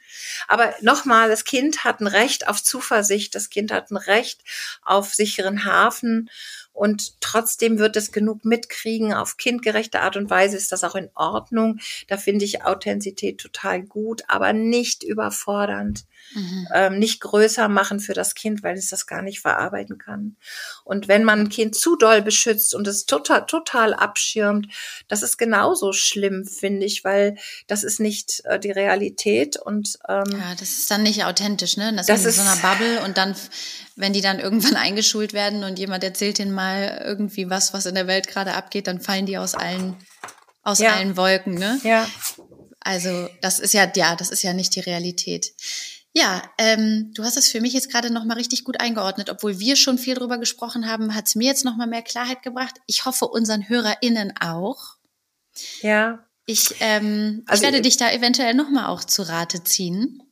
Aber 0.48 0.74
nochmal, 0.82 1.30
das 1.30 1.46
Kind 1.46 1.84
hat 1.84 2.00
ein 2.02 2.08
Recht 2.08 2.48
auf 2.48 2.62
Zuversicht, 2.62 3.36
das 3.36 3.50
Kind 3.50 3.72
hat 3.72 3.92
ein 3.92 3.98
Recht 3.98 4.42
auf 4.84 5.14
sicheren 5.14 5.66
Hafen 5.66 6.30
und 6.74 7.22
trotzdem 7.22 7.80
wird 7.80 7.96
es 7.96 8.12
genug 8.12 8.44
mitkriegen. 8.44 9.14
Auf 9.14 9.38
kindgerechte 9.38 10.02
Art 10.02 10.18
und 10.18 10.30
Weise 10.30 10.58
ist 10.58 10.72
das 10.72 10.84
auch 10.84 10.96
in 10.96 11.10
Ordnung. 11.16 11.80
Da 12.08 12.18
finde 12.18 12.46
ich 12.46 12.64
Authentizität 12.64 13.40
total 13.40 13.82
gut, 13.82 14.24
aber 14.28 14.52
nicht 14.52 15.04
überfordernd, 15.04 16.06
mhm. 16.34 16.68
ähm, 16.74 17.00
nicht 17.00 17.22
größer 17.22 17.68
machen 17.68 18.00
für 18.00 18.14
das 18.14 18.36
Kind, 18.36 18.64
weil 18.64 18.78
es 18.78 18.90
das 18.90 19.08
gar 19.08 19.22
nicht 19.22 19.42
verarbeiten 19.42 19.98
kann. 19.98 20.36
Und 20.84 21.08
wenn 21.08 21.24
man 21.24 21.42
ein 21.42 21.50
Kind 21.50 21.76
zu 21.76 21.96
doll 21.96 22.22
beschützt 22.22 22.74
und 22.74 22.88
es 22.88 23.06
total, 23.06 23.46
total 23.46 23.94
abschirmt, 23.94 24.68
das 25.08 25.24
ist 25.24 25.38
genauso 25.38 25.94
schlimm, 25.94 26.46
finde 26.46 26.86
ich, 26.86 27.04
weil 27.04 27.38
das 27.68 27.84
ist 27.84 28.00
nicht 28.00 28.42
äh, 28.46 28.60
die 28.60 28.72
Realität 28.72 29.58
und 29.58 30.00
ähm, 30.08 30.26
ja, 30.32 30.56
das 30.60 30.78
ist 30.78 30.92
dann 30.92 31.04
nicht 31.04 31.26
authentisch, 31.26 31.78
ne? 31.78 31.94
Das, 31.96 32.08
das 32.08 32.26
ist 32.26 32.38
in 32.38 32.44
so 32.44 32.50
einer 32.50 32.62
Bubble 32.62 33.04
und 33.04 33.18
dann 33.18 33.36
wenn 33.96 34.14
die 34.14 34.22
dann 34.22 34.40
irgendwann 34.40 34.76
eingeschult 34.76 35.34
werden 35.34 35.64
und 35.64 35.80
jemand 35.80 36.04
erzählt 36.04 36.40
ihnen 36.40 36.52
mal 36.52 37.02
irgendwie 37.04 37.50
was, 37.50 37.74
was 37.74 37.86
in 37.86 37.96
der 37.96 38.08
Welt 38.08 38.28
gerade 38.28 38.54
abgeht, 38.54 38.88
dann 38.88 39.02
fallen 39.02 39.26
die 39.26 39.38
aus 39.38 39.56
allen, 39.56 39.96
aus 40.64 40.80
ja. 40.80 40.94
allen 40.94 41.18
Wolken, 41.18 41.56
ne? 41.56 41.80
Ja. 41.84 42.08
Also 42.80 43.30
das 43.42 43.60
ist 43.60 43.74
ja, 43.74 43.92
ja, 43.96 44.16
das 44.16 44.30
ist 44.30 44.44
ja 44.44 44.54
nicht 44.54 44.76
die 44.76 44.82
Realität. 44.82 45.54
Ja, 46.18 46.42
ähm, 46.58 47.12
du 47.14 47.24
hast 47.26 47.36
es 47.36 47.52
für 47.52 47.60
mich 47.60 47.74
jetzt 47.74 47.92
gerade 47.92 48.10
noch 48.10 48.24
mal 48.24 48.36
richtig 48.36 48.64
gut 48.64 48.80
eingeordnet. 48.80 49.30
Obwohl 49.30 49.60
wir 49.60 49.76
schon 49.76 49.98
viel 49.98 50.16
drüber 50.16 50.38
gesprochen 50.38 50.90
haben, 50.90 51.14
hat 51.14 51.28
es 51.28 51.36
mir 51.36 51.48
jetzt 51.48 51.66
noch 51.66 51.76
mal 51.76 51.88
mehr 51.88 52.04
Klarheit 52.04 52.42
gebracht. 52.42 52.76
Ich 52.86 53.04
hoffe 53.04 53.26
unseren 53.26 53.68
HörerInnen 53.68 54.34
auch. 54.40 54.96
Ja. 55.82 56.26
Ich, 56.46 56.76
ähm, 56.80 57.44
also, 57.48 57.62
ich 57.62 57.66
werde 57.66 57.82
dich 57.82 57.98
da 57.98 58.10
eventuell 58.12 58.54
noch 58.54 58.70
mal 58.70 58.88
auch 58.88 59.04
zu 59.04 59.28
Rate 59.28 59.66
ziehen. 59.66 60.24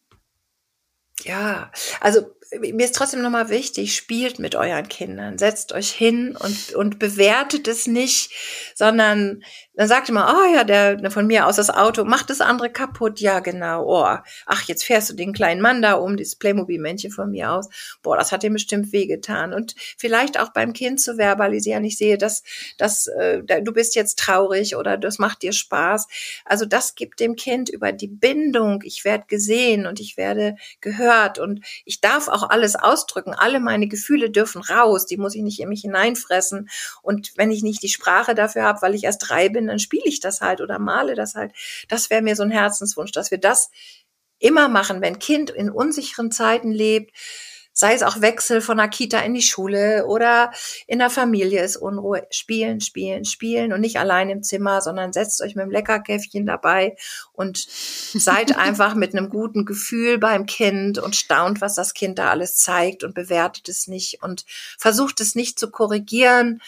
Ja, 1.23 1.69
also 1.99 2.34
mir 2.59 2.85
ist 2.85 2.95
trotzdem 2.95 3.21
nochmal 3.21 3.49
wichtig, 3.49 3.95
spielt 3.95 4.39
mit 4.39 4.55
euren 4.55 4.87
Kindern, 4.87 5.37
setzt 5.37 5.73
euch 5.73 5.91
hin 5.91 6.35
und, 6.37 6.73
und 6.75 6.99
bewertet 6.99 7.67
es 7.67 7.87
nicht, 7.87 8.31
sondern 8.75 9.43
dann 9.75 9.87
sagt 9.87 10.09
immer, 10.09 10.35
oh 10.37 10.53
ja, 10.53 10.63
der 10.63 11.09
von 11.09 11.25
mir 11.25 11.47
aus 11.47 11.55
das 11.55 11.71
Auto 11.71 12.03
macht 12.03 12.29
das 12.29 12.41
andere 12.41 12.69
kaputt. 12.69 13.19
Ja, 13.19 13.39
genau. 13.39 13.85
Oh, 13.87 14.17
ach, 14.45 14.63
jetzt 14.67 14.83
fährst 14.83 15.09
du 15.09 15.15
den 15.15 15.33
kleinen 15.33 15.61
Mann 15.61 15.81
da 15.81 15.93
um, 15.93 16.15
das 16.15 16.35
Playmobil-Männchen 16.35 17.11
von 17.11 17.31
mir 17.31 17.51
aus. 17.51 17.69
Boah, 18.03 18.15
das 18.15 18.31
hat 18.31 18.43
ihm 18.43 18.53
bestimmt 18.53 18.91
wehgetan. 18.91 19.51
Und 19.51 19.73
vielleicht 19.97 20.39
auch 20.39 20.49
beim 20.53 20.73
Kind 20.73 21.01
zu 21.01 21.17
verbalisieren, 21.17 21.83
ich 21.85 21.97
sehe, 21.97 22.19
dass, 22.19 22.43
dass 22.77 23.07
äh, 23.07 23.41
du 23.63 23.73
bist 23.73 23.95
jetzt 23.95 24.19
traurig 24.19 24.75
oder 24.75 24.95
das 24.95 25.17
macht 25.17 25.41
dir 25.41 25.53
Spaß. 25.53 26.07
Also 26.45 26.65
das 26.65 26.93
gibt 26.93 27.19
dem 27.19 27.35
Kind 27.35 27.69
über 27.69 27.91
die 27.91 28.07
Bindung, 28.07 28.83
ich 28.83 29.03
werde 29.05 29.25
gesehen 29.27 29.87
und 29.87 29.99
ich 29.99 30.17
werde 30.17 30.55
gehört 30.81 31.39
und 31.39 31.65
ich 31.83 31.99
darf 31.99 32.27
auch 32.34 32.49
alles 32.49 32.75
ausdrücken. 32.75 33.34
Alle 33.34 33.59
meine 33.59 33.88
Gefühle 33.88 34.29
dürfen 34.29 34.61
raus, 34.61 35.05
die 35.05 35.17
muss 35.17 35.36
ich 35.36 35.41
nicht 35.41 35.59
in 35.59 35.69
mich 35.69 35.81
hineinfressen. 35.81 36.69
Und 37.01 37.31
wenn 37.36 37.51
ich 37.51 37.63
nicht 37.63 37.84
die 37.84 37.89
Sprache 37.89 38.36
dafür 38.36 38.63
habe, 38.63 38.81
weil 38.81 38.95
ich 38.95 39.03
erst 39.03 39.29
drei 39.29 39.49
bin, 39.49 39.67
dann 39.67 39.79
spiele 39.79 40.05
ich 40.05 40.19
das 40.19 40.41
halt 40.41 40.61
oder 40.61 40.79
male 40.79 41.15
das 41.15 41.36
halt. 41.36 41.53
Das 41.88 42.09
wäre 42.09 42.21
mir 42.21 42.36
so 42.36 42.43
ein 42.43 42.51
Herzenswunsch, 42.51 43.11
dass 43.11 43.31
wir 43.31 43.38
das 43.38 43.69
immer 44.39 44.67
machen, 44.67 45.01
wenn 45.01 45.19
Kind 45.19 45.49
in 45.49 45.69
unsicheren 45.69 46.31
Zeiten 46.31 46.71
lebt, 46.71 47.15
sei 47.74 47.93
es 47.95 48.03
auch 48.03 48.21
Wechsel 48.21 48.61
von 48.61 48.78
der 48.78 48.88
Kita 48.88 49.19
in 49.19 49.34
die 49.34 49.41
Schule 49.41 50.05
oder 50.05 50.51
in 50.88 50.99
der 50.99 51.09
Familie 51.09 51.63
ist 51.63 51.76
Unruhe. 51.76 52.26
Spielen, 52.30 52.80
spielen, 52.82 53.26
spielen 53.26 53.74
und 53.74 53.82
nicht 53.82 53.97
allein 53.97 54.30
im 54.30 54.43
Zimmer, 54.43 54.82
sondern 54.82 55.11
setzt 55.11 55.41
euch 55.41 55.55
mit 55.55 55.65
dem 55.65 55.71
Leckerkäffchen 55.71 56.45
dabei 56.45 56.95
und 57.34 57.57
seid 57.57 58.55
einfach 58.57 58.93
mit 58.93 59.15
einem 59.15 59.30
guten 59.30 59.65
Gefühl 59.65 60.19
beim 60.19 60.45
Kind 60.45 60.99
und 60.99 61.15
staunt, 61.15 61.61
was 61.61 61.74
das 61.74 61.95
Kind 61.95 62.19
da 62.19 62.30
alles 62.30 62.55
zeigt 62.57 63.03
und 63.03 63.15
bewertet 63.15 63.67
es 63.67 63.88
nicht 63.88 64.21
und 64.21 64.45
versucht 64.78 65.19
es 65.19 65.34
nicht 65.34 65.57
zu 65.57 65.71
korrigieren, 65.71 66.61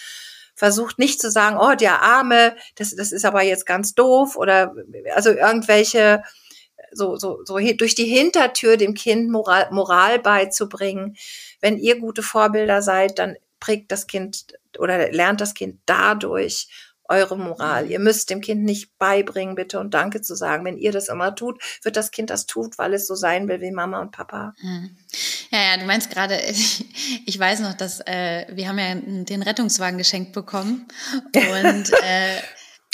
versucht 0.55 0.97
nicht 0.97 1.21
zu 1.21 1.29
sagen, 1.29 1.57
oh, 1.59 1.75
der 1.75 2.01
Arme, 2.01 2.55
das, 2.75 2.95
das 2.95 3.11
ist 3.11 3.25
aber 3.25 3.43
jetzt 3.43 3.65
ganz 3.65 3.93
doof 3.93 4.37
oder 4.37 4.73
also 5.13 5.29
irgendwelche 5.29 6.23
so, 6.95 7.15
so, 7.15 7.43
so 7.43 7.57
durch 7.59 7.95
die 7.95 8.05
Hintertür 8.05 8.77
dem 8.77 8.93
Kind 8.93 9.29
Moral, 9.29 9.67
Moral 9.71 10.19
beizubringen. 10.19 11.15
Wenn 11.61 11.77
ihr 11.77 11.99
gute 11.99 12.23
Vorbilder 12.23 12.81
seid, 12.81 13.19
dann 13.19 13.35
prägt 13.59 13.91
das 13.91 14.07
Kind 14.07 14.47
oder 14.77 15.11
lernt 15.11 15.41
das 15.41 15.53
Kind 15.53 15.79
dadurch 15.85 16.67
eure 17.07 17.37
Moral. 17.37 17.85
Mhm. 17.85 17.91
Ihr 17.91 17.99
müsst 17.99 18.29
dem 18.29 18.41
Kind 18.41 18.63
nicht 18.63 18.97
beibringen, 18.97 19.55
bitte 19.55 19.79
und 19.79 19.93
Danke 19.93 20.21
zu 20.21 20.35
sagen. 20.35 20.65
Wenn 20.65 20.77
ihr 20.77 20.91
das 20.91 21.07
immer 21.07 21.35
tut, 21.35 21.61
wird 21.83 21.97
das 21.97 22.11
Kind 22.11 22.29
das 22.29 22.45
tut, 22.45 22.77
weil 22.77 22.93
es 22.93 23.07
so 23.07 23.15
sein 23.15 23.47
will 23.47 23.61
wie 23.61 23.71
Mama 23.71 24.01
und 24.01 24.11
Papa. 24.11 24.53
Hm. 24.59 24.97
Ja, 25.51 25.59
ja, 25.61 25.77
du 25.77 25.85
meinst 25.85 26.09
gerade, 26.09 26.39
ich, 26.49 26.85
ich 27.25 27.37
weiß 27.37 27.59
noch, 27.59 27.73
dass 27.73 28.01
äh, 28.01 28.45
wir 28.49 28.67
haben 28.67 28.79
ja 28.79 28.95
den 28.95 29.41
Rettungswagen 29.41 29.97
geschenkt 29.97 30.33
bekommen 30.33 30.87
und 31.35 31.91
äh, 32.03 32.41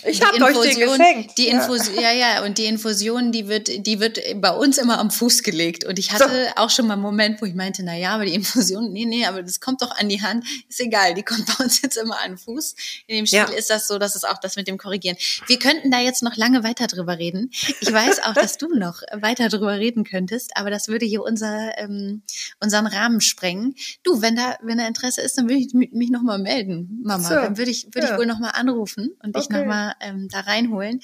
ich 0.06 0.22
habe 0.22 0.44
euch 0.44 0.76
den 0.76 0.80
geschenkt. 0.80 1.38
Die 1.38 1.48
Infusion, 1.48 1.96
ja. 1.96 2.12
ja, 2.12 2.14
ja, 2.14 2.44
und 2.44 2.58
die 2.58 2.66
Infusion, 2.66 3.32
die 3.32 3.48
wird, 3.48 3.86
die 3.86 4.00
wird 4.00 4.20
bei 4.36 4.52
uns 4.52 4.78
immer 4.78 5.00
am 5.00 5.12
Fuß 5.12 5.44
gelegt. 5.44 5.86
Und 5.86 6.00
ich 6.00 6.12
hatte 6.12 6.30
so. 6.30 6.62
auch 6.62 6.70
schon 6.70 6.88
mal 6.88 6.94
einen 6.94 7.02
Moment, 7.02 7.42
wo 7.42 7.46
ich 7.46 7.54
meinte, 7.54 7.84
na 7.84 7.96
ja, 7.96 8.14
aber 8.16 8.26
die 8.26 8.34
Infusion, 8.34 8.92
nee, 8.92 9.06
nee, 9.06 9.26
aber 9.26 9.44
das 9.44 9.60
kommt 9.60 9.82
doch 9.82 9.92
an 9.98 10.10
die 10.10 10.22
Hand. 10.22 10.46
Ist 10.70 10.80
egal, 10.80 11.14
die 11.14 11.24
kommt 11.24 11.46
bei 11.58 11.64
uns 11.64 11.82
jetzt 11.82 11.98
immer 11.98 12.20
an 12.20 12.32
den 12.32 12.38
Fuß. 12.38 12.76
In 13.08 13.18
dem 13.18 13.26
Spiel 13.26 13.40
ja. 13.40 13.46
ist 13.46 13.70
das 13.70 13.88
so, 13.88 14.00
dass 14.00 14.16
es 14.16 14.24
auch 14.24 14.38
das 14.40 14.56
mit 14.56 14.68
dem 14.68 14.78
Korrigieren. 14.78 15.18
Wir 15.48 15.60
könnten 15.60 15.92
da 15.92 16.00
jetzt 16.00 16.24
noch 16.24 16.36
lange 16.36 16.64
weiter 16.64 16.88
drüber 16.88 17.18
reden. 17.18 17.52
Ich 17.80 17.92
weiß 17.92 18.24
auch, 18.24 18.34
dass 18.34 18.58
du 18.58 18.76
noch 18.76 19.02
weiter 19.14 19.50
drüber 19.50 19.78
reden 19.78 20.04
könntest, 20.04 20.52
aber 20.56 20.70
das 20.70 20.88
würde 20.88 21.06
hier 21.06 21.22
unser, 21.22 21.78
ähm, 21.78 22.22
unseren 22.60 22.88
Rahmen 22.88 23.22
sprengen. 23.22 23.76
Du, 24.04 24.22
wenn 24.22 24.36
da, 24.36 24.58
wenn 24.62 24.78
da 24.78 24.88
Interesse 24.88 25.22
ist, 25.22 25.38
dann 25.38 25.48
würde 25.48 25.62
ich 25.62 25.74
mich 25.74 26.10
noch 26.10 26.22
mal 26.22 26.40
melden, 26.40 27.02
Mama. 27.04 27.28
So. 27.28 27.36
Dann 27.36 27.58
würde 27.58 27.72
ich, 27.72 27.86
würde 27.94 28.08
ja. 28.08 28.14
ich 28.14 28.20
wohl 28.20 28.26
noch 28.26 28.40
mal 28.40 28.50
anrufen 28.50 29.12
und 29.22 29.36
okay. 29.36 29.40
dich 29.40 29.50
noch 29.50 29.66
ähm, 30.00 30.28
da 30.30 30.42
reinholen. 30.42 31.02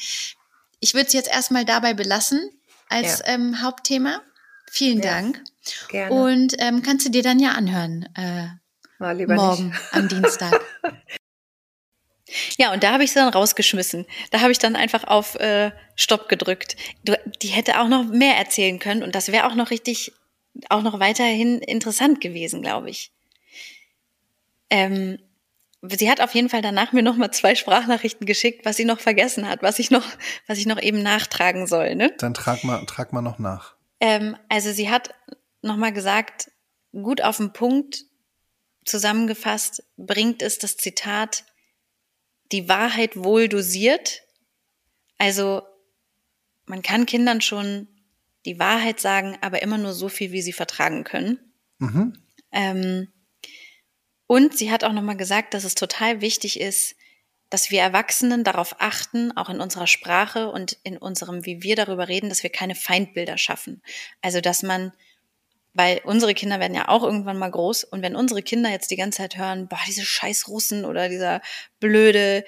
Ich 0.80 0.94
würde 0.94 1.08
es 1.08 1.14
jetzt 1.14 1.30
erstmal 1.30 1.66
dabei 1.66 1.94
belassen 1.94 2.50
als 2.90 3.20
ja. 3.20 3.34
ähm, 3.34 3.62
Hauptthema. 3.62 4.22
Vielen 4.70 5.02
ja. 5.02 5.12
Dank. 5.12 5.44
Gerne. 5.90 6.14
Und 6.14 6.56
ähm, 6.60 6.82
kannst 6.82 7.06
du 7.06 7.10
dir 7.10 7.24
dann 7.24 7.40
ja 7.40 7.52
anhören 7.52 8.08
äh, 8.16 8.48
morgen 9.00 9.70
nicht. 9.70 9.94
am 9.94 10.08
Dienstag. 10.10 10.62
Ja, 12.58 12.74
und 12.74 12.84
da 12.84 12.92
habe 12.92 13.04
ich 13.04 13.12
sie 13.12 13.20
dann 13.20 13.30
rausgeschmissen. 13.30 14.06
Da 14.32 14.42
habe 14.42 14.52
ich 14.52 14.60
dann 14.60 14.76
einfach 14.76 15.06
auf 15.06 15.36
äh, 15.36 15.72
Stopp 15.96 16.28
gedrückt. 16.28 16.76
Du, 17.04 17.18
die 17.42 17.48
hätte 17.48 17.80
auch 17.80 17.88
noch 17.88 18.06
mehr 18.06 18.36
erzählen 18.36 18.80
können 18.80 19.04
und 19.04 19.16
das 19.16 19.32
wäre 19.32 19.48
auch 19.48 19.56
noch 19.56 19.72
richtig, 19.72 20.12
auch 20.70 20.82
noch 20.82 21.00
weiterhin 21.00 21.60
interessant 21.60 22.20
gewesen, 22.20 22.62
glaube 22.62 22.90
ich. 22.90 23.12
Ähm, 24.70 25.20
sie 25.96 26.10
hat 26.10 26.22
auf 26.22 26.34
jeden 26.34 26.50
Fall 26.50 26.62
danach 26.62 26.92
mir 26.92 27.04
noch 27.04 27.18
mal 27.18 27.32
zwei 27.32 27.56
Sprachnachrichten 27.56 28.26
geschickt, 28.26 28.66
was 28.66 28.78
sie 28.78 28.86
noch 28.86 29.00
vergessen 29.00 29.48
hat, 29.48 29.62
was 29.62 29.80
ich 29.80 29.92
noch, 29.92 30.06
was 30.48 30.58
ich 30.58 30.66
noch 30.66 30.82
eben 30.82 31.02
nachtragen 31.02 31.68
soll. 31.68 31.96
Ne? 31.96 32.14
Dann 32.18 32.34
trag 32.34 32.64
mal, 32.64 32.84
trag 32.86 33.14
mal 33.14 33.22
noch 33.22 33.40
nach. 33.40 33.76
Ähm, 34.00 34.36
also 34.50 34.72
sie 34.72 34.90
hat 34.90 35.14
noch 35.62 35.78
mal 35.78 35.94
gesagt, 35.94 36.52
gut 36.92 37.22
auf 37.22 37.38
den 37.38 37.54
Punkt 37.54 38.06
zusammengefasst 38.86 39.84
bringt 39.98 40.42
es 40.42 40.60
das 40.60 40.78
Zitat 40.78 41.44
die 42.52 42.70
Wahrheit 42.70 43.18
wohl 43.18 43.50
dosiert. 43.50 44.24
Also 45.18 45.64
man 46.66 46.82
kann 46.82 47.06
Kindern 47.06 47.42
schon 47.42 47.88
die 48.46 48.60
Wahrheit 48.60 49.00
sagen, 49.00 49.38
aber 49.42 49.62
immer 49.62 49.78
nur 49.78 49.94
so 49.94 50.10
viel, 50.10 50.32
wie 50.32 50.42
sie 50.42 50.54
vertragen 50.54 51.04
können. 51.04 51.40
Mhm. 51.80 52.14
Ähm, 52.52 53.08
und 54.28 54.58
sie 54.58 54.72
hat 54.72 54.84
auch 54.84 54.92
nochmal 54.92 55.18
gesagt, 55.18 55.54
dass 55.54 55.64
es 55.64 55.74
total 55.76 56.22
wichtig 56.22 56.60
ist, 56.60 56.96
dass 57.50 57.72
wir 57.72 57.82
Erwachsenen 57.82 58.44
darauf 58.44 58.76
achten, 58.80 59.36
auch 59.38 59.50
in 59.50 59.62
unserer 59.62 59.88
Sprache 59.88 60.52
und 60.52 60.78
in 60.84 60.98
unserem, 60.98 61.46
wie 61.46 61.64
wir 61.64 61.78
darüber 61.78 62.10
reden, 62.10 62.28
dass 62.28 62.44
wir 62.44 62.50
keine 62.50 62.76
Feindbilder 62.76 63.38
schaffen. 63.38 63.82
Also, 64.22 64.42
dass 64.42 64.64
man, 64.64 64.92
weil 65.74 66.02
unsere 66.04 66.34
Kinder 66.34 66.60
werden 66.60 66.76
ja 66.76 66.90
auch 66.90 67.04
irgendwann 67.04 67.38
mal 67.38 67.50
groß 67.50 67.86
und 67.86 68.02
wenn 68.02 68.18
unsere 68.18 68.42
Kinder 68.42 68.70
jetzt 68.70 68.92
die 68.92 68.98
ganze 68.98 69.20
Zeit 69.20 69.38
hören, 69.38 69.70
boah, 69.70 69.80
diese 69.88 70.04
scheiß 70.04 70.50
Russen 70.50 70.84
oder 70.84 71.08
dieser 71.08 71.42
blöde, 71.80 72.44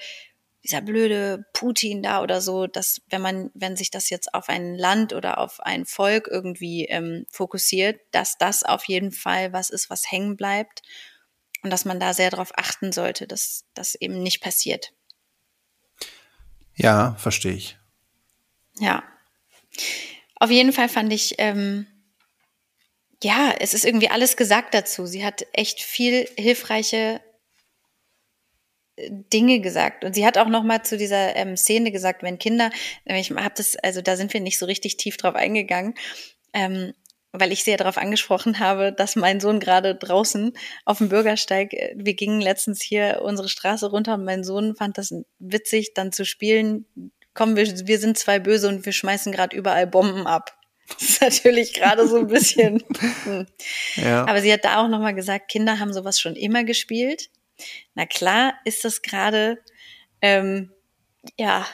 dieser 0.62 0.82
blöde 0.82 1.46
Putin 1.54 2.02
da 2.02 2.20
oder 2.20 2.42
so, 2.42 2.66
dass 2.66 3.00
wenn 3.08 3.22
man, 3.22 3.50
wenn 3.54 3.76
sich 3.76 3.90
das 3.90 4.10
jetzt 4.10 4.34
auf 4.34 4.50
ein 4.50 4.74
Land 4.74 5.14
oder 5.14 5.38
auf 5.38 5.60
ein 5.60 5.86
Volk 5.86 6.28
irgendwie 6.30 6.84
ähm, 6.84 7.24
fokussiert, 7.30 8.02
dass 8.10 8.36
das 8.36 8.64
auf 8.64 8.84
jeden 8.84 9.12
Fall 9.12 9.54
was 9.54 9.70
ist, 9.70 9.88
was 9.88 10.10
hängen 10.10 10.36
bleibt 10.36 10.82
und 11.62 11.70
dass 11.70 11.84
man 11.84 12.00
da 12.00 12.14
sehr 12.14 12.30
darauf 12.30 12.52
achten 12.56 12.92
sollte, 12.92 13.26
dass 13.26 13.64
das 13.74 13.94
eben 13.94 14.22
nicht 14.22 14.40
passiert. 14.40 14.92
Ja, 16.74 17.14
verstehe 17.16 17.52
ich. 17.52 17.76
Ja. 18.78 19.02
Auf 20.36 20.50
jeden 20.50 20.72
Fall 20.72 20.88
fand 20.88 21.12
ich, 21.12 21.34
ähm, 21.38 21.86
ja, 23.22 23.52
es 23.58 23.74
ist 23.74 23.84
irgendwie 23.84 24.08
alles 24.08 24.36
gesagt 24.36 24.72
dazu. 24.72 25.04
Sie 25.06 25.24
hat 25.24 25.46
echt 25.52 25.82
viel 25.82 26.26
hilfreiche 26.38 27.20
äh, 28.96 29.10
Dinge 29.10 29.60
gesagt 29.60 30.04
und 30.04 30.14
sie 30.14 30.24
hat 30.24 30.38
auch 30.38 30.48
noch 30.48 30.62
mal 30.62 30.82
zu 30.82 30.96
dieser 30.96 31.36
ähm, 31.36 31.56
Szene 31.56 31.92
gesagt, 31.92 32.22
wenn 32.22 32.38
Kinder, 32.38 32.70
ich 33.04 33.30
habe 33.30 33.54
das, 33.54 33.76
also 33.76 34.00
da 34.00 34.16
sind 34.16 34.32
wir 34.32 34.40
nicht 34.40 34.58
so 34.58 34.64
richtig 34.64 34.96
tief 34.96 35.18
drauf 35.18 35.34
eingegangen, 35.34 35.94
ähm, 36.54 36.94
weil 37.32 37.52
ich 37.52 37.64
sie 37.64 37.70
ja 37.70 37.76
darauf 37.76 37.96
angesprochen 37.96 38.58
habe, 38.58 38.92
dass 38.92 39.16
mein 39.16 39.40
Sohn 39.40 39.60
gerade 39.60 39.94
draußen 39.94 40.52
auf 40.84 40.98
dem 40.98 41.08
Bürgersteig, 41.08 41.72
äh, 41.72 41.94
wir 41.96 42.14
gingen 42.14 42.40
letztens 42.40 42.82
hier 42.82 43.20
unsere 43.22 43.48
Straße 43.48 43.88
runter 43.90 44.14
und 44.14 44.24
mein 44.24 44.44
Sohn 44.44 44.74
fand 44.76 44.98
das 44.98 45.14
witzig, 45.38 45.94
dann 45.94 46.12
zu 46.12 46.24
spielen, 46.24 46.86
komm, 47.34 47.56
wir, 47.56 47.66
wir 47.86 47.98
sind 47.98 48.18
zwei 48.18 48.38
böse 48.38 48.68
und 48.68 48.84
wir 48.84 48.92
schmeißen 48.92 49.32
gerade 49.32 49.56
überall 49.56 49.86
Bomben 49.86 50.26
ab. 50.26 50.56
Das 50.98 51.08
ist 51.08 51.22
natürlich 51.22 51.72
gerade 51.72 52.08
so 52.08 52.18
ein 52.18 52.26
bisschen. 52.26 52.82
Hm. 53.22 53.46
ja. 53.94 54.26
Aber 54.26 54.40
sie 54.40 54.52
hat 54.52 54.64
da 54.64 54.82
auch 54.82 54.88
nochmal 54.88 55.14
gesagt, 55.14 55.48
Kinder 55.48 55.78
haben 55.78 55.92
sowas 55.92 56.18
schon 56.18 56.34
immer 56.34 56.64
gespielt. 56.64 57.30
Na 57.94 58.06
klar 58.06 58.54
ist 58.64 58.84
das 58.84 59.00
gerade, 59.00 59.62
ähm, 60.20 60.72
ja, 61.38 61.64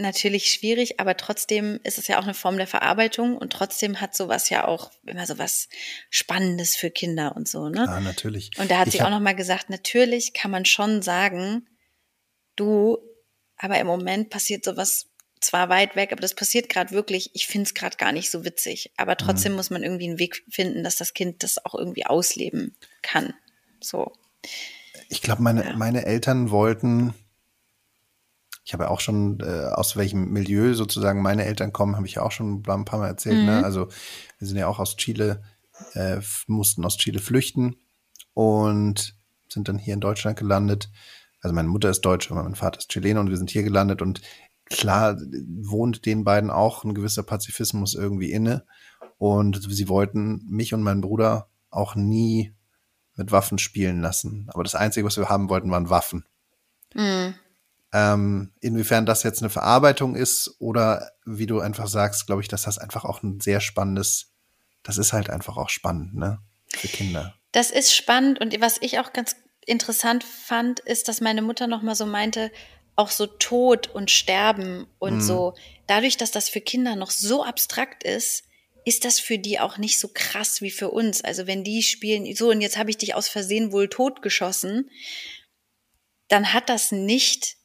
natürlich 0.00 0.52
schwierig, 0.52 1.00
aber 1.00 1.16
trotzdem 1.16 1.80
ist 1.84 1.98
es 1.98 2.08
ja 2.08 2.18
auch 2.18 2.24
eine 2.24 2.34
Form 2.34 2.56
der 2.56 2.66
Verarbeitung 2.66 3.36
und 3.36 3.52
trotzdem 3.52 4.00
hat 4.00 4.14
sowas 4.14 4.50
ja 4.50 4.66
auch 4.66 4.90
immer 5.04 5.26
sowas 5.26 5.68
Spannendes 6.10 6.76
für 6.76 6.90
Kinder 6.90 7.36
und 7.36 7.48
so, 7.48 7.68
ne? 7.68 7.84
Ja, 7.86 8.00
natürlich. 8.00 8.50
Und 8.58 8.70
da 8.70 8.78
hat 8.78 8.88
ich 8.88 8.94
sie 8.94 9.02
auch 9.02 9.10
nochmal 9.10 9.34
gesagt, 9.34 9.70
natürlich 9.70 10.32
kann 10.32 10.50
man 10.50 10.64
schon 10.64 11.02
sagen, 11.02 11.66
du, 12.56 12.98
aber 13.56 13.78
im 13.78 13.86
Moment 13.86 14.30
passiert 14.30 14.64
sowas 14.64 15.10
zwar 15.40 15.68
weit 15.68 15.96
weg, 15.96 16.12
aber 16.12 16.20
das 16.20 16.34
passiert 16.34 16.68
gerade 16.68 16.92
wirklich. 16.92 17.30
Ich 17.34 17.46
finde 17.46 17.66
es 17.66 17.74
gerade 17.74 17.96
gar 17.96 18.12
nicht 18.12 18.30
so 18.30 18.44
witzig. 18.44 18.92
Aber 18.96 19.16
trotzdem 19.16 19.52
mhm. 19.52 19.56
muss 19.56 19.70
man 19.70 19.82
irgendwie 19.82 20.08
einen 20.08 20.18
Weg 20.18 20.44
finden, 20.50 20.84
dass 20.84 20.96
das 20.96 21.14
Kind 21.14 21.42
das 21.42 21.64
auch 21.64 21.74
irgendwie 21.74 22.06
ausleben 22.06 22.76
kann. 23.02 23.34
So. 23.80 24.12
Ich 25.08 25.22
glaube, 25.22 25.42
meine, 25.42 25.64
ja. 25.64 25.76
meine 25.76 26.04
Eltern 26.04 26.50
wollten, 26.50 27.14
ich 28.70 28.74
habe 28.74 28.84
ja 28.84 28.90
auch 28.90 29.00
schon, 29.00 29.40
äh, 29.40 29.66
aus 29.72 29.96
welchem 29.96 30.30
Milieu 30.30 30.74
sozusagen 30.74 31.22
meine 31.22 31.44
Eltern 31.44 31.72
kommen, 31.72 31.96
habe 31.96 32.06
ich 32.06 32.14
ja 32.14 32.22
auch 32.22 32.30
schon 32.30 32.62
ein 32.64 32.84
paar 32.84 33.00
Mal 33.00 33.08
erzählt. 33.08 33.38
Ne? 33.38 33.42
Mhm. 33.42 33.46
Ne? 33.48 33.64
Also 33.64 33.88
wir 34.38 34.46
sind 34.46 34.56
ja 34.58 34.68
auch 34.68 34.78
aus 34.78 34.94
Chile, 34.96 35.42
äh, 35.94 36.20
mussten 36.46 36.84
aus 36.84 36.96
Chile 36.96 37.18
flüchten 37.18 37.74
und 38.32 39.16
sind 39.48 39.68
dann 39.68 39.76
hier 39.76 39.94
in 39.94 40.00
Deutschland 40.00 40.38
gelandet. 40.38 40.88
Also 41.40 41.52
meine 41.52 41.66
Mutter 41.66 41.90
ist 41.90 42.02
Deutsche, 42.02 42.32
mein 42.32 42.54
Vater 42.54 42.78
ist 42.78 42.90
Chilene 42.90 43.18
und 43.18 43.28
wir 43.28 43.38
sind 43.38 43.50
hier 43.50 43.64
gelandet 43.64 44.02
und 44.02 44.20
klar 44.66 45.18
wohnt 45.18 46.06
den 46.06 46.22
beiden 46.22 46.50
auch 46.52 46.84
ein 46.84 46.94
gewisser 46.94 47.24
Pazifismus 47.24 47.94
irgendwie 47.94 48.30
inne 48.30 48.64
und 49.18 49.60
sie 49.68 49.88
wollten 49.88 50.46
mich 50.48 50.74
und 50.74 50.84
meinen 50.84 51.00
Bruder 51.00 51.48
auch 51.70 51.96
nie 51.96 52.54
mit 53.16 53.32
Waffen 53.32 53.58
spielen 53.58 54.00
lassen. 54.00 54.46
Aber 54.52 54.62
das 54.62 54.76
Einzige, 54.76 55.04
was 55.04 55.16
wir 55.16 55.28
haben 55.28 55.48
wollten, 55.48 55.72
waren 55.72 55.90
Waffen. 55.90 56.24
Mhm. 56.94 57.34
Ähm, 57.92 58.52
inwiefern 58.60 59.04
das 59.04 59.24
jetzt 59.24 59.42
eine 59.42 59.50
Verarbeitung 59.50 60.14
ist 60.14 60.54
oder 60.60 61.10
wie 61.24 61.46
du 61.46 61.58
einfach 61.58 61.88
sagst, 61.88 62.26
glaube 62.26 62.42
ich, 62.42 62.48
dass 62.48 62.62
das 62.62 62.78
einfach 62.78 63.04
auch 63.04 63.22
ein 63.22 63.40
sehr 63.40 63.60
spannendes, 63.60 64.32
das 64.84 64.96
ist 64.96 65.12
halt 65.12 65.28
einfach 65.28 65.56
auch 65.56 65.68
spannend, 65.68 66.14
ne? 66.14 66.38
Für 66.68 66.86
Kinder. 66.86 67.34
Das 67.50 67.72
ist 67.72 67.94
spannend 67.94 68.40
und 68.40 68.58
was 68.60 68.76
ich 68.80 69.00
auch 69.00 69.12
ganz 69.12 69.34
interessant 69.66 70.22
fand, 70.22 70.78
ist, 70.80 71.08
dass 71.08 71.20
meine 71.20 71.42
Mutter 71.42 71.66
noch 71.66 71.82
mal 71.82 71.96
so 71.96 72.06
meinte, 72.06 72.52
auch 72.96 73.10
so 73.10 73.26
Tod 73.26 73.88
und 73.88 74.10
Sterben 74.10 74.86
und 74.98 75.16
mhm. 75.16 75.20
so, 75.20 75.54
dadurch, 75.86 76.16
dass 76.16 76.30
das 76.30 76.48
für 76.48 76.60
Kinder 76.60 76.96
noch 76.96 77.10
so 77.10 77.44
abstrakt 77.44 78.04
ist, 78.04 78.44
ist 78.84 79.04
das 79.04 79.18
für 79.18 79.38
die 79.38 79.58
auch 79.58 79.78
nicht 79.78 79.98
so 79.98 80.08
krass 80.12 80.60
wie 80.60 80.70
für 80.70 80.90
uns. 80.90 81.22
Also 81.22 81.46
wenn 81.46 81.64
die 81.64 81.82
spielen, 81.82 82.34
so 82.34 82.50
und 82.50 82.60
jetzt 82.60 82.78
habe 82.78 82.90
ich 82.90 82.98
dich 82.98 83.14
aus 83.14 83.28
Versehen 83.28 83.72
wohl 83.72 83.88
totgeschossen, 83.88 84.90
dann 86.28 86.52
hat 86.52 86.68
das 86.68 86.92
nicht 86.92 87.56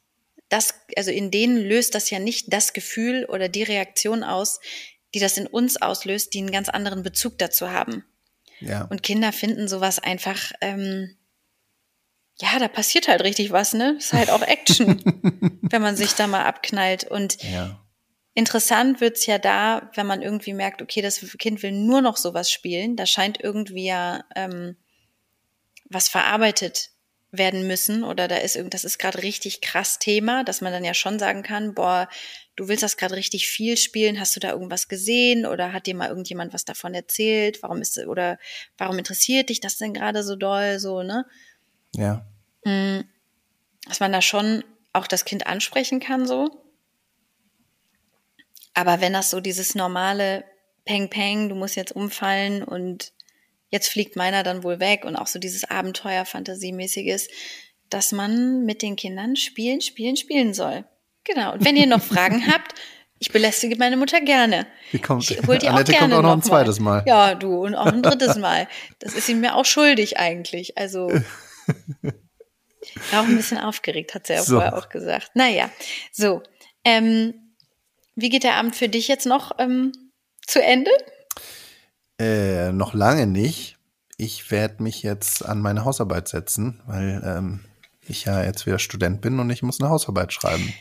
das, 0.50 0.76
also 0.96 1.12
in 1.12 1.32
denen 1.32 1.58
löst 1.58 1.96
das 1.96 2.10
ja 2.10 2.20
nicht 2.20 2.54
das 2.54 2.74
Gefühl 2.74 3.26
oder 3.26 3.50
die 3.50 3.64
Reaktion 3.64 4.24
aus, 4.24 4.60
die 5.14 5.20
das 5.20 5.38
in 5.38 5.48
uns 5.48 5.82
auslöst, 5.82 6.34
die 6.34 6.40
einen 6.40 6.52
ganz 6.52 6.70
anderen 6.70 7.04
Bezug 7.04 7.38
dazu 7.38 7.72
haben. 7.72 8.04
Ja. 8.60 8.84
Und 8.86 9.04
Kinder 9.04 9.32
finden 9.32 9.68
sowas 9.68 10.00
einfach, 10.00 10.52
ähm, 10.62 11.18
ja, 12.40 12.60
da 12.60 12.68
passiert 12.68 13.08
halt 13.08 13.24
richtig 13.24 13.52
was, 13.52 13.74
ne? 13.74 13.96
Ist 13.98 14.14
halt 14.14 14.30
auch 14.30 14.42
Action, 14.42 15.02
wenn 15.62 15.82
man 15.82 15.96
sich 15.96 16.14
da 16.14 16.28
mal 16.28 16.44
abknallt. 16.44 17.06
Und 17.06 17.42
ja. 17.44 17.82
interessant 18.34 19.00
wird's 19.00 19.26
ja 19.26 19.38
da, 19.38 19.90
wenn 19.96 20.06
man 20.06 20.22
irgendwie 20.22 20.54
merkt, 20.54 20.82
okay, 20.82 21.02
das 21.02 21.20
Kind 21.38 21.64
will 21.64 21.72
nur 21.72 22.02
noch 22.02 22.18
sowas 22.18 22.52
spielen. 22.52 22.98
Da 22.98 23.06
scheint 23.06 23.42
irgendwie 23.42 23.86
ja 23.86 24.26
ähm, 24.36 24.76
was 25.90 26.10
verarbeitet 26.10 26.92
werden 27.38 27.68
müssen 27.68 28.04
oder 28.04 28.28
da 28.28 28.38
ist 28.38 28.56
irgend, 28.56 28.74
das 28.74 28.84
ist 28.84 28.98
gerade 28.98 29.22
richtig 29.24 29.62
krass 29.62 30.00
Thema, 30.00 30.44
dass 30.44 30.62
man 30.62 30.72
dann 30.72 30.84
ja 30.84 30.94
schon 30.94 31.20
sagen 31.20 31.44
kann, 31.44 31.74
boah, 31.74 32.08
du 32.56 32.68
willst 32.68 32.84
das 32.84 32.98
gerade 32.98 33.16
richtig 33.16 33.48
viel 33.48 33.78
spielen, 33.78 34.20
hast 34.20 34.36
du 34.36 34.40
da 34.40 34.52
irgendwas 34.52 34.88
gesehen 34.88 35.46
oder 35.46 35.74
hat 35.74 35.88
dir 35.88 35.96
mal 35.96 36.10
irgendjemand 36.10 36.54
was 36.54 36.66
davon 36.66 36.94
erzählt? 36.94 37.62
Warum 37.64 37.82
ist 37.82 37.98
oder 37.98 38.38
warum 38.78 38.98
interessiert 38.98 39.50
dich 39.50 39.60
das 39.60 39.78
denn 39.78 39.94
gerade 39.94 40.24
so 40.24 40.36
doll 40.36 40.80
so, 40.80 41.04
ne? 41.04 41.26
Ja. 41.96 42.26
Mm, 42.64 43.02
dass 43.88 44.00
man 44.00 44.12
da 44.12 44.22
schon 44.22 44.64
auch 44.94 45.08
das 45.08 45.26
Kind 45.26 45.48
ansprechen 45.48 46.00
kann 46.00 46.26
so. 46.26 46.50
Aber 48.74 49.02
wenn 49.02 49.14
das 49.14 49.30
so 49.30 49.40
dieses 49.40 49.76
normale 49.76 50.44
Peng 50.86 51.10
Peng, 51.10 51.50
du 51.50 51.56
musst 51.56 51.76
jetzt 51.76 51.96
umfallen 51.96 52.64
und 52.64 53.14
jetzt 53.76 53.90
fliegt 53.90 54.16
meiner 54.16 54.42
dann 54.42 54.64
wohl 54.64 54.80
weg 54.80 55.04
und 55.06 55.16
auch 55.16 55.28
so 55.28 55.38
dieses 55.38 55.70
Abenteuer-Fantasiemäßiges, 55.70 57.28
dass 57.90 58.12
man 58.14 58.66
mit 58.66 58.82
den 58.82 58.96
Kindern 58.96 59.36
spielen, 59.36 59.82
spielen, 59.82 60.16
spielen 60.16 60.54
soll. 60.54 60.86
Genau. 61.26 61.54
Und 61.54 61.66
wenn 61.66 61.76
ihr 61.76 61.86
noch 61.86 62.02
Fragen 62.02 62.48
habt, 62.52 62.74
ich 63.20 63.32
belästige 63.32 63.76
meine 63.78 63.98
Mutter 63.98 64.22
gerne. 64.22 64.66
Wie 64.92 65.00
kommt, 65.00 65.30
ich 65.30 65.46
hol 65.46 65.58
die 65.58 65.68
Annette 65.68 65.94
auch 65.94 66.00
gerne 66.00 66.16
kommt 66.16 66.26
auch 66.26 66.30
noch 66.30 66.38
ein 66.38 66.42
zweites 66.42 66.80
Mal. 66.80 67.04
Ja, 67.06 67.36
du, 67.36 67.64
und 67.66 67.76
auch 67.76 67.88
ein 67.88 68.02
drittes 68.02 68.38
Mal. 68.38 68.68
Das 69.00 69.14
ist 69.14 69.30
ihm 69.30 69.42
mir 69.42 69.56
auch 69.56 69.66
schuldig 69.66 70.18
eigentlich. 70.18 70.78
Also, 70.78 71.08
war 73.12 73.22
auch 73.22 73.26
ein 73.26 73.36
bisschen 73.36 73.58
aufgeregt, 73.58 74.16
hat 74.16 74.28
sie 74.28 74.34
ja 74.34 74.44
so. 74.44 74.56
vorher 74.56 74.78
auch 74.78 74.90
gesagt. 74.90 75.32
Naja, 75.34 75.70
so. 76.12 76.44
Ähm, 76.84 77.34
wie 78.16 78.30
geht 78.30 78.44
der 78.44 78.56
Abend 78.56 78.76
für 78.76 78.90
dich 78.90 79.08
jetzt 79.08 79.26
noch 79.26 79.52
ähm, 79.60 79.92
zu 80.46 80.62
Ende? 80.62 80.92
Äh, 82.20 82.72
noch 82.72 82.94
lange 82.94 83.28
nicht. 83.28 83.78
Ich 84.18 84.50
werde 84.52 84.82
mich 84.82 85.04
jetzt 85.04 85.46
an 85.46 85.60
meine 85.60 85.84
Hausarbeit 85.84 86.28
setzen, 86.28 86.82
weil 86.86 87.22
ähm, 87.26 87.66
ich 88.08 88.26
ja 88.26 88.44
jetzt 88.44 88.66
wieder 88.66 88.80
Student 88.80 89.22
bin 89.22 89.40
und 89.40 89.50
ich 89.50 89.62
muss 89.62 89.82
eine 89.82 89.90
Hausarbeit 89.90 90.32
schreiben. 90.32 90.74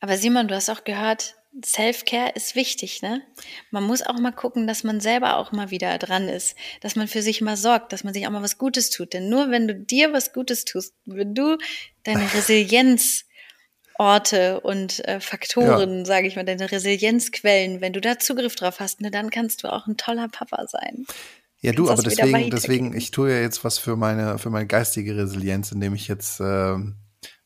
Aber 0.00 0.16
Simon, 0.16 0.46
du 0.46 0.54
hast 0.54 0.70
auch 0.70 0.84
gehört, 0.84 1.34
Self-Care 1.64 2.32
ist 2.34 2.54
wichtig, 2.54 3.00
ne? 3.02 3.22
Man 3.70 3.84
muss 3.84 4.02
auch 4.02 4.18
mal 4.18 4.32
gucken, 4.32 4.66
dass 4.66 4.84
man 4.84 5.00
selber 5.00 5.38
auch 5.38 5.52
mal 5.52 5.70
wieder 5.70 5.96
dran 5.98 6.28
ist, 6.28 6.54
dass 6.80 6.96
man 6.96 7.08
für 7.08 7.22
sich 7.22 7.40
mal 7.40 7.56
sorgt, 7.56 7.92
dass 7.92 8.04
man 8.04 8.12
sich 8.12 8.26
auch 8.26 8.30
mal 8.30 8.42
was 8.42 8.58
Gutes 8.58 8.90
tut. 8.90 9.14
Denn 9.14 9.28
nur 9.28 9.50
wenn 9.50 9.66
du 9.66 9.74
dir 9.74 10.12
was 10.12 10.32
Gutes 10.32 10.64
tust, 10.64 10.94
wenn 11.06 11.34
du 11.34 11.56
deine 12.04 12.32
Resilienz 12.34 13.24
Orte 13.98 14.60
und 14.60 15.06
äh, 15.06 15.20
Faktoren, 15.20 15.98
ja. 15.98 16.04
sage 16.04 16.26
ich 16.26 16.36
mal, 16.36 16.44
deine 16.44 16.70
Resilienzquellen, 16.70 17.80
wenn 17.80 17.92
du 17.92 18.00
da 18.00 18.18
Zugriff 18.18 18.54
drauf 18.54 18.80
hast, 18.80 19.00
ne, 19.00 19.10
dann 19.10 19.30
kannst 19.30 19.64
du 19.64 19.72
auch 19.72 19.86
ein 19.86 19.96
toller 19.96 20.28
Papa 20.28 20.66
sein. 20.66 21.06
Ja, 21.60 21.72
du, 21.72 21.90
aber 21.90 22.02
deswegen, 22.02 22.50
deswegen, 22.50 22.96
ich 22.96 23.10
tue 23.10 23.32
ja 23.32 23.40
jetzt 23.40 23.64
was 23.64 23.78
für 23.78 23.96
meine, 23.96 24.38
für 24.38 24.50
meine 24.50 24.66
geistige 24.66 25.16
Resilienz, 25.16 25.72
indem 25.72 25.94
ich 25.94 26.06
jetzt 26.06 26.40
äh, 26.40 26.76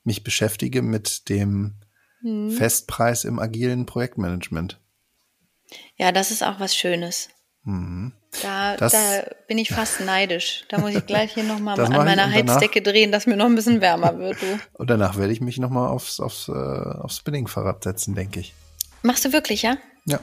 mich 0.05 0.24
beschäftige 0.24 0.82
mit 0.82 1.28
dem 1.28 1.76
hm. 2.20 2.51
Festpreis 2.51 3.24
im 3.24 3.38
agilen 3.38 3.86
Projektmanagement. 3.86 4.80
Ja, 5.96 6.12
das 6.12 6.30
ist 6.30 6.42
auch 6.42 6.59
was 6.59 6.74
Schönes. 6.74 7.28
Mhm. 7.64 8.12
Da, 8.42 8.76
das, 8.76 8.92
da 8.92 9.22
bin 9.48 9.58
ich 9.58 9.70
fast 9.70 10.00
neidisch. 10.00 10.64
Da 10.68 10.78
muss 10.78 10.94
ich 10.94 11.04
gleich 11.04 11.34
hier 11.34 11.44
nochmal 11.44 11.78
an 11.80 11.92
meiner 11.92 12.30
Heizdecke 12.30 12.80
drehen, 12.80 13.11
dass 13.12 13.26
mir 13.26 13.36
noch 13.36 13.46
ein 13.46 13.54
bisschen 13.54 13.80
wärmer 13.80 14.18
wird. 14.18 14.40
Du. 14.40 14.58
Und 14.74 14.88
danach 14.88 15.16
werde 15.16 15.32
ich 15.32 15.40
mich 15.40 15.58
nochmal 15.58 15.88
aufs, 15.88 16.20
aufs, 16.20 16.48
äh, 16.48 16.52
aufs 16.52 17.16
Spinningfahrrad 17.18 17.82
setzen, 17.82 18.14
denke 18.14 18.40
ich. 18.40 18.54
Machst 19.02 19.24
du 19.24 19.32
wirklich, 19.32 19.62
ja? 19.62 19.76
Ja. 20.04 20.20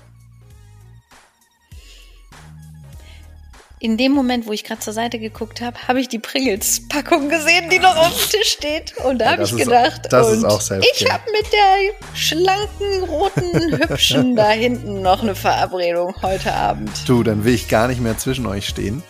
In 3.80 3.97
dem 3.97 4.11
Moment, 4.11 4.47
wo 4.47 4.53
ich 4.53 4.63
gerade 4.63 4.82
zur 4.82 4.93
Seite 4.93 5.19
geguckt 5.19 5.61
habe, 5.61 5.78
habe 5.88 5.99
ich 5.99 6.09
die 6.09 6.17
Pringles-Packung 6.17 7.30
gesehen, 7.30 7.69
die 7.69 7.78
noch 7.78 7.95
auf 7.95 8.09
dem 8.09 8.39
Tisch 8.39 8.49
steht. 8.49 8.95
Und 9.05 9.19
da 9.19 9.25
ja, 9.25 9.32
habe 9.34 9.43
ich 9.43 9.55
gedacht, 9.55 10.07
das 10.09 10.30
ist 10.32 10.43
auch 10.43 10.61
ich 10.61 11.11
habe 11.11 11.23
mit 11.32 11.45
der 11.53 12.15
schlanken, 12.15 13.03
roten, 13.07 13.78
hübschen 13.89 14.36
da 14.36 14.49
hinten 14.49 15.01
noch 15.01 15.21
eine 15.21 15.36
Verabredung 15.36 16.15
heute 16.23 16.53
Abend. 16.53 16.89
Du, 17.07 17.21
dann 17.21 17.43
will 17.43 17.53
ich 17.53 17.67
gar 17.67 17.88
nicht 17.88 18.01
mehr 18.01 18.17
zwischen 18.17 18.47
euch 18.47 18.67
stehen 18.67 19.03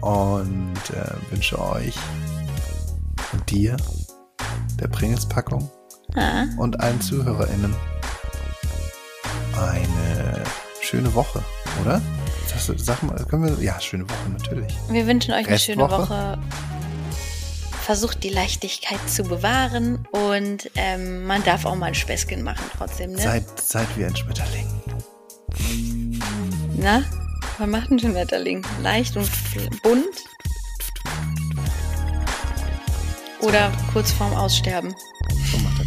und 0.00 0.74
äh, 0.90 1.30
wünsche 1.30 1.60
euch 1.60 1.94
und 3.32 3.50
dir, 3.50 3.76
der 4.80 4.88
Pringles-Packung 4.88 5.70
ah. 6.16 6.46
und 6.56 6.80
allen 6.80 7.00
ZuhörerInnen 7.00 7.74
eine 9.56 10.42
schöne 10.80 11.14
Woche, 11.14 11.42
oder? 11.80 12.00
Sag 12.76 13.02
mal, 13.02 13.24
können 13.26 13.58
wir. 13.58 13.64
Ja, 13.64 13.80
schöne 13.80 14.08
Woche 14.08 14.30
natürlich. 14.30 14.72
Wir 14.88 15.06
wünschen 15.06 15.32
euch 15.34 15.46
eine 15.48 15.58
schöne 15.58 15.90
Woche. 15.90 16.38
Versucht 17.82 18.22
die 18.22 18.28
Leichtigkeit 18.28 19.00
zu 19.08 19.24
bewahren 19.24 20.06
und 20.12 20.70
ähm, 20.76 21.26
man 21.26 21.42
darf 21.42 21.64
auch 21.64 21.74
mal 21.74 21.86
ein 21.86 21.94
Späßchen 21.96 22.42
machen 22.42 22.64
trotzdem, 22.76 23.10
ne? 23.12 23.20
Seid, 23.20 23.44
seid 23.60 23.88
wie 23.96 24.04
ein 24.04 24.14
Schmetterling. 24.14 24.68
Na? 26.76 27.02
Was 27.58 27.66
macht 27.66 27.90
ein 27.90 27.98
Schmetterling? 27.98 28.64
Leicht 28.82 29.16
und 29.16 29.28
bunt? 29.82 30.24
Oder 33.40 33.72
kurz 33.92 34.12
vorm 34.12 34.32
Aussterben? 34.34 34.94
So 35.50 35.58
macht 35.58 35.80
er. 35.80 35.86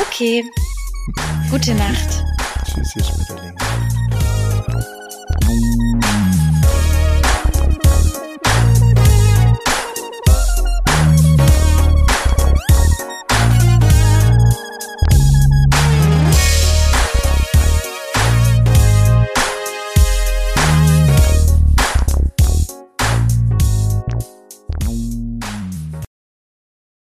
Okay. 0.00 0.44
Gute 1.50 1.74
Nacht. 1.74 2.24
Tschüss, 2.74 2.96
ihr 2.96 3.04
Schmetterlinge. 3.04 3.54